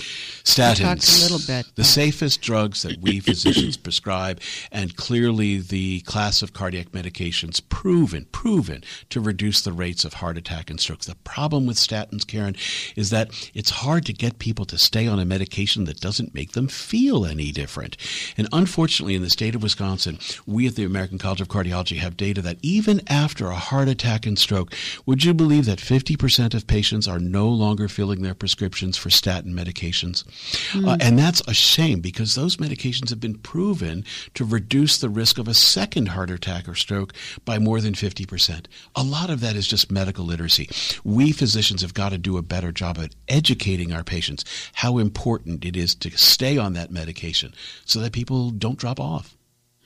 Statins, 0.00 1.20
a 1.20 1.22
little 1.22 1.46
bit. 1.46 1.66
The 1.76 1.84
safest 1.84 2.40
drugs 2.40 2.82
that 2.82 2.98
we 3.00 3.20
physicians 3.20 3.76
prescribe, 3.76 4.40
and 4.72 4.96
clearly 4.96 5.58
the 5.58 6.00
class 6.00 6.42
of 6.42 6.52
cardiac 6.52 6.90
medications 6.90 7.60
proven, 7.68 8.26
proven 8.32 8.82
to 9.10 9.20
reduce 9.20 9.60
the 9.60 9.72
rates 9.72 10.04
of 10.04 10.14
heart 10.14 10.38
attack 10.38 10.70
and 10.70 10.80
strokes. 10.80 11.06
The 11.06 11.14
problem 11.16 11.66
with 11.66 11.76
statins, 11.76 12.26
Karen, 12.26 12.56
is 12.96 13.10
that 13.10 13.30
it's 13.54 13.70
hard 13.70 14.06
to 14.06 14.12
get 14.12 14.38
people 14.38 14.64
to 14.66 14.78
stay 14.78 15.06
on 15.06 15.18
a 15.18 15.24
medication 15.24 15.84
that 15.84 16.00
doesn't 16.00 16.34
make 16.34 16.52
them 16.52 16.68
feel 16.68 17.26
any 17.26 17.52
different. 17.52 17.96
And 18.36 18.48
unfortunately, 18.52 19.14
in 19.14 19.22
the 19.22 19.30
state 19.30 19.54
of 19.54 19.62
Wisconsin, 19.62 20.18
we 20.46 20.66
at 20.66 20.74
the 20.74 20.84
American 20.84 21.18
College 21.18 21.40
of 21.40 21.48
Cardiology 21.48 21.98
have 21.98 22.16
data 22.16 22.42
that 22.42 22.58
even 22.62 23.00
after 23.08 23.48
a 23.48 23.54
heart 23.54 23.88
attack 23.88 24.26
and 24.26 24.38
stroke, 24.38 24.74
would 25.06 25.24
you 25.24 25.34
believe 25.34 25.66
that 25.66 25.78
50% 25.78 26.54
of 26.54 26.66
patients 26.66 27.06
are 27.06 27.18
no 27.18 27.48
longer 27.48 27.88
filling 27.88 28.22
their 28.22 28.34
prescriptions 28.34 28.96
for 28.96 29.10
statin 29.10 29.54
medications? 29.90 30.24
Mm. 30.72 30.88
Uh, 30.88 30.96
and 31.00 31.18
that's 31.18 31.42
a 31.46 31.54
shame 31.54 32.00
because 32.00 32.34
those 32.34 32.56
medications 32.56 33.10
have 33.10 33.20
been 33.20 33.38
proven 33.38 34.04
to 34.34 34.44
reduce 34.44 34.98
the 34.98 35.08
risk 35.08 35.38
of 35.38 35.48
a 35.48 35.54
second 35.54 36.08
heart 36.08 36.30
attack 36.30 36.68
or 36.68 36.74
stroke 36.74 37.12
by 37.44 37.58
more 37.58 37.80
than 37.80 37.94
50%. 37.94 38.66
A 38.96 39.02
lot 39.02 39.30
of 39.30 39.40
that 39.40 39.56
is 39.56 39.66
just 39.66 39.90
medical 39.90 40.24
literacy. 40.24 40.68
We 41.04 41.32
physicians 41.32 41.82
have 41.82 41.94
got 41.94 42.10
to 42.10 42.18
do 42.18 42.36
a 42.36 42.42
better 42.42 42.72
job 42.72 42.98
at 42.98 43.14
educating 43.28 43.92
our 43.92 44.04
patients 44.04 44.44
how 44.74 44.98
important 44.98 45.64
it 45.64 45.76
is 45.76 45.94
to 45.96 46.10
stay 46.16 46.58
on 46.58 46.74
that 46.74 46.90
medication 46.90 47.54
so 47.84 48.00
that 48.00 48.12
people 48.12 48.50
don't 48.50 48.78
drop 48.78 49.00
off. 49.00 49.36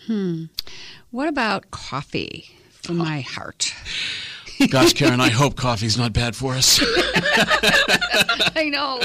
Hmm. 0.07 0.45
What 1.11 1.29
about 1.29 1.71
coffee 1.71 2.51
for 2.71 2.93
my 2.93 3.23
heart? 3.23 3.73
Gosh, 4.71 4.93
Karen, 4.93 5.21
I 5.21 5.31
hope 5.31 5.57
coffee's 5.57 5.99
not 5.99 6.12
bad 6.12 6.37
for 6.37 6.55
us. 6.55 6.79
I 8.57 8.69
know. 8.71 9.01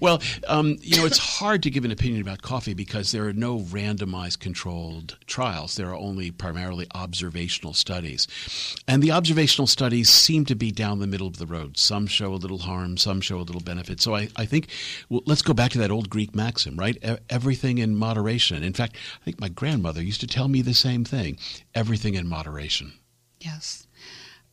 Well, 0.00 0.22
um, 0.48 0.78
you 0.80 0.96
know, 0.96 1.06
it's 1.06 1.18
hard 1.18 1.62
to 1.64 1.70
give 1.70 1.84
an 1.84 1.90
opinion 1.90 2.22
about 2.22 2.42
coffee 2.42 2.74
because 2.74 3.12
there 3.12 3.26
are 3.26 3.32
no 3.32 3.60
randomized 3.60 4.38
controlled 4.38 5.18
trials. 5.26 5.76
There 5.76 5.88
are 5.88 5.96
only 5.96 6.30
primarily 6.30 6.86
observational 6.94 7.74
studies. 7.74 8.26
And 8.88 9.02
the 9.02 9.12
observational 9.12 9.66
studies 9.66 10.08
seem 10.08 10.44
to 10.46 10.54
be 10.54 10.70
down 10.70 10.98
the 10.98 11.06
middle 11.06 11.26
of 11.26 11.38
the 11.38 11.46
road. 11.46 11.76
Some 11.76 12.06
show 12.06 12.32
a 12.32 12.36
little 12.36 12.58
harm, 12.58 12.96
some 12.96 13.20
show 13.20 13.38
a 13.38 13.42
little 13.42 13.60
benefit. 13.60 14.00
So 14.00 14.14
I, 14.14 14.28
I 14.36 14.46
think, 14.46 14.68
well, 15.08 15.22
let's 15.26 15.42
go 15.42 15.52
back 15.52 15.70
to 15.72 15.78
that 15.78 15.90
old 15.90 16.10
Greek 16.10 16.34
maxim, 16.34 16.76
right? 16.76 16.96
Everything 17.28 17.78
in 17.78 17.96
moderation. 17.96 18.62
In 18.62 18.72
fact, 18.72 18.96
I 19.20 19.24
think 19.24 19.40
my 19.40 19.48
grandmother 19.48 20.02
used 20.02 20.20
to 20.20 20.26
tell 20.26 20.48
me 20.48 20.62
the 20.62 20.74
same 20.74 21.04
thing 21.04 21.38
everything 21.74 22.14
in 22.14 22.26
moderation. 22.26 22.92
Yes. 23.40 23.86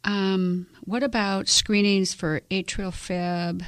Um, 0.03 0.67
what 0.85 1.03
about 1.03 1.49
screenings 1.49 2.13
for 2.13 2.41
atrial 2.49 2.93
fib, 2.93 3.63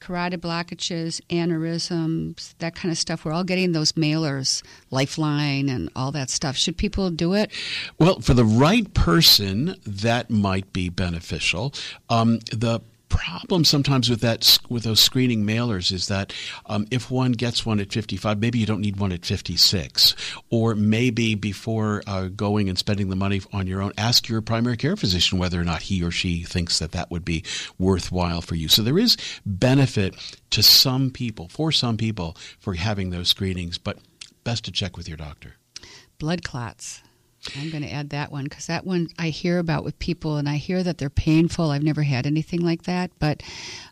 carotid 0.00 0.40
blockages, 0.40 1.20
aneurysms, 1.30 2.54
that 2.58 2.74
kind 2.74 2.90
of 2.90 2.98
stuff? 2.98 3.24
We're 3.24 3.32
all 3.32 3.44
getting 3.44 3.72
those 3.72 3.92
mailers, 3.92 4.62
Lifeline, 4.90 5.68
and 5.68 5.90
all 5.94 6.10
that 6.12 6.30
stuff. 6.30 6.56
Should 6.56 6.76
people 6.76 7.10
do 7.10 7.34
it? 7.34 7.50
Well, 7.98 8.20
for 8.20 8.34
the 8.34 8.44
right 8.44 8.92
person, 8.94 9.76
that 9.86 10.30
might 10.30 10.72
be 10.72 10.88
beneficial. 10.88 11.74
Um, 12.08 12.40
the 12.50 12.80
problem 13.10 13.64
sometimes 13.64 14.08
with 14.08 14.20
that 14.20 14.58
with 14.70 14.84
those 14.84 15.00
screening 15.00 15.44
mailers 15.44 15.92
is 15.92 16.06
that 16.06 16.32
um, 16.66 16.86
if 16.90 17.10
one 17.10 17.32
gets 17.32 17.66
one 17.66 17.80
at 17.80 17.92
55 17.92 18.40
maybe 18.40 18.58
you 18.58 18.64
don't 18.64 18.80
need 18.80 18.96
one 18.96 19.12
at 19.12 19.26
56 19.26 20.14
or 20.48 20.74
maybe 20.74 21.34
before 21.34 22.02
uh, 22.06 22.28
going 22.28 22.68
and 22.68 22.78
spending 22.78 23.10
the 23.10 23.16
money 23.16 23.42
on 23.52 23.66
your 23.66 23.82
own 23.82 23.92
ask 23.98 24.28
your 24.28 24.40
primary 24.40 24.76
care 24.76 24.96
physician 24.96 25.38
whether 25.38 25.60
or 25.60 25.64
not 25.64 25.82
he 25.82 26.02
or 26.02 26.10
she 26.10 26.44
thinks 26.44 26.78
that 26.78 26.92
that 26.92 27.10
would 27.10 27.24
be 27.24 27.44
worthwhile 27.78 28.40
for 28.40 28.54
you. 28.54 28.68
So 28.68 28.82
there 28.82 28.98
is 28.98 29.16
benefit 29.44 30.14
to 30.50 30.62
some 30.62 31.10
people 31.10 31.48
for 31.48 31.72
some 31.72 31.96
people 31.96 32.36
for 32.58 32.74
having 32.74 33.10
those 33.10 33.28
screenings 33.28 33.76
but 33.76 33.98
best 34.44 34.64
to 34.64 34.72
check 34.72 34.96
with 34.96 35.08
your 35.08 35.16
doctor. 35.16 35.56
Blood 36.18 36.44
clots 36.44 37.02
I'm 37.56 37.70
going 37.70 37.82
to 37.82 37.92
add 37.92 38.10
that 38.10 38.30
one 38.30 38.44
because 38.44 38.66
that 38.66 38.84
one 38.84 39.08
I 39.18 39.30
hear 39.30 39.58
about 39.58 39.84
with 39.84 39.98
people, 39.98 40.36
and 40.36 40.48
I 40.48 40.56
hear 40.56 40.82
that 40.82 40.98
they're 40.98 41.10
painful. 41.10 41.70
I've 41.70 41.82
never 41.82 42.02
had 42.02 42.26
anything 42.26 42.60
like 42.60 42.82
that, 42.82 43.10
but 43.18 43.42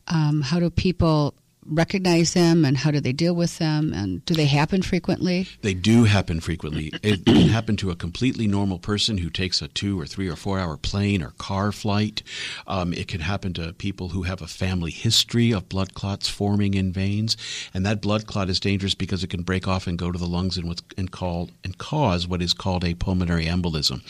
um, 0.09 0.43
how 0.43 0.61
do 0.61 0.71
people 0.71 1.35
recognize 1.69 2.35
them 2.35 2.65
and 2.65 2.77
how 2.77 2.91
do 2.91 3.01
they 3.01 3.13
deal 3.13 3.35
with 3.35 3.59
them 3.59 3.93
and 3.93 4.25
do 4.25 4.35
they 4.35 4.47
happen 4.47 4.83
frequently? 4.83 5.47
They 5.63 5.75
do 5.75 6.05
happen 6.05 6.41
frequently. 6.41 6.93
It 7.03 7.25
can 7.25 7.49
happen 7.49 7.77
to 7.79 7.91
a 7.91 7.97
completely 7.97 8.47
normal 8.47 8.79
person 8.79 9.19
who 9.19 9.31
takes 9.31 9.63
a 9.63 9.69
two 9.69 10.01
or 10.01 10.07
three 10.07 10.29
or 10.29 10.37
four 10.37 10.59
hour 10.59 10.77
plane 10.77 11.23
or 11.23 11.33
car 11.39 11.73
flight. 11.73 12.23
Um, 12.67 12.93
it 12.93 13.09
can 13.09 13.21
happen 13.21 13.53
to 13.55 13.73
people 13.75 14.11
who 14.11 14.23
have 14.23 14.43
a 14.43 14.47
family 14.47 14.91
history 14.91 15.53
of 15.53 15.69
blood 15.69 15.95
clots 15.95 16.29
forming 16.29 16.75
in 16.75 16.93
veins. 16.93 17.37
And 17.75 17.85
that 17.87 18.01
blood 18.01 18.27
clot 18.27 18.49
is 18.49 18.61
dangerous 18.61 18.95
because 18.95 19.23
it 19.23 19.31
can 19.31 19.43
break 19.43 19.69
off 19.69 19.87
and 19.87 19.99
go 19.99 20.11
to 20.11 20.19
the 20.19 20.27
lungs 20.27 20.57
and 20.57 20.69
what's 20.69 20.83
and 20.97 21.11
called 21.11 21.53
and 21.65 21.77
cause 21.79 22.27
what 22.27 22.43
is 22.43 22.53
called 22.53 22.85
a 22.85 22.95
pulmonary 22.95 23.47
embolism. 23.47 24.03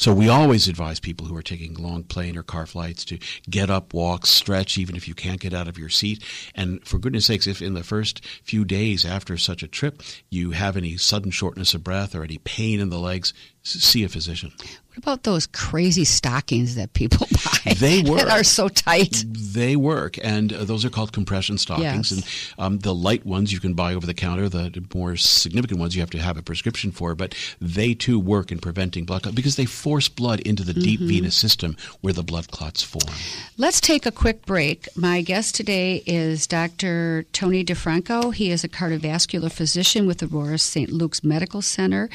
So 0.00 0.12
we 0.12 0.28
always 0.28 0.68
advise 0.68 1.00
people 1.00 1.26
who 1.26 1.36
are 1.36 1.42
taking 1.42 1.74
long 1.74 2.04
plane 2.04 2.36
or 2.36 2.42
car 2.42 2.66
flights 2.66 3.04
to 3.06 3.18
get 3.48 3.70
up 3.70 3.94
walk 3.94 4.26
stretch 4.26 4.78
even 4.78 4.96
if 4.96 5.06
you 5.06 5.14
can't 5.14 5.40
get 5.40 5.54
out 5.54 5.68
of 5.68 5.78
your 5.78 5.88
seat. 5.88 6.22
And 6.54 6.84
for 6.86 6.98
goodness 7.04 7.26
sakes, 7.26 7.46
if 7.46 7.60
in 7.60 7.74
the 7.74 7.84
first 7.84 8.24
few 8.42 8.64
days 8.64 9.04
after 9.04 9.36
such 9.36 9.62
a 9.62 9.68
trip 9.68 10.02
you 10.30 10.52
have 10.52 10.74
any 10.74 10.96
sudden 10.96 11.30
shortness 11.30 11.74
of 11.74 11.84
breath 11.84 12.14
or 12.14 12.24
any 12.24 12.38
pain 12.38 12.80
in 12.80 12.88
the 12.88 12.98
legs, 12.98 13.34
see 13.64 14.04
a 14.04 14.08
physician. 14.08 14.52
What 14.90 14.98
about 14.98 15.22
those 15.24 15.48
crazy 15.48 16.04
stockings 16.04 16.76
that 16.76 16.92
people 16.92 17.26
buy? 17.64 17.72
They 17.74 18.02
work. 18.02 18.20
that 18.20 18.28
are 18.30 18.44
so 18.44 18.68
tight. 18.68 19.24
They 19.26 19.74
work, 19.74 20.16
and 20.22 20.52
uh, 20.52 20.64
those 20.64 20.84
are 20.84 20.90
called 20.90 21.12
compression 21.12 21.58
stockings. 21.58 22.12
Yes. 22.12 22.52
And 22.56 22.64
um, 22.64 22.78
the 22.78 22.94
light 22.94 23.26
ones 23.26 23.52
you 23.52 23.58
can 23.58 23.74
buy 23.74 23.94
over 23.94 24.06
the 24.06 24.14
counter. 24.14 24.48
The 24.48 24.84
more 24.94 25.16
significant 25.16 25.80
ones 25.80 25.96
you 25.96 26.02
have 26.02 26.10
to 26.10 26.18
have 26.18 26.36
a 26.36 26.42
prescription 26.42 26.92
for. 26.92 27.16
But 27.16 27.34
they 27.60 27.94
too 27.94 28.20
work 28.20 28.52
in 28.52 28.60
preventing 28.60 29.04
blood 29.04 29.22
clots 29.22 29.34
because 29.34 29.56
they 29.56 29.64
force 29.64 30.08
blood 30.08 30.38
into 30.40 30.62
the 30.62 30.74
deep 30.74 30.94
Mm-hmm. 31.00 31.08
venous 31.08 31.34
system 31.36 31.76
where 32.02 32.12
the 32.12 32.22
blood 32.22 32.52
clots 32.52 32.82
form. 32.84 33.12
Let's 33.58 33.80
take 33.80 34.06
a 34.06 34.12
quick 34.12 34.46
break. 34.46 34.86
My 34.96 35.22
guest 35.22 35.56
today 35.56 36.04
is 36.06 36.46
Dr. 36.46 37.24
Tony 37.32 37.64
DeFranco. 37.64 38.32
He 38.32 38.52
is 38.52 38.62
a 38.62 38.68
cardiovascular 38.68 39.50
physician 39.50 40.06
with 40.06 40.22
Aurora 40.22 40.58
St. 40.58 40.90
Luke's 40.92 41.24
Medical 41.24 41.62
Center. 41.62 42.08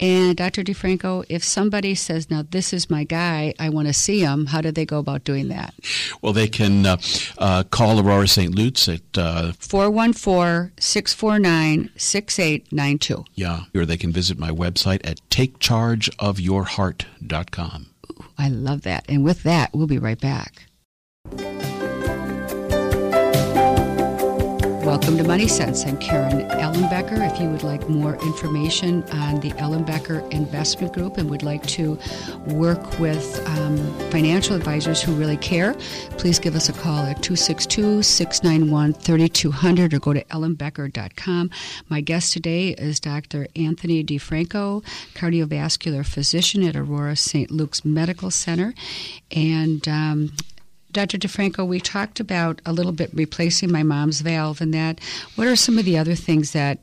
And 0.00 0.36
Dr. 0.36 0.62
DeFranco, 0.62 1.24
if 1.28 1.42
somebody 1.42 1.94
says, 1.94 2.30
now 2.30 2.44
this 2.48 2.72
is 2.72 2.90
my 2.90 3.04
guy, 3.04 3.54
I 3.58 3.68
want 3.70 3.88
to 3.88 3.94
see 3.94 4.20
him, 4.20 4.46
how 4.46 4.60
do 4.60 4.70
they 4.70 4.84
go 4.84 4.98
about 4.98 5.24
doing 5.24 5.48
that? 5.48 5.74
Well, 6.22 6.32
they 6.32 6.48
can 6.48 6.86
uh, 6.86 6.96
uh, 7.38 7.64
call 7.64 7.98
Aurora 8.00 8.28
St. 8.28 8.54
Luke's 8.54 8.88
at 8.88 9.00
uh, 9.16 9.52
414 9.58 10.72
649 10.78 11.90
6892. 11.96 13.24
yeah, 13.34 13.64
or 13.74 13.86
they 13.86 13.96
can 13.96 14.12
visit 14.12 14.38
my 14.38 14.50
website 14.50 15.00
at 15.04 15.20
takechargeofyourheart.com. 15.30 17.86
I 18.38 18.48
love 18.48 18.82
that. 18.82 19.04
And 19.08 19.24
with 19.24 19.42
that, 19.44 19.74
we'll 19.74 19.86
be 19.86 19.98
right 19.98 20.20
back. 20.20 20.65
Welcome 24.86 25.16
to 25.16 25.24
Money 25.24 25.48
Sense. 25.48 25.84
I'm 25.84 25.98
Karen 25.98 26.48
Ellenbecker. 26.48 27.28
If 27.28 27.40
you 27.40 27.50
would 27.50 27.64
like 27.64 27.88
more 27.88 28.14
information 28.22 29.02
on 29.10 29.40
the 29.40 29.50
Ellenbecker 29.54 30.32
Investment 30.32 30.92
Group 30.92 31.18
and 31.18 31.28
would 31.28 31.42
like 31.42 31.66
to 31.66 31.98
work 32.46 33.00
with 33.00 33.44
um, 33.48 33.76
financial 34.10 34.54
advisors 34.54 35.02
who 35.02 35.12
really 35.16 35.38
care, 35.38 35.74
please 36.18 36.38
give 36.38 36.54
us 36.54 36.68
a 36.68 36.72
call 36.72 36.98
at 36.98 37.20
262 37.20 38.04
691 38.04 38.92
3200 38.92 39.92
or 39.92 39.98
go 39.98 40.12
to 40.12 40.22
ellenbecker.com. 40.26 41.50
My 41.88 42.00
guest 42.00 42.32
today 42.32 42.68
is 42.68 43.00
Dr. 43.00 43.48
Anthony 43.56 44.04
DeFranco, 44.04 44.84
cardiovascular 45.14 46.06
physician 46.06 46.62
at 46.62 46.76
Aurora 46.76 47.16
St. 47.16 47.50
Luke's 47.50 47.84
Medical 47.84 48.30
Center. 48.30 48.72
And 49.32 49.88
um, 49.88 50.32
Dr. 50.92 51.18
DeFranco, 51.18 51.66
we 51.66 51.80
talked 51.80 52.20
about 52.20 52.62
a 52.64 52.72
little 52.72 52.92
bit 52.92 53.10
replacing 53.12 53.70
my 53.70 53.82
mom's 53.82 54.20
valve 54.20 54.60
and 54.60 54.72
that. 54.72 55.00
What 55.34 55.46
are 55.46 55.56
some 55.56 55.78
of 55.78 55.84
the 55.84 55.98
other 55.98 56.14
things 56.14 56.52
that 56.52 56.78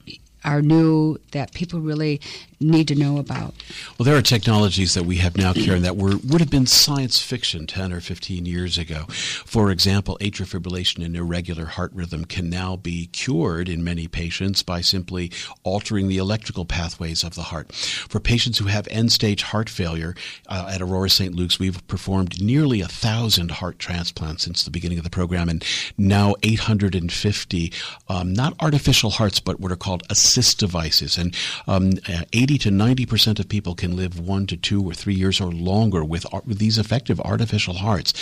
are 0.46 0.62
new 0.62 1.18
that 1.32 1.54
people 1.54 1.80
really 1.80 2.22
need 2.60 2.88
to 2.88 2.96
know 2.96 3.18
about? 3.18 3.54
Well, 3.98 4.06
there 4.06 4.16
are 4.16 4.22
technologies 4.22 4.94
that 4.94 5.04
we 5.04 5.18
have 5.18 5.38
now, 5.38 5.54
Karen, 5.54 5.82
that 5.84 5.98
were 5.98 6.18
would 6.28 6.42
have 6.42 6.50
been 6.50 6.66
science 6.66 7.22
fiction 7.22 7.68
10 7.68 7.92
or 7.92 8.00
15 8.00 8.46
years 8.46 8.78
ago. 8.78 9.04
For 9.46 9.72
example, 9.72 10.18
atrial 10.22 10.48
fibrillation 10.48 11.04
and 11.06 11.16
irregular 11.16 11.66
heart 11.66 11.92
rhythm 11.94 12.26
can 12.26 12.50
now 12.50 12.76
be 12.76 13.08
cured 13.08 13.70
in 13.70 13.84
many 13.84 14.08
patients 14.08 14.64
by 14.64 14.82
simply 14.82 15.32
altering 15.64 16.08
the 16.08 16.18
electrical 16.18 16.66
pathways 16.66 17.24
of 17.24 17.36
the 17.36 17.44
heart. 17.44 17.74
For 17.74 18.20
patients 18.20 18.58
who 18.58 18.66
have 18.66 18.88
end-stage 18.90 19.44
heart 19.44 19.70
failure, 19.70 20.16
uh, 20.48 20.70
at 20.74 20.82
Aurora 20.82 21.10
St. 21.10 21.36
Luke's, 21.36 21.60
we've 21.60 21.86
performed 21.88 22.42
nearly 22.42 22.82
a 22.82 22.88
thousand 22.88 23.52
heart 23.52 23.80
transplants 23.80 24.44
since 24.44 24.64
the 24.64 24.72
beginning 24.72 24.98
of 24.98 25.04
the 25.04 25.10
program, 25.10 25.50
and 25.50 25.64
now 25.98 26.36
850, 26.44 27.72
um, 28.10 28.34
not 28.34 28.56
artificial 28.60 29.12
hearts, 29.12 29.40
but 29.40 29.60
what 29.60 29.72
are 29.72 29.78
called 29.78 30.04
assist 30.34 30.60
devices. 30.60 31.18
And 31.18 31.36
um, 31.68 31.94
uh, 32.10 32.24
80 32.34 32.58
to 32.60 32.72
90 32.72 33.06
percent 33.06 33.40
of 33.40 33.50
people 33.50 33.76
can 33.76 33.96
live 33.96 34.20
one 34.20 34.48
to 34.48 34.58
two 34.58 34.84
or 34.84 34.94
three 34.94 35.14
years 35.14 35.40
or 35.40 35.52
longer 35.52 36.04
with, 36.04 36.26
ar- 36.34 36.42
with 36.46 36.58
these 36.58 36.78
effective 36.78 37.20
artificial 37.22 37.76
hearts. 37.76 38.14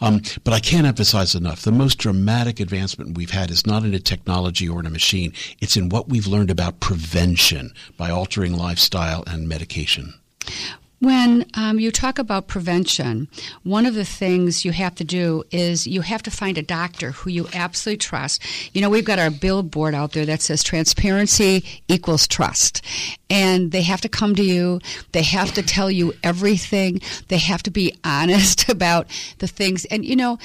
Um, 0.00 0.22
but 0.44 0.52
I 0.52 0.60
can't 0.60 0.86
emphasize 0.86 1.34
enough 1.34 1.62
the 1.62 1.72
most 1.72 1.98
dramatic 1.98 2.60
advancement 2.60 3.16
we've 3.16 3.30
had 3.30 3.50
is 3.50 3.66
not 3.66 3.84
in 3.84 3.94
a 3.94 4.00
technology 4.00 4.68
or 4.68 4.80
in 4.80 4.86
a 4.86 4.90
machine, 4.90 5.32
it's 5.60 5.76
in 5.76 5.88
what 5.88 6.08
we've 6.08 6.26
learned 6.26 6.50
about 6.50 6.80
prevention 6.80 7.72
by 7.96 8.10
altering 8.10 8.56
lifestyle 8.56 9.22
and 9.26 9.48
medication. 9.48 10.14
When 11.00 11.46
um, 11.54 11.80
you 11.80 11.90
talk 11.90 12.18
about 12.18 12.46
prevention, 12.46 13.28
one 13.62 13.86
of 13.86 13.94
the 13.94 14.04
things 14.04 14.66
you 14.66 14.72
have 14.72 14.94
to 14.96 15.04
do 15.04 15.44
is 15.50 15.86
you 15.86 16.02
have 16.02 16.22
to 16.24 16.30
find 16.30 16.58
a 16.58 16.62
doctor 16.62 17.12
who 17.12 17.30
you 17.30 17.48
absolutely 17.54 17.96
trust. 17.96 18.42
You 18.74 18.82
know, 18.82 18.90
we've 18.90 19.04
got 19.04 19.18
our 19.18 19.30
billboard 19.30 19.94
out 19.94 20.12
there 20.12 20.26
that 20.26 20.42
says 20.42 20.62
transparency 20.62 21.64
equals 21.88 22.28
trust. 22.28 22.84
And 23.30 23.72
they 23.72 23.80
have 23.80 24.02
to 24.02 24.10
come 24.10 24.34
to 24.34 24.44
you, 24.44 24.80
they 25.12 25.22
have 25.22 25.54
to 25.54 25.62
tell 25.62 25.90
you 25.90 26.12
everything, 26.22 27.00
they 27.28 27.38
have 27.38 27.62
to 27.62 27.70
be 27.70 27.96
honest 28.04 28.68
about 28.68 29.06
the 29.38 29.46
things. 29.46 29.86
And, 29.86 30.04
you 30.04 30.16
know, 30.16 30.38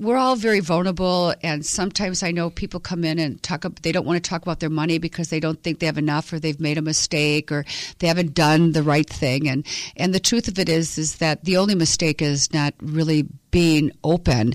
we're 0.00 0.16
all 0.16 0.36
very 0.36 0.60
vulnerable 0.60 1.34
and 1.42 1.66
sometimes 1.66 2.22
i 2.22 2.30
know 2.30 2.50
people 2.50 2.78
come 2.78 3.04
in 3.04 3.18
and 3.18 3.42
talk 3.42 3.64
they 3.82 3.92
don't 3.92 4.06
want 4.06 4.22
to 4.22 4.28
talk 4.28 4.42
about 4.42 4.60
their 4.60 4.70
money 4.70 4.98
because 4.98 5.30
they 5.30 5.40
don't 5.40 5.62
think 5.62 5.80
they 5.80 5.86
have 5.86 5.98
enough 5.98 6.32
or 6.32 6.38
they've 6.38 6.60
made 6.60 6.78
a 6.78 6.82
mistake 6.82 7.50
or 7.50 7.64
they 7.98 8.06
haven't 8.06 8.34
done 8.34 8.72
the 8.72 8.82
right 8.82 9.08
thing 9.08 9.48
and 9.48 9.66
and 9.96 10.14
the 10.14 10.20
truth 10.20 10.46
of 10.46 10.58
it 10.58 10.68
is 10.68 10.98
is 10.98 11.16
that 11.16 11.44
the 11.44 11.56
only 11.56 11.74
mistake 11.74 12.22
is 12.22 12.52
not 12.52 12.74
really 12.80 13.26
being 13.50 13.90
open 14.04 14.52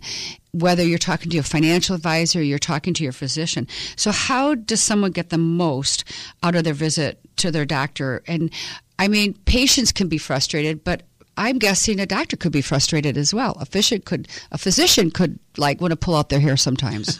whether 0.51 0.83
you're 0.83 0.99
talking 0.99 1.31
to 1.31 1.35
your 1.35 1.43
financial 1.43 1.95
advisor 1.95 2.39
or 2.39 2.43
you're 2.43 2.59
talking 2.59 2.93
to 2.93 3.03
your 3.03 3.11
physician. 3.11 3.67
So 3.95 4.11
how 4.11 4.53
does 4.53 4.83
someone 4.83 5.09
get 5.09 5.31
the 5.31 5.37
most 5.39 6.03
out 6.43 6.53
of 6.53 6.63
their 6.63 6.75
visit 6.75 7.19
to 7.37 7.49
their 7.49 7.65
doctor? 7.65 8.21
And 8.27 8.51
i 8.99 9.07
mean 9.07 9.33
patients 9.45 9.91
can 9.91 10.07
be 10.07 10.17
frustrated 10.17 10.83
but 10.83 11.03
I'm 11.37 11.57
guessing 11.57 11.99
a 11.99 12.05
doctor 12.05 12.37
could 12.37 12.51
be 12.51 12.61
frustrated 12.61 13.17
as 13.17 13.33
well. 13.33 13.57
A 13.59 13.65
physician 13.65 14.01
could 14.01 14.27
a 14.51 14.57
physician 14.57 15.11
could 15.11 15.39
like 15.57 15.81
want 15.81 15.91
to 15.91 15.97
pull 15.97 16.15
out 16.15 16.29
their 16.29 16.39
hair 16.39 16.57
sometimes. 16.57 17.19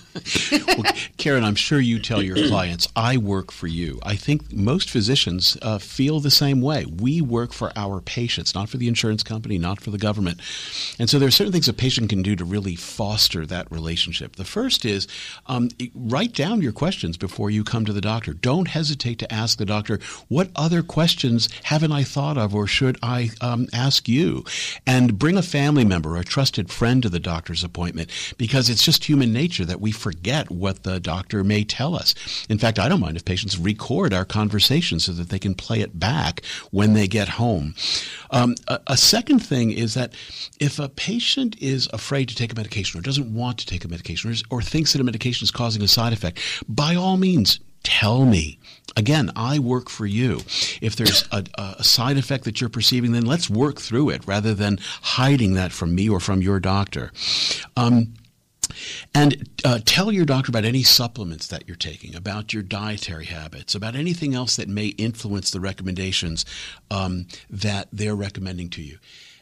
well, 0.52 0.92
Karen, 1.18 1.44
I'm 1.44 1.56
sure 1.56 1.80
you 1.80 2.00
tell 2.00 2.22
your 2.22 2.36
clients, 2.48 2.88
I 2.96 3.18
work 3.18 3.52
for 3.52 3.68
you. 3.68 4.00
I 4.04 4.16
think 4.16 4.52
most 4.52 4.90
physicians 4.90 5.58
uh, 5.62 5.78
feel 5.78 6.20
the 6.20 6.32
same 6.32 6.62
way. 6.62 6.86
We 6.86 7.22
work 7.22 7.54
for 7.54 7.72
our 7.76 8.02
patients, 8.02 8.56
not 8.56 8.70
for 8.70 8.78
the 8.78 8.88
insurance 8.88 9.24
company, 9.24 9.58
not 9.58 9.82
for 9.82 9.92
the 9.92 9.98
government. 9.98 10.40
And 11.00 11.10
so 11.10 11.20
there 11.20 11.28
are 11.28 11.32
certain 11.32 11.54
things 11.54 11.68
a 11.68 11.74
patient 11.74 12.10
can 12.10 12.22
do 12.22 12.36
to 12.36 12.46
really 12.46 12.76
foster 12.76 13.46
that 13.46 13.72
relationship. 13.72 14.36
The 14.36 14.46
first 14.46 14.86
is 14.86 15.08
um, 15.48 15.70
write 15.94 16.34
down 16.34 16.62
your 16.62 16.72
questions 16.72 17.18
before 17.18 17.50
you 17.50 17.64
come 17.64 17.86
to 17.86 17.94
the 17.94 18.02
doctor. 18.02 18.34
Don't 18.34 18.68
hesitate 18.68 19.20
to 19.20 19.32
ask 19.34 19.58
the 19.58 19.66
doctor, 19.66 20.00
what 20.28 20.50
other 20.56 20.82
questions 20.82 21.50
haven't 21.64 21.92
I 21.92 22.04
thought 22.04 22.38
of 22.38 22.56
or 22.56 22.68
should 22.68 22.98
I 23.04 23.32
um, 23.42 23.68
ask 23.74 24.08
you? 24.08 24.44
And 24.86 25.20
bring 25.20 25.38
a 25.38 25.44
family 25.44 25.86
member 25.86 26.16
or 26.16 26.20
a 26.20 26.24
trusted 26.24 26.72
friend 26.72 27.04
to 27.04 27.10
the 27.10 27.20
doctor's 27.20 27.64
appointment 27.64 28.10
because 28.38 28.70
it's 28.70 28.84
just 28.84 29.06
human 29.06 29.34
nature 29.34 29.66
that 29.66 29.82
we 29.82 29.92
forget 29.92 30.50
what 30.50 30.84
the 30.84 31.00
doctor 31.00 31.44
may 31.44 31.64
tell 31.64 31.96
us. 31.96 32.16
In 32.50 32.58
fact, 32.58 32.80
I 32.80 32.90
don't 32.90 33.00
mind 33.00 33.18
if 33.18 33.26
patients 33.26 33.58
record 33.58 34.14
our 34.14 34.26
conversation 34.26 35.00
so 35.00 35.12
that 35.14 35.30
they 35.30 35.40
can 35.40 35.56
play 35.56 35.82
it 35.82 36.00
back 36.00 36.44
when 36.72 36.94
they 36.94 37.08
get 37.08 37.30
home. 37.30 37.76
Um, 38.32 38.56
a, 38.68 38.80
a 38.88 38.98
second 38.98 39.40
thing 39.40 39.72
is 39.72 39.94
that 39.94 40.14
if 40.60 40.80
a 40.80 40.90
patient 40.90 41.56
is 41.62 41.90
afraid 41.94 42.30
to 42.30 42.36
take 42.36 42.52
a 42.52 42.56
medication 42.56 43.00
or 43.00 43.04
doesn't 43.04 43.34
want 43.34 43.58
to 43.60 43.66
take 43.66 43.86
a 43.86 43.88
medication 43.88 44.32
or, 44.32 44.36
or 44.50 44.62
thinks 44.62 44.94
that 44.94 45.02
a 45.02 45.04
medication 45.04 45.44
is 45.44 45.52
causing 45.52 45.82
a 45.82 45.88
side 45.88 46.14
effect, 46.14 46.40
by 46.68 46.96
all 46.96 47.18
means, 47.18 47.60
tell 47.84 48.26
me. 48.26 48.60
Again, 48.96 49.32
I 49.36 49.60
work 49.60 49.90
for 49.90 50.06
you. 50.06 50.42
If 50.82 50.96
there's 50.96 51.28
a, 51.32 51.44
a, 51.56 51.84
side 51.84 52.18
effect 52.18 52.44
that 52.44 52.62
you're 52.62 52.70
perceiving, 52.70 53.12
then 53.12 53.26
let's 53.26 53.50
work 53.50 53.80
through 53.80 54.10
it 54.10 54.28
rather 54.28 54.54
than 54.54 54.78
hiding 55.02 55.54
that 55.54 55.72
from 55.72 55.96
me 55.96 56.08
or 56.10 56.20
from 56.20 56.42
your 56.42 56.60
doctor. 56.60 57.12
Um, 57.76 58.14
and 59.14 59.50
uh, 59.66 59.80
tell 59.86 60.12
your 60.12 60.26
doctor 60.26 60.52
about 60.52 60.66
any 60.66 60.84
supplements 60.84 61.48
that 61.48 61.68
you're 61.68 61.76
taking, 61.76 62.16
about 62.16 62.54
your 62.54 62.64
dietary 62.64 63.26
habits, 63.26 63.76
about 63.76 63.96
anything 63.96 64.34
else 64.36 64.56
that 64.56 64.68
may 64.68 64.88
influence 64.88 65.52
the 65.52 65.60
recommendations 65.60 66.46
um, 66.92 67.28
that 67.50 67.88
they're 67.92 68.16
recommending 68.16 68.70
to 68.70 68.82
you. 68.82 68.98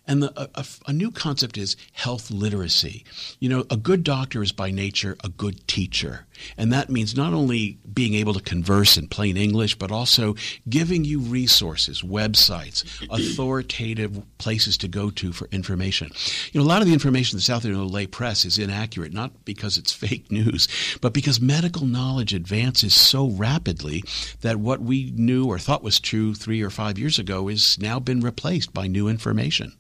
And 0.08 0.24
the, 0.24 0.50
a, 0.56 0.66
a, 0.88 0.94
new 0.94 1.12
concept 1.12 1.58
is 1.58 1.78
health 1.94 2.32
literacy. 2.32 3.06
You 3.40 3.50
know, 3.50 3.66
a 3.70 3.78
good 3.78 4.04
doctor 4.04 4.42
is 4.42 4.52
by 4.52 4.72
nature 4.72 5.16
a 5.24 5.30
good 5.30 5.68
teacher. 5.68 6.26
And 6.58 6.74
that 6.74 6.90
means 6.90 7.16
not 7.16 7.34
only 7.34 7.78
being 7.94 8.16
able 8.16 8.34
to 8.34 8.42
converse 8.42 8.98
in 8.98 9.08
plain 9.08 9.38
English, 9.38 9.76
but 9.76 9.92
also 9.92 10.36
giving 10.68 11.06
you 11.06 11.20
resources, 11.20 12.02
websites, 12.02 12.84
authoritative 13.12 14.22
places 14.40 14.76
to 14.78 14.88
go 14.88 15.12
to 15.12 15.32
for 15.32 15.48
information. 15.52 16.10
You 16.52 16.60
know, 16.60 16.66
a 16.66 16.68
lot 16.68 16.82
of 16.82 16.88
the 16.88 16.94
information 16.94 17.38
that's 17.38 17.50
out 17.50 17.62
there 17.62 17.72
in 17.72 17.78
the 17.78 17.86
lay 17.86 18.08
press 18.08 18.44
is 18.44 18.58
inaccurate, 18.58 19.14
not 19.14 19.46
because 19.46 19.78
it's 19.78 19.92
fake 20.02 20.32
news, 20.32 20.68
but 21.00 21.14
because 21.14 21.40
medical 21.40 21.86
knowledge 21.86 22.34
advances 22.34 22.96
so 22.96 23.28
rapidly 23.28 24.04
that 24.42 24.58
what 24.58 24.82
we 24.82 25.12
knew 25.16 25.46
or 25.46 25.60
thought 25.60 25.84
was 25.84 26.00
true 26.00 26.34
three 26.34 26.62
or 26.64 26.72
five 26.72 26.98
years 26.98 27.20
ago 27.20 27.48
has 27.50 27.78
now 27.80 28.00
been 28.00 28.20
replaced 28.20 28.74
by 28.74 28.88
new 28.88 29.08
information. 29.08 29.74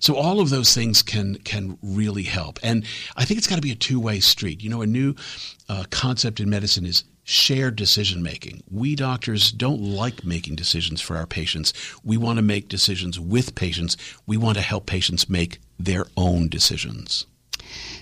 So 0.00 0.16
all 0.16 0.40
of 0.40 0.50
those 0.50 0.74
things 0.74 1.02
can 1.02 1.36
can 1.36 1.78
really 1.82 2.24
help, 2.24 2.58
and 2.62 2.84
I 3.16 3.24
think 3.24 3.38
it's 3.38 3.46
got 3.46 3.56
to 3.56 3.62
be 3.62 3.72
a 3.72 3.76
two 3.76 4.00
way 4.00 4.20
street. 4.20 4.62
You 4.62 4.70
know, 4.70 4.82
a 4.82 4.86
new 4.86 5.14
uh, 5.68 5.84
concept 5.90 6.40
in 6.40 6.50
medicine 6.50 6.86
is 6.86 7.04
shared 7.24 7.74
decision 7.74 8.22
making. 8.22 8.62
We 8.70 8.94
doctors 8.94 9.50
don't 9.50 9.82
like 9.82 10.24
making 10.24 10.54
decisions 10.54 11.00
for 11.00 11.16
our 11.16 11.26
patients. 11.26 11.72
We 12.04 12.16
want 12.16 12.36
to 12.36 12.42
make 12.42 12.68
decisions 12.68 13.18
with 13.18 13.56
patients. 13.56 13.96
We 14.26 14.36
want 14.36 14.56
to 14.58 14.62
help 14.62 14.86
patients 14.86 15.28
make 15.28 15.58
their 15.78 16.06
own 16.16 16.48
decisions. 16.48 17.26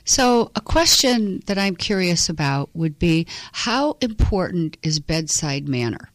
So, 0.05 0.51
a 0.55 0.61
question 0.61 1.43
that 1.47 1.57
I'm 1.57 1.75
curious 1.75 2.29
about 2.29 2.69
would 2.75 2.99
be 2.99 3.27
how 3.53 3.97
important 4.03 4.77
is 4.83 5.01
bedside 5.01 5.69
manner? 5.69 6.11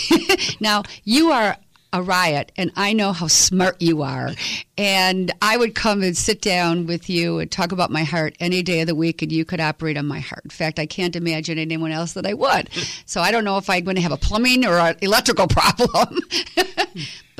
now, 0.60 0.82
you 1.04 1.32
are 1.32 1.56
a 1.92 2.02
riot 2.02 2.52
and 2.56 2.70
I 2.76 2.92
know 2.92 3.12
how 3.12 3.26
smart 3.26 3.80
you 3.80 4.02
are. 4.02 4.30
And 4.78 5.32
I 5.42 5.56
would 5.56 5.74
come 5.74 6.02
and 6.02 6.16
sit 6.16 6.40
down 6.40 6.86
with 6.86 7.10
you 7.10 7.38
and 7.38 7.50
talk 7.50 7.72
about 7.72 7.90
my 7.90 8.04
heart 8.04 8.36
any 8.40 8.62
day 8.62 8.80
of 8.80 8.86
the 8.86 8.94
week 8.94 9.22
and 9.22 9.30
you 9.30 9.44
could 9.44 9.60
operate 9.60 9.96
on 9.96 10.06
my 10.06 10.20
heart. 10.20 10.42
In 10.44 10.50
fact, 10.50 10.78
I 10.78 10.86
can't 10.86 11.16
imagine 11.16 11.58
anyone 11.58 11.92
else 11.92 12.12
that 12.14 12.26
I 12.26 12.34
would. 12.34 12.70
So 13.06 13.20
I 13.20 13.30
don't 13.30 13.44
know 13.44 13.58
if 13.58 13.68
I'm 13.68 13.84
going 13.84 13.96
to 13.96 14.02
have 14.02 14.12
a 14.12 14.16
plumbing 14.16 14.64
or 14.64 14.78
an 14.78 14.96
electrical 15.02 15.46
problem. 15.48 16.20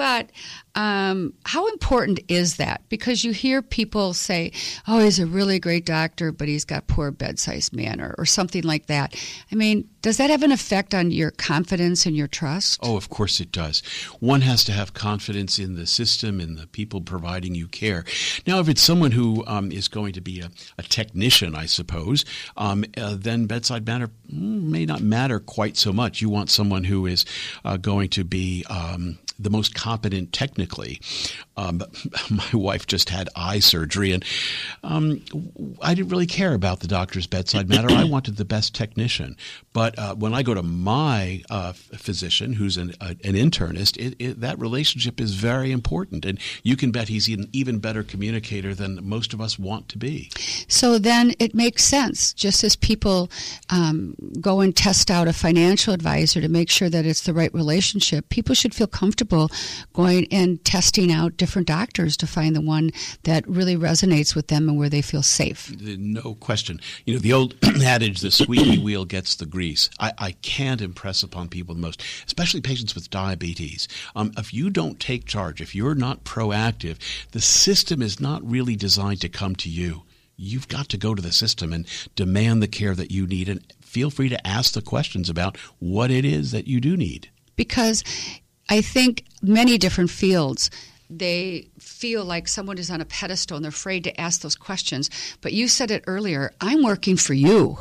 But 0.01 0.31
um, 0.77 1.35
how 1.45 1.69
important 1.69 2.21
is 2.27 2.57
that? 2.57 2.81
Because 2.89 3.23
you 3.23 3.33
hear 3.33 3.61
people 3.61 4.15
say, 4.15 4.51
oh, 4.89 5.01
he's 5.01 5.19
a 5.19 5.27
really 5.27 5.59
great 5.59 5.85
doctor, 5.85 6.33
but 6.33 6.49
he's 6.49 6.65
got 6.65 6.87
poor 6.87 7.11
bedside 7.11 7.71
manner 7.75 8.15
or 8.17 8.25
something 8.25 8.63
like 8.63 8.87
that. 8.87 9.15
I 9.53 9.57
mean, 9.57 9.91
does 10.01 10.17
that 10.17 10.31
have 10.31 10.43
an 10.43 10.53
effect 10.53 10.95
on 10.95 11.11
your 11.11 11.33
confidence 11.33 12.07
and 12.07 12.17
your 12.17 12.29
trust? 12.29 12.81
Oh, 12.83 12.97
of 12.97 13.11
course 13.11 13.41
it 13.41 13.53
does. 13.53 13.83
One 14.21 14.41
has 14.41 14.65
to 14.65 14.73
have 14.73 14.95
confidence 14.95 15.59
in 15.59 15.77
the 15.77 15.87
system 15.87 16.41
and 16.41 16.57
the 16.57 16.67
people 16.67 17.03
providing 17.03 17.55
you 17.55 17.67
care. 17.67 18.07
Now, 18.47 18.61
if 18.61 18.69
it's 18.71 18.81
someone 18.81 19.11
who 19.11 19.45
um, 19.47 19.71
is 19.71 19.89
going 19.89 20.15
to 20.15 20.23
be 20.23 20.41
a, 20.41 20.51
a 20.79 20.83
technician, 20.83 21.55
I 21.55 21.67
suppose, 21.67 22.25
um, 22.57 22.87
uh, 22.97 23.17
then 23.19 23.45
bedside 23.45 23.87
manner 23.87 24.09
mm, 24.33 24.63
may 24.63 24.87
not 24.87 25.03
matter 25.03 25.41
quite 25.41 25.77
so 25.77 25.93
much. 25.93 26.23
You 26.23 26.31
want 26.31 26.49
someone 26.49 26.85
who 26.85 27.05
is 27.05 27.27
uh, 27.67 27.77
going 27.77 28.09
to 28.11 28.25
be 28.25 28.65
um, 28.71 29.19
the 29.41 29.51
most 29.51 29.75
competent 29.91 30.33
technically. 30.33 31.01
Um, 31.57 31.83
my 32.31 32.51
wife 32.53 32.87
just 32.87 33.09
had 33.09 33.29
eye 33.35 33.59
surgery, 33.59 34.13
and 34.13 34.25
um, 34.85 35.23
I 35.83 35.95
didn't 35.95 36.11
really 36.11 36.27
care 36.27 36.55
about 36.55 36.81
the 36.81 36.87
doctor's 36.87 37.27
bedside 37.27 37.69
manner. 37.69 37.91
I 37.91 38.05
wanted 38.05 38.37
the 38.37 38.45
best 38.45 38.75
technician. 38.75 39.37
But 39.73 39.99
uh, 39.99 40.15
when 40.15 40.33
I 40.33 40.43
go 40.43 40.55
to 40.55 40.63
my 40.63 41.43
uh, 41.51 41.73
physician, 41.73 42.53
who's 42.53 42.77
an, 42.77 42.95
uh, 43.01 43.15
an 43.25 43.35
internist, 43.35 43.97
it, 43.99 44.17
it, 44.19 44.41
that 44.41 44.59
relationship 44.59 45.21
is 45.21 45.35
very 45.35 45.73
important, 45.73 46.25
and 46.25 46.39
you 46.63 46.77
can 46.77 46.93
bet 46.93 47.09
he's 47.09 47.29
an 47.29 47.49
even 47.53 47.79
better 47.79 48.03
communicator 48.03 48.75
than 48.75 48.99
most 49.03 49.35
of 49.35 49.41
us 49.41 49.59
want 49.59 49.89
to 49.89 49.99
be. 49.99 50.31
So 50.69 50.99
then 50.99 51.35
it 51.39 51.55
makes 51.55 51.85
sense, 51.85 52.33
just 52.33 52.63
as 52.65 52.77
people 52.77 53.31
um, 53.71 54.15
go 54.41 54.61
and 54.61 54.75
test 54.75 55.11
out 55.11 55.29
a 55.29 55.33
financial 55.33 55.93
advisor 55.93 56.41
to 56.41 56.49
make 56.49 56.71
sure 56.71 56.89
that 56.89 57.05
it's 57.05 57.23
the 57.23 57.35
right 57.35 57.53
relationship. 57.53 58.29
People 58.29 58.55
should 58.55 58.75
feel 58.75 58.87
comfortable 58.87 59.51
going 59.93 60.27
and 60.31 60.65
testing 60.65 61.13
out 61.13 61.37
different 61.37 61.69
doctors 61.69 62.17
to 62.19 62.27
find 62.27 62.55
the 62.55 62.61
one 62.61 62.91
that 63.25 63.47
really 63.49 63.77
resonates 63.77 64.35
with 64.35 64.49
them 64.49 64.69
and 64.69 64.79
where 64.79 64.89
they 64.89 65.03
feel 65.03 65.23
safe. 65.23 65.73
No 65.81 66.35
question. 66.35 66.81
You 67.05 67.15
know, 67.15 67.21
the 67.21 67.33
old 67.33 67.55
adage, 67.83 68.21
the 68.21 68.31
squeaky 68.31 68.79
wheel 68.79 69.05
gets 69.05 69.37
the 69.37 69.47
grease. 69.47 69.91
I, 69.99 70.13
I 70.19 70.33
can't 70.33 70.81
impress 70.81 71.23
upon 71.23 71.49
people 71.49 71.75
the 71.75 71.81
most, 71.81 72.03
especially 72.27 72.61
patients 72.61 72.95
with 72.95 73.11
diabetes. 73.11 73.89
Um, 74.17 74.33
if 74.37 74.53
you 74.55 74.71
don't 74.71 75.01
take 75.01 75.27
charge, 75.27 75.61
if 75.61 75.75
you're 75.75 75.95
not 75.95 76.25
proactive, 76.25 76.99
the 77.33 77.41
system 77.41 78.03
is 78.03 78.21
not 78.21 78.49
really 78.49 78.77
designed 78.77 79.21
to 79.23 79.29
come 79.29 79.55
to 79.57 79.69
you 79.69 80.03
you've 80.41 80.69
got 80.69 80.89
to 80.89 80.97
go 80.97 81.15
to 81.15 81.21
the 81.21 81.33
system 81.33 81.73
and 81.73 81.87
demand 82.17 82.63
the 82.63 82.69
care 82.69 82.95
that 82.95 83.11
you 83.11 83.27
need 83.27 83.49
and 83.49 83.61
feel 83.83 84.11
free 84.11 84.29
to 84.31 84.47
ask 84.47 84.73
the 84.73 84.83
questions 84.83 85.29
about 85.29 85.57
what 85.79 86.11
it 86.11 86.25
is 86.25 86.51
that 86.53 86.67
you 86.67 86.81
do 86.81 86.97
need. 86.97 87.31
Because 87.57 88.03
I 88.71 88.81
think 88.81 89.25
many 89.43 89.79
different 89.79 90.11
fields 90.11 90.71
they 91.11 91.69
feel 91.79 92.25
like 92.25 92.47
someone 92.47 92.79
is 92.79 92.89
on 92.91 93.01
a 93.01 93.05
pedestal 93.05 93.57
and 93.57 93.65
they're 93.65 93.71
afraid 93.71 94.05
to 94.05 94.21
ask 94.21 94.43
those 94.43 94.55
questions. 94.55 95.11
But 95.41 95.53
you 95.53 95.67
said 95.67 95.91
it 95.91 96.05
earlier 96.07 96.53
I'm 96.61 96.85
working 96.85 97.17
for 97.17 97.35
you. 97.35 97.79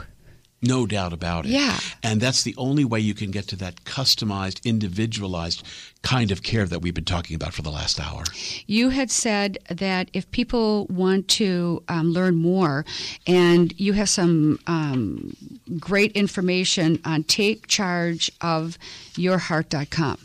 No 0.61 0.85
doubt 0.85 1.13
about 1.13 1.45
it. 1.45 1.51
Yeah. 1.51 1.79
And 2.03 2.19
that's 2.19 2.43
the 2.43 2.53
only 2.57 2.83
way 2.83 2.99
you 2.99 3.13
can 3.13 3.31
get 3.31 3.47
to 3.47 3.55
that 3.57 3.85
customized, 3.85 4.61
individualized 4.65 5.65
kind 6.01 6.31
of 6.31 6.43
care 6.43 6.65
that 6.65 6.81
we've 6.81 6.93
been 6.93 7.05
talking 7.05 7.37
about 7.37 7.53
for 7.53 7.61
the 7.61 7.69
last 7.69 7.97
hour. 7.97 8.25
You 8.67 8.89
had 8.89 9.09
said 9.09 9.57
that 9.69 10.09
if 10.11 10.29
people 10.31 10.85
want 10.87 11.29
to 11.29 11.81
um, 11.87 12.11
learn 12.11 12.35
more, 12.35 12.83
and 13.25 13.73
you 13.79 13.93
have 13.93 14.09
some 14.09 14.59
um, 14.67 15.33
great 15.79 16.11
information 16.11 16.99
on 17.05 17.23
takechargeofyourheart.com. 17.23 20.17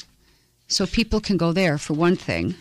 So 0.68 0.86
people 0.86 1.20
can 1.20 1.36
go 1.36 1.52
there 1.52 1.78
for 1.78 1.94
one 1.94 2.16
thing. 2.16 2.54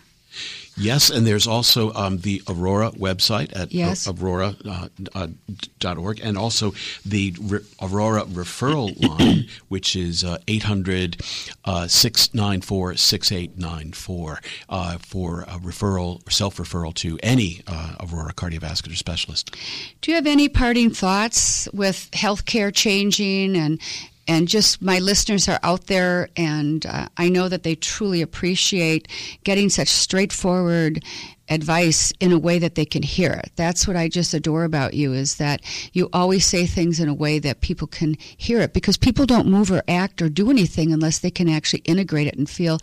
Yes, 0.76 1.08
and 1.08 1.24
there's 1.24 1.46
also 1.46 1.92
um, 1.92 2.18
the 2.18 2.42
Aurora 2.48 2.90
website 2.90 3.54
at 3.56 3.72
yes. 3.72 4.08
aurora.org 4.08 4.58
uh, 4.66 4.88
uh, 5.14 6.14
and 6.22 6.36
also 6.36 6.74
the 7.06 7.34
Re- 7.40 7.60
Aurora 7.80 8.22
referral 8.22 9.00
line, 9.18 9.46
which 9.68 9.94
is 9.94 10.24
uh, 10.24 10.38
800 10.48 11.22
uh, 11.64 11.86
694 11.86 12.96
6894 12.96 14.40
uh, 14.68 14.98
for 14.98 15.42
a 15.42 15.58
referral, 15.60 16.30
self 16.30 16.56
referral 16.56 16.92
to 16.94 17.18
any 17.22 17.62
uh, 17.68 17.94
Aurora 18.00 18.32
cardiovascular 18.32 18.96
specialist. 18.96 19.54
Do 20.00 20.10
you 20.10 20.16
have 20.16 20.26
any 20.26 20.48
parting 20.48 20.90
thoughts 20.90 21.68
with 21.72 22.10
healthcare 22.12 22.74
changing 22.74 23.56
and 23.56 23.80
and 24.26 24.48
just 24.48 24.80
my 24.82 24.98
listeners 24.98 25.48
are 25.48 25.60
out 25.62 25.86
there, 25.86 26.28
and 26.36 26.84
uh, 26.86 27.08
I 27.16 27.28
know 27.28 27.48
that 27.48 27.62
they 27.62 27.74
truly 27.74 28.22
appreciate 28.22 29.08
getting 29.44 29.68
such 29.68 29.88
straightforward 29.88 31.04
advice 31.48 32.12
in 32.20 32.32
a 32.32 32.38
way 32.38 32.58
that 32.58 32.74
they 32.74 32.84
can 32.84 33.02
hear 33.02 33.32
it. 33.32 33.52
That's 33.56 33.86
what 33.86 33.96
I 33.96 34.08
just 34.08 34.34
adore 34.34 34.64
about 34.64 34.94
you 34.94 35.12
is 35.12 35.36
that 35.36 35.60
you 35.92 36.08
always 36.12 36.46
say 36.46 36.66
things 36.66 37.00
in 37.00 37.08
a 37.08 37.14
way 37.14 37.38
that 37.38 37.60
people 37.60 37.86
can 37.86 38.16
hear 38.36 38.60
it 38.60 38.72
because 38.72 38.96
people 38.96 39.26
don't 39.26 39.46
move 39.46 39.70
or 39.70 39.82
act 39.86 40.22
or 40.22 40.28
do 40.28 40.50
anything 40.50 40.92
unless 40.92 41.18
they 41.18 41.30
can 41.30 41.48
actually 41.48 41.80
integrate 41.80 42.26
it 42.26 42.36
and 42.36 42.48
feel 42.48 42.78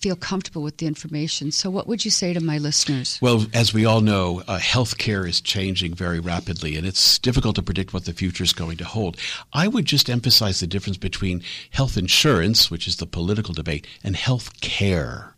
feel 0.00 0.16
comfortable 0.16 0.62
with 0.62 0.78
the 0.78 0.86
information. 0.86 1.50
So 1.50 1.70
what 1.70 1.86
would 1.86 2.04
you 2.04 2.10
say 2.10 2.32
to 2.32 2.40
my 2.40 2.58
listeners? 2.58 3.18
Well, 3.20 3.46
as 3.52 3.74
we 3.74 3.84
all 3.84 4.00
know, 4.00 4.42
uh, 4.48 4.58
healthcare 4.58 5.28
is 5.28 5.40
changing 5.40 5.94
very 5.94 6.20
rapidly 6.20 6.76
and 6.76 6.86
it's 6.86 7.18
difficult 7.18 7.56
to 7.56 7.62
predict 7.62 7.92
what 7.92 8.04
the 8.04 8.12
future 8.12 8.44
is 8.44 8.52
going 8.52 8.78
to 8.78 8.84
hold. 8.84 9.16
I 9.52 9.68
would 9.68 9.84
just 9.84 10.08
emphasize 10.08 10.60
the 10.60 10.66
difference 10.66 10.96
between 10.96 11.42
health 11.70 11.96
insurance, 11.96 12.70
which 12.70 12.88
is 12.88 12.96
the 12.96 13.06
political 13.06 13.52
debate, 13.52 13.86
and 14.02 14.16
health 14.16 14.60
care 14.60 15.35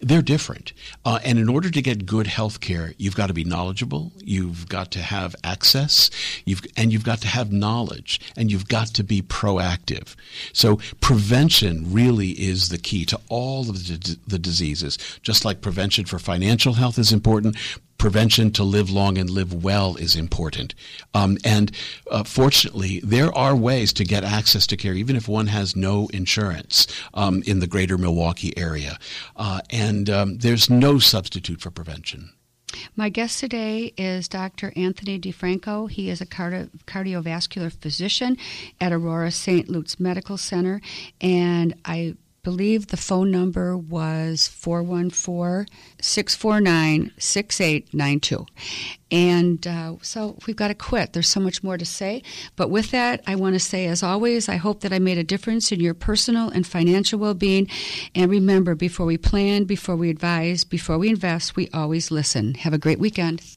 they're 0.00 0.22
different. 0.22 0.72
Uh, 1.04 1.18
and 1.24 1.38
in 1.38 1.48
order 1.48 1.70
to 1.70 1.82
get 1.82 2.06
good 2.06 2.26
health 2.26 2.60
care, 2.60 2.94
you've 2.98 3.16
got 3.16 3.26
to 3.28 3.34
be 3.34 3.44
knowledgeable, 3.44 4.12
you've 4.18 4.68
got 4.68 4.90
to 4.92 5.00
have 5.00 5.34
access, 5.44 6.10
you've, 6.44 6.62
and 6.76 6.92
you've 6.92 7.04
got 7.04 7.20
to 7.20 7.28
have 7.28 7.52
knowledge, 7.52 8.20
and 8.36 8.50
you've 8.50 8.68
got 8.68 8.88
to 8.88 9.04
be 9.04 9.22
proactive. 9.22 10.14
So 10.52 10.78
prevention 11.00 11.92
really 11.92 12.30
is 12.30 12.68
the 12.68 12.78
key 12.78 13.04
to 13.06 13.20
all 13.28 13.70
of 13.70 13.86
the, 13.86 14.18
the 14.26 14.38
diseases. 14.38 14.98
Just 15.22 15.44
like 15.44 15.60
prevention 15.60 16.04
for 16.04 16.18
financial 16.18 16.74
health 16.74 16.98
is 16.98 17.12
important, 17.12 17.56
prevention 17.98 18.50
to 18.52 18.64
live 18.64 18.90
long 18.90 19.18
and 19.18 19.30
live 19.30 19.64
well 19.64 19.96
is 19.96 20.16
important. 20.16 20.74
Um, 21.14 21.38
and 21.44 21.70
uh, 22.10 22.24
fortunately, 22.24 23.00
there 23.04 23.32
are 23.32 23.54
ways 23.54 23.92
to 23.94 24.04
get 24.04 24.24
access 24.24 24.66
to 24.68 24.76
care, 24.76 24.94
even 24.94 25.16
if 25.16 25.28
one 25.28 25.46
has 25.48 25.76
no 25.76 26.08
insurance 26.08 26.86
um, 27.14 27.42
in 27.46 27.60
the 27.60 27.66
greater 27.66 27.98
Milwaukee 27.98 28.56
area. 28.56 28.98
Uh, 29.36 29.60
and 29.70 30.10
um, 30.10 30.38
there's 30.38 30.68
no 30.68 30.98
substitute 30.98 31.60
for 31.60 31.70
prevention. 31.70 32.30
My 32.96 33.08
guest 33.08 33.38
today 33.38 33.92
is 33.96 34.28
Dr. 34.28 34.72
Anthony 34.76 35.18
DeFranco. 35.18 35.90
He 35.90 36.08
is 36.08 36.20
a 36.20 36.26
cardi- 36.26 36.70
cardiovascular 36.86 37.72
physician 37.72 38.36
at 38.80 38.92
Aurora 38.92 39.30
St. 39.30 39.68
Luke's 39.68 40.00
Medical 40.00 40.36
Center, 40.36 40.80
and 41.20 41.74
I 41.84 42.16
believe 42.42 42.88
the 42.88 42.96
phone 42.96 43.30
number 43.30 43.76
was 43.76 44.48
414 44.48 45.66
649 46.00 47.12
6892. 47.16 48.46
And 49.12 49.66
uh, 49.66 49.96
so 50.02 50.36
we've 50.46 50.56
got 50.56 50.68
to 50.68 50.74
quit. 50.74 51.12
There's 51.12 51.28
so 51.28 51.38
much 51.38 51.62
more 51.62 51.78
to 51.78 51.84
say. 51.84 52.22
But 52.56 52.70
with 52.70 52.90
that, 52.90 53.22
I 53.26 53.36
want 53.36 53.54
to 53.54 53.60
say, 53.60 53.86
as 53.86 54.02
always, 54.02 54.48
I 54.48 54.56
hope 54.56 54.80
that 54.80 54.92
I 54.92 54.98
made 54.98 55.18
a 55.18 55.24
difference 55.24 55.70
in 55.70 55.80
your 55.80 55.94
personal 55.94 56.48
and 56.48 56.66
financial 56.66 57.18
well 57.18 57.34
being. 57.34 57.68
And 58.14 58.30
remember, 58.30 58.74
before 58.74 59.06
we 59.06 59.18
plan, 59.18 59.64
before 59.64 59.96
we 59.96 60.10
advise, 60.10 60.64
before 60.64 60.98
we 60.98 61.10
invest, 61.10 61.54
we 61.54 61.68
always 61.72 62.10
listen. 62.10 62.54
Have 62.54 62.72
a 62.72 62.78
great 62.78 62.98
weekend. 62.98 63.56